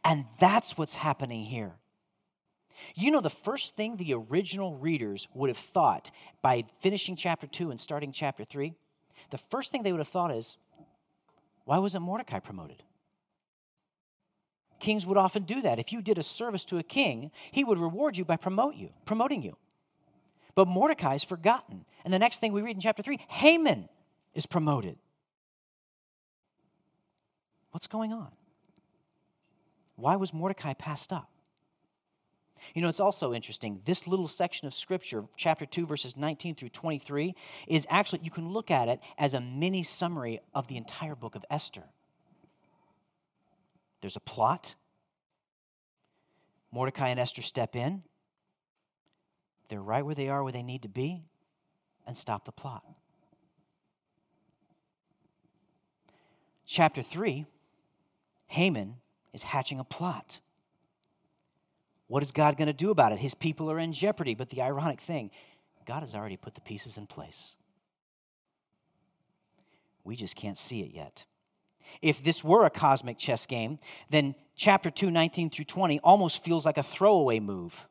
And 0.05 0.27
that's 0.39 0.77
what's 0.77 0.95
happening 0.95 1.45
here. 1.45 1.73
You 2.95 3.11
know, 3.11 3.21
the 3.21 3.31
first 3.31 3.77
thing 3.77 3.97
the 3.97 4.15
original 4.15 4.75
readers 4.75 5.29
would 5.35 5.49
have 5.49 5.57
thought 5.59 6.11
by 6.43 6.65
finishing 6.81 7.17
chapter 7.17 7.47
2 7.47 7.71
and 7.71 7.81
starting 7.81 8.13
chapter 8.13 8.45
3, 8.45 8.75
the 9.31 9.39
first 9.39 9.71
thing 9.71 9.83
they 9.83 9.93
would 9.93 9.99
have 9.99 10.09
thought 10.09 10.31
is, 10.31 10.57
why 11.65 11.79
wasn't 11.79 12.05
Mordecai 12.05 12.41
promoted? 12.41 12.83
Kings 14.83 15.07
would 15.07 15.17
often 15.17 15.45
do 15.45 15.63
that. 15.63 15.79
If 15.79 15.93
you 15.93 16.03
did 16.03 16.19
a 16.19 16.25
service 16.25 16.65
to 16.67 16.79
a 16.79 16.83
king, 16.83 17.31
he 17.53 17.63
would 17.63 17.79
reward 17.79 18.19
you 18.19 18.25
by 18.25 18.37
promote 18.37 18.75
you, 18.75 18.91
promoting 19.07 19.41
you. 19.41 19.57
But 20.57 20.67
Mordecai 20.67 21.15
is 21.15 21.23
forgotten. 21.23 21.85
And 22.05 22.13
the 22.13 22.19
next 22.19 22.41
thing 22.41 22.53
we 22.53 22.63
read 22.63 22.75
in 22.75 22.81
chapter 22.81 23.01
3, 23.01 23.21
Haman 23.29 23.89
is 24.35 24.45
promoted. 24.45 24.99
What's 27.71 27.87
going 27.87 28.13
on? 28.13 28.33
Why 29.95 30.17
was 30.17 30.35
Mordecai 30.35 30.75
passed 30.75 31.13
up? 31.13 31.31
You 32.75 32.83
know, 32.83 32.89
it's 32.89 33.01
also 33.01 33.33
interesting. 33.33 33.81
This 33.85 34.09
little 34.09 34.27
section 34.27 34.67
of 34.67 34.75
scripture, 34.75 35.25
chapter 35.37 35.65
2, 35.65 35.87
verses 35.87 36.17
19 36.17 36.57
through 36.57 36.71
23, 36.71 37.37
is 37.69 37.87
actually, 37.89 38.21
you 38.25 38.33
can 38.33 38.49
look 38.49 38.73
at 38.73 38.89
it 38.89 38.99
as 39.17 39.35
a 39.35 39.41
mini 39.41 39.85
summary 39.85 40.41
of 40.53 40.67
the 40.67 40.77
entire 40.77 41.15
book 41.15 41.37
of 41.37 41.45
Esther. 41.51 41.85
There's 44.03 44.17
a 44.17 44.21
plot. 44.21 44.75
Mordecai 46.71 47.09
and 47.09 47.19
Esther 47.19 47.41
step 47.41 47.75
in. 47.75 48.03
They're 49.69 49.81
right 49.81 50.05
where 50.05 50.15
they 50.15 50.29
are, 50.29 50.43
where 50.43 50.53
they 50.53 50.63
need 50.63 50.83
to 50.83 50.89
be, 50.89 51.23
and 52.07 52.15
stop 52.15 52.45
the 52.45 52.53
plot. 52.53 52.85
Chapter 56.67 57.03
3 57.03 57.47
Haman 58.49 58.97
is 59.33 59.43
hatching 59.43 59.79
a 59.79 59.85
plot. 59.85 60.41
What 62.07 62.23
is 62.23 62.33
God 62.33 62.59
going 62.59 62.67
to 62.67 62.75
do 62.75 62.91
about 62.91 63.13
it? 63.13 63.19
His 63.19 63.35
people 63.35 63.71
are 63.71 63.79
in 63.79 63.95
jeopardy. 63.95 64.35
But 64.35 64.51
the 64.51 64.61
ironic 64.61 65.01
thing, 65.01 65.31
God 65.87 66.01
has 66.01 66.15
already 66.15 66.37
put 66.37 66.55
the 66.55 66.61
pieces 66.61 66.99
in 66.99 67.07
place. 67.07 67.57
We 70.05 70.17
just 70.17 70.37
can't 70.37 70.59
see 70.59 70.83
it 70.83 70.91
yet. 70.93 71.25
If 72.01 72.23
this 72.23 72.43
were 72.43 72.65
a 72.65 72.71
cosmic 72.71 73.19
chess 73.19 73.47
game, 73.47 73.79
then 74.11 74.35
chapter 74.57 74.91
2, 74.91 75.11
19 75.11 75.51
through 75.51 75.65
20 75.67 76.01
almost 76.01 76.45
feels 76.45 76.65
like 76.65 76.79
a 76.79 76.83
throwaway 76.83 77.41
move. 77.41 77.87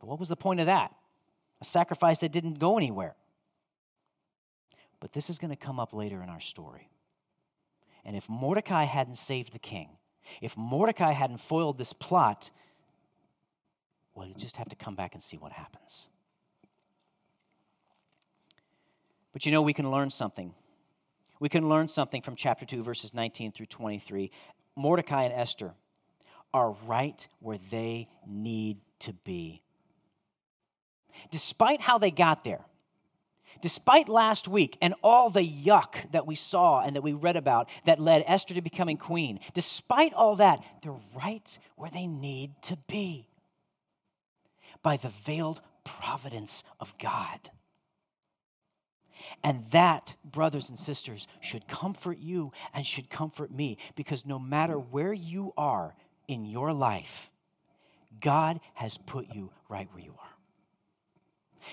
But 0.00 0.08
what 0.08 0.18
was 0.18 0.28
the 0.28 0.36
point 0.36 0.60
of 0.60 0.66
that? 0.66 0.94
A 1.60 1.64
sacrifice 1.64 2.18
that 2.20 2.32
didn't 2.32 2.58
go 2.58 2.76
anywhere. 2.76 3.14
But 5.00 5.12
this 5.12 5.28
is 5.30 5.38
going 5.38 5.50
to 5.50 5.56
come 5.56 5.78
up 5.78 5.92
later 5.92 6.22
in 6.22 6.28
our 6.28 6.40
story. 6.40 6.88
And 8.04 8.16
if 8.16 8.28
Mordecai 8.28 8.84
hadn't 8.84 9.16
saved 9.16 9.52
the 9.52 9.58
king, 9.58 9.90
if 10.40 10.56
Mordecai 10.56 11.12
hadn't 11.12 11.38
foiled 11.38 11.78
this 11.78 11.92
plot, 11.92 12.50
well, 14.14 14.26
you 14.26 14.34
just 14.34 14.56
have 14.56 14.68
to 14.68 14.76
come 14.76 14.94
back 14.94 15.14
and 15.14 15.22
see 15.22 15.36
what 15.36 15.52
happens. 15.52 16.08
But 19.32 19.46
you 19.46 19.52
know, 19.52 19.62
we 19.62 19.72
can 19.72 19.90
learn 19.90 20.10
something 20.10 20.54
we 21.42 21.48
can 21.48 21.68
learn 21.68 21.88
something 21.88 22.22
from 22.22 22.36
chapter 22.36 22.64
2, 22.64 22.84
verses 22.84 23.12
19 23.12 23.50
through 23.50 23.66
23. 23.66 24.30
Mordecai 24.76 25.24
and 25.24 25.34
Esther 25.34 25.74
are 26.54 26.70
right 26.86 27.26
where 27.40 27.58
they 27.72 28.08
need 28.24 28.78
to 29.00 29.12
be. 29.12 29.60
Despite 31.32 31.80
how 31.80 31.98
they 31.98 32.12
got 32.12 32.44
there, 32.44 32.64
despite 33.60 34.08
last 34.08 34.46
week 34.46 34.78
and 34.80 34.94
all 35.02 35.30
the 35.30 35.42
yuck 35.42 36.12
that 36.12 36.28
we 36.28 36.36
saw 36.36 36.80
and 36.80 36.94
that 36.94 37.02
we 37.02 37.12
read 37.12 37.36
about 37.36 37.68
that 37.86 37.98
led 37.98 38.22
Esther 38.28 38.54
to 38.54 38.62
becoming 38.62 38.96
queen, 38.96 39.40
despite 39.52 40.14
all 40.14 40.36
that, 40.36 40.62
they're 40.80 40.94
right 41.12 41.58
where 41.74 41.90
they 41.90 42.06
need 42.06 42.52
to 42.62 42.76
be 42.86 43.26
by 44.80 44.96
the 44.96 45.10
veiled 45.26 45.60
providence 45.82 46.62
of 46.78 46.96
God. 46.98 47.50
And 49.42 49.64
that, 49.70 50.14
brothers 50.24 50.68
and 50.68 50.78
sisters, 50.78 51.26
should 51.40 51.68
comfort 51.68 52.18
you 52.18 52.52
and 52.74 52.86
should 52.86 53.10
comfort 53.10 53.50
me 53.50 53.78
because 53.94 54.26
no 54.26 54.38
matter 54.38 54.78
where 54.78 55.12
you 55.12 55.52
are 55.56 55.94
in 56.28 56.44
your 56.44 56.72
life, 56.72 57.30
God 58.20 58.60
has 58.74 58.98
put 58.98 59.26
you 59.34 59.50
right 59.68 59.88
where 59.92 60.02
you 60.02 60.12
are. 60.12 60.32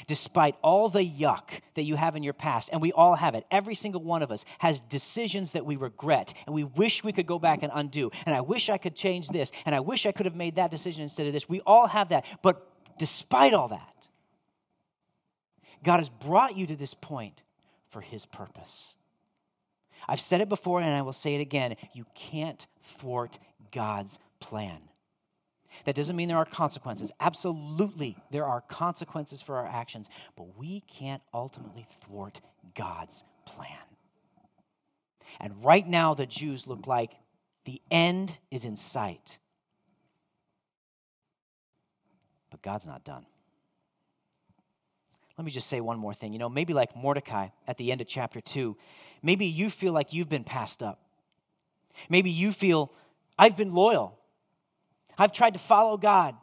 Despite 0.08 0.56
all 0.62 0.90
the 0.90 1.04
yuck 1.04 1.62
that 1.74 1.84
you 1.84 1.96
have 1.96 2.16
in 2.16 2.24
your 2.24 2.34
past, 2.34 2.70
and 2.72 2.82
we 2.82 2.92
all 2.92 3.16
have 3.16 3.36
it, 3.36 3.46
every 3.50 3.76
single 3.76 4.04
one 4.04 4.22
of 4.22 4.32
us 4.32 4.46
has 4.60 4.80
decisions 4.80 5.52
that 5.52 5.66
we 5.66 5.76
regret 5.76 6.34
and 6.46 6.54
we 6.54 6.64
wish 6.64 7.04
we 7.04 7.12
could 7.12 7.26
go 7.26 7.40
back 7.40 7.64
and 7.64 7.72
undo. 7.74 8.12
And 8.26 8.36
I 8.36 8.42
wish 8.42 8.70
I 8.70 8.78
could 8.78 8.96
change 8.96 9.30
this, 9.30 9.52
and 9.66 9.74
I 9.74 9.80
wish 9.80 10.06
I 10.06 10.12
could 10.12 10.26
have 10.26 10.36
made 10.36 10.56
that 10.56 10.72
decision 10.72 11.04
instead 11.04 11.28
of 11.28 11.34
this. 11.34 11.50
We 11.50 11.62
all 11.62 11.88
have 11.88 12.10
that. 12.10 12.26
But 12.42 12.68
despite 12.98 13.54
all 13.54 13.70
that, 13.70 13.99
God 15.84 15.98
has 15.98 16.10
brought 16.10 16.58
you 16.58 16.68
to 16.68 16.76
this 16.76 16.94
point 16.94 17.42
for 17.90 18.02
His 18.02 18.26
purpose. 18.26 18.96
I've 20.08 20.22
said 20.22 20.42
it 20.42 20.50
before 20.50 20.82
and 20.82 20.94
I 20.94 21.02
will 21.02 21.14
say 21.14 21.36
it 21.36 21.42
again. 21.42 21.76
You 21.94 22.06
can't 22.16 22.66
thwart 22.84 23.40
God's 23.72 24.20
plan. 24.40 24.80
That 25.86 25.96
doesn't 25.96 26.16
mean 26.16 26.28
there 26.28 26.38
are 26.38 26.46
consequences. 26.46 27.12
Absolutely, 27.20 28.18
there 28.32 28.46
are 28.46 28.62
consequences 28.62 29.42
for 29.42 29.58
our 29.58 29.68
actions, 29.68 30.08
but 30.36 30.58
we 30.58 30.82
can't 30.82 31.22
ultimately 31.34 31.86
thwart 32.02 32.42
God's 32.76 33.24
plan. 33.46 33.78
And 35.40 35.64
right 35.64 35.88
now, 35.88 36.14
the 36.14 36.26
Jews 36.26 36.68
look 36.68 36.88
like 36.88 37.14
the 37.66 37.82
end 37.90 38.38
is 38.52 38.66
in 38.66 38.76
sight. 38.76 39.38
But 42.50 42.62
God's 42.62 42.88
not 42.88 43.04
done. 43.04 43.26
Let 45.40 45.46
me 45.46 45.52
just 45.52 45.68
say 45.68 45.80
one 45.80 45.98
more 45.98 46.14
thing. 46.14 46.34
You 46.34 46.40
know, 46.40 46.50
maybe 46.50 46.74
like 46.74 46.98
Mordecai 46.98 47.48
at 47.66 47.78
the 47.78 47.94
end 47.94 48.02
of 48.02 48.08
chapter 48.08 48.42
2, 48.42 48.76
maybe 49.24 49.46
you 49.46 49.70
feel 49.70 49.94
like 49.94 50.12
you've 50.12 50.28
been 50.28 50.44
passed 50.44 50.84
up. 50.84 51.00
Maybe 52.10 52.30
you 52.30 52.52
feel, 52.52 52.92
I've 53.38 53.56
been 53.56 53.74
loyal. 53.74 54.20
I've 55.18 55.32
tried 55.32 55.54
to 55.54 55.60
follow 55.60 55.96
God. 55.96 56.36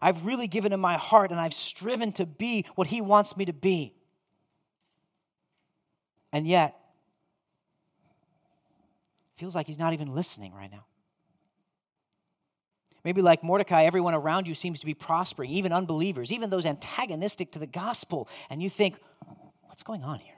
I've 0.00 0.24
really 0.24 0.46
given 0.46 0.72
him 0.72 0.78
my 0.78 0.96
heart 0.96 1.32
and 1.32 1.40
I've 1.40 1.52
striven 1.52 2.12
to 2.12 2.26
be 2.26 2.64
what 2.76 2.86
he 2.86 3.00
wants 3.00 3.36
me 3.36 3.44
to 3.46 3.52
be. 3.52 3.92
And 6.32 6.46
yet, 6.46 6.76
feels 9.34 9.56
like 9.56 9.66
he's 9.66 9.80
not 9.80 9.94
even 9.94 10.14
listening 10.14 10.54
right 10.54 10.70
now. 10.70 10.84
Maybe, 13.06 13.22
like 13.22 13.44
Mordecai, 13.44 13.84
everyone 13.84 14.14
around 14.14 14.48
you 14.48 14.54
seems 14.56 14.80
to 14.80 14.86
be 14.86 14.92
prospering, 14.92 15.52
even 15.52 15.72
unbelievers, 15.72 16.32
even 16.32 16.50
those 16.50 16.66
antagonistic 16.66 17.52
to 17.52 17.60
the 17.60 17.66
gospel. 17.68 18.28
And 18.50 18.60
you 18.60 18.68
think, 18.68 18.96
what's 19.62 19.84
going 19.84 20.02
on 20.02 20.18
here? 20.18 20.34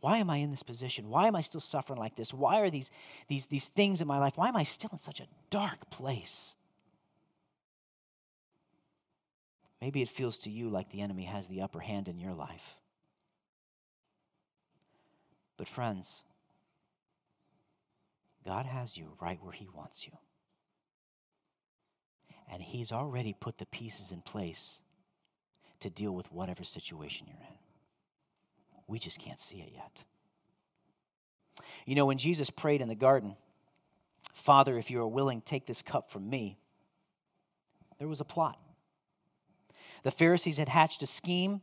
Why 0.00 0.16
am 0.16 0.30
I 0.30 0.38
in 0.38 0.50
this 0.50 0.62
position? 0.62 1.10
Why 1.10 1.26
am 1.26 1.36
I 1.36 1.42
still 1.42 1.60
suffering 1.60 1.98
like 1.98 2.16
this? 2.16 2.32
Why 2.32 2.60
are 2.60 2.70
these, 2.70 2.90
these, 3.28 3.44
these 3.44 3.66
things 3.66 4.00
in 4.00 4.08
my 4.08 4.18
life? 4.18 4.38
Why 4.38 4.48
am 4.48 4.56
I 4.56 4.62
still 4.62 4.88
in 4.90 4.98
such 4.98 5.20
a 5.20 5.26
dark 5.50 5.90
place? 5.90 6.56
Maybe 9.82 10.00
it 10.00 10.08
feels 10.08 10.38
to 10.38 10.50
you 10.50 10.70
like 10.70 10.90
the 10.90 11.02
enemy 11.02 11.24
has 11.24 11.46
the 11.46 11.60
upper 11.60 11.80
hand 11.80 12.08
in 12.08 12.18
your 12.18 12.32
life. 12.32 12.80
But, 15.58 15.68
friends, 15.68 16.22
God 18.46 18.64
has 18.64 18.96
you 18.96 19.12
right 19.20 19.38
where 19.42 19.52
He 19.52 19.68
wants 19.74 20.06
you. 20.06 20.12
And 22.50 22.62
He's 22.62 22.92
already 22.92 23.34
put 23.38 23.58
the 23.58 23.66
pieces 23.66 24.10
in 24.10 24.22
place 24.22 24.80
to 25.80 25.90
deal 25.90 26.12
with 26.12 26.30
whatever 26.32 26.64
situation 26.64 27.26
you're 27.28 27.36
in. 27.36 27.54
We 28.86 28.98
just 28.98 29.20
can't 29.20 29.40
see 29.40 29.58
it 29.58 29.72
yet. 29.74 30.04
You 31.86 31.94
know, 31.94 32.06
when 32.06 32.18
Jesus 32.18 32.50
prayed 32.50 32.80
in 32.80 32.88
the 32.88 32.94
garden, 32.94 33.36
Father, 34.32 34.78
if 34.78 34.90
you 34.90 35.00
are 35.00 35.08
willing, 35.08 35.40
take 35.40 35.66
this 35.66 35.82
cup 35.82 36.10
from 36.10 36.28
me, 36.28 36.58
there 37.98 38.08
was 38.08 38.20
a 38.20 38.24
plot. 38.24 38.58
The 40.04 40.10
Pharisees 40.10 40.58
had 40.58 40.68
hatched 40.68 41.02
a 41.02 41.06
scheme, 41.06 41.60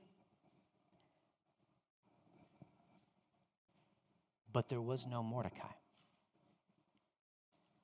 but 4.52 4.68
there 4.68 4.82
was 4.82 5.08
no 5.08 5.24
Mordecai. 5.24 5.74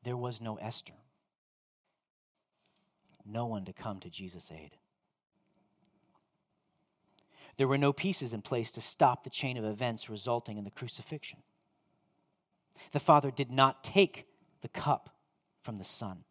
There 0.04 0.18
was 0.18 0.42
no 0.42 0.56
Esther. 0.56 0.94
No 3.26 3.46
one 3.46 3.66
to 3.66 3.74
come 3.74 4.00
to 4.00 4.10
Jesus' 4.10 4.52
aid. 4.52 4.78
There 7.58 7.68
were 7.68 7.78
no 7.78 7.94
pieces 7.94 8.34
in 8.34 8.42
place 8.42 8.72
to 8.72 8.82
stop 8.82 9.24
the 9.24 9.30
chain 9.30 9.58
of 9.58 9.66
events 9.66 10.10
resulting 10.10 10.58
in 10.58 10.64
the 10.64 10.72
crucifixion. 10.72 11.40
The 12.92 13.00
Father 13.00 13.32
did 13.32 13.52
not 13.52 13.84
take 13.84 14.26
the 14.62 14.68
cup 14.68 15.16
from 15.62 15.78
the 15.78 15.84
Son. 15.84 16.24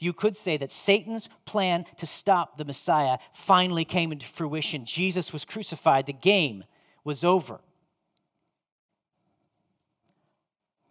You 0.00 0.12
could 0.12 0.36
say 0.36 0.56
that 0.56 0.72
Satan's 0.72 1.28
plan 1.44 1.84
to 1.96 2.06
stop 2.06 2.58
the 2.58 2.64
Messiah 2.64 3.18
finally 3.32 3.84
came 3.84 4.10
into 4.10 4.26
fruition. 4.26 4.84
Jesus 4.84 5.32
was 5.32 5.44
crucified, 5.44 6.06
the 6.06 6.12
game 6.12 6.64
was 7.04 7.24
over. 7.24 7.60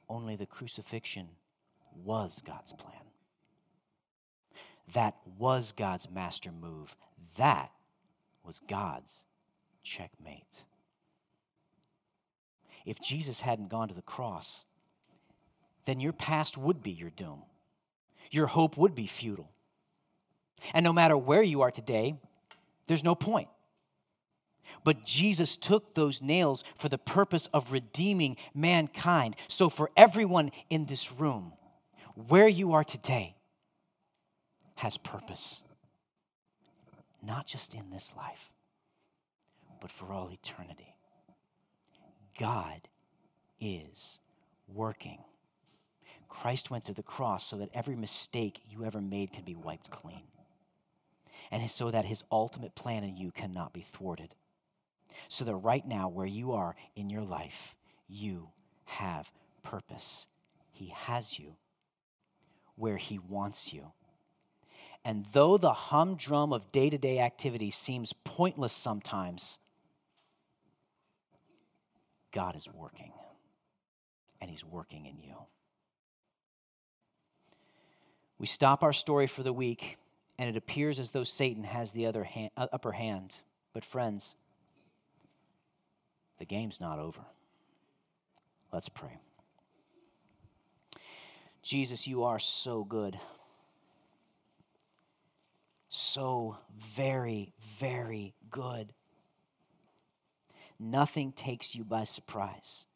Only 0.09 0.35
the 0.35 0.45
crucifixion 0.45 1.27
was 2.05 2.41
God's 2.45 2.73
plan. 2.73 3.06
That 4.93 5.15
was 5.37 5.71
God's 5.71 6.09
master 6.09 6.51
move. 6.51 6.95
That 7.37 7.71
was 8.43 8.59
God's 8.67 9.23
checkmate. 9.83 10.63
If 12.85 13.01
Jesus 13.01 13.41
hadn't 13.41 13.69
gone 13.69 13.89
to 13.89 13.93
the 13.93 14.01
cross, 14.01 14.65
then 15.85 15.99
your 15.99 16.13
past 16.13 16.57
would 16.57 16.81
be 16.81 16.91
your 16.91 17.09
doom 17.09 17.43
your 18.31 18.47
hope 18.47 18.77
would 18.77 18.95
be 18.95 19.07
futile. 19.07 19.49
And 20.73 20.83
no 20.83 20.93
matter 20.93 21.17
where 21.17 21.43
you 21.43 21.61
are 21.61 21.71
today, 21.71 22.15
there's 22.87 23.03
no 23.03 23.15
point. 23.15 23.47
But 24.83 25.05
Jesus 25.05 25.57
took 25.57 25.95
those 25.95 26.21
nails 26.21 26.63
for 26.77 26.89
the 26.89 26.97
purpose 26.97 27.47
of 27.53 27.71
redeeming 27.71 28.37
mankind. 28.53 29.35
So, 29.47 29.69
for 29.69 29.91
everyone 29.97 30.51
in 30.69 30.85
this 30.85 31.11
room, 31.11 31.53
where 32.27 32.47
you 32.47 32.73
are 32.73 32.83
today 32.83 33.35
has 34.77 34.97
purpose. 34.97 35.63
Not 37.21 37.45
just 37.45 37.73
in 37.73 37.89
this 37.91 38.13
life, 38.15 38.51
but 39.81 39.91
for 39.91 40.11
all 40.11 40.31
eternity. 40.31 40.95
God 42.39 42.87
is 43.59 44.19
working 44.67 45.19
Christ 46.29 46.69
went 46.69 46.85
to 46.85 46.93
the 46.93 47.03
cross 47.03 47.45
so 47.45 47.57
that 47.57 47.69
every 47.73 47.95
mistake 47.95 48.61
you 48.69 48.85
ever 48.85 49.01
made 49.01 49.31
can 49.31 49.43
be 49.43 49.55
wiped 49.55 49.89
clean. 49.89 50.23
And 51.51 51.69
so 51.69 51.91
that 51.91 52.05
his 52.05 52.23
ultimate 52.31 52.75
plan 52.75 53.03
in 53.03 53.15
you 53.15 53.31
cannot 53.31 53.73
be 53.73 53.81
thwarted. 53.81 54.35
So 55.29 55.45
that 55.45 55.55
right 55.55 55.87
now, 55.87 56.09
where 56.09 56.25
you 56.27 56.51
are 56.51 56.75
in 56.95 57.09
your 57.09 57.23
life, 57.23 57.75
you 58.07 58.49
have 58.85 59.31
purpose. 59.63 60.27
He 60.71 60.87
has 60.89 61.39
you 61.39 61.55
where 62.75 62.97
he 62.97 63.17
wants 63.17 63.73
you. 63.73 63.93
And 65.07 65.25
though 65.31 65.57
the 65.57 65.71
humdrum 65.71 66.51
of 66.51 66.69
day 66.73 66.89
to 66.89 66.97
day 66.97 67.19
activity 67.19 67.71
seems 67.71 68.11
pointless 68.25 68.73
sometimes, 68.73 69.57
God 72.33 72.57
is 72.57 72.67
working, 72.67 73.13
and 74.41 74.51
he's 74.51 74.65
working 74.65 75.05
in 75.05 75.17
you. 75.21 75.35
We 78.37 78.47
stop 78.47 78.83
our 78.83 78.91
story 78.91 79.27
for 79.27 79.43
the 79.43 79.53
week, 79.53 79.97
and 80.37 80.49
it 80.49 80.57
appears 80.57 80.99
as 80.99 81.11
though 81.11 81.23
Satan 81.23 81.63
has 81.63 81.93
the 81.93 82.05
other 82.05 82.25
hand, 82.25 82.51
uh, 82.57 82.67
upper 82.73 82.91
hand. 82.91 83.39
But, 83.73 83.85
friends, 83.85 84.35
the 86.37 86.45
game's 86.45 86.81
not 86.81 86.99
over. 86.99 87.21
Let's 88.73 88.89
pray. 88.89 89.17
Jesus, 91.63 92.07
you 92.07 92.23
are 92.23 92.39
so 92.39 92.83
good. 92.83 93.17
So 95.89 96.57
very, 96.95 97.53
very 97.79 98.33
good. 98.49 98.93
Nothing 100.79 101.31
takes 101.31 101.75
you 101.75 101.83
by 101.83 102.03
surprise. 102.03 102.87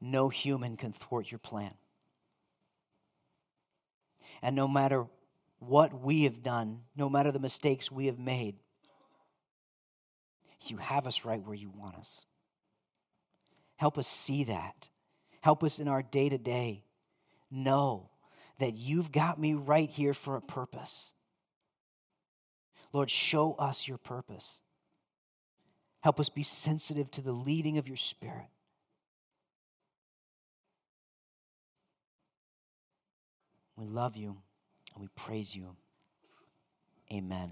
No 0.00 0.28
human 0.28 0.76
can 0.76 0.92
thwart 0.92 1.30
your 1.30 1.38
plan. 1.38 1.74
And 4.42 4.54
no 4.54 4.68
matter 4.68 5.06
what 5.58 6.02
we 6.02 6.24
have 6.24 6.42
done, 6.42 6.82
no 6.94 7.08
matter 7.08 7.32
the 7.32 7.38
mistakes 7.38 7.90
we 7.90 8.06
have 8.06 8.18
made, 8.18 8.56
you 10.66 10.76
have 10.78 11.06
us 11.06 11.24
right 11.24 11.44
where 11.44 11.54
you 11.54 11.70
want 11.70 11.96
us. 11.96 12.26
Help 13.76 13.98
us 13.98 14.08
see 14.08 14.44
that. 14.44 14.88
Help 15.40 15.62
us 15.62 15.78
in 15.78 15.88
our 15.88 16.02
day 16.02 16.28
to 16.28 16.38
day 16.38 16.82
know 17.50 18.10
that 18.58 18.74
you've 18.74 19.12
got 19.12 19.38
me 19.38 19.54
right 19.54 19.88
here 19.88 20.14
for 20.14 20.36
a 20.36 20.40
purpose. 20.40 21.12
Lord, 22.92 23.10
show 23.10 23.54
us 23.54 23.86
your 23.86 23.98
purpose. 23.98 24.62
Help 26.00 26.20
us 26.20 26.28
be 26.28 26.42
sensitive 26.42 27.10
to 27.12 27.20
the 27.20 27.32
leading 27.32 27.78
of 27.78 27.88
your 27.88 27.96
Spirit. 27.96 28.48
We 33.76 33.86
love 33.86 34.16
you 34.16 34.36
and 34.94 35.02
we 35.02 35.08
praise 35.14 35.54
you. 35.54 35.76
Amen. 37.12 37.50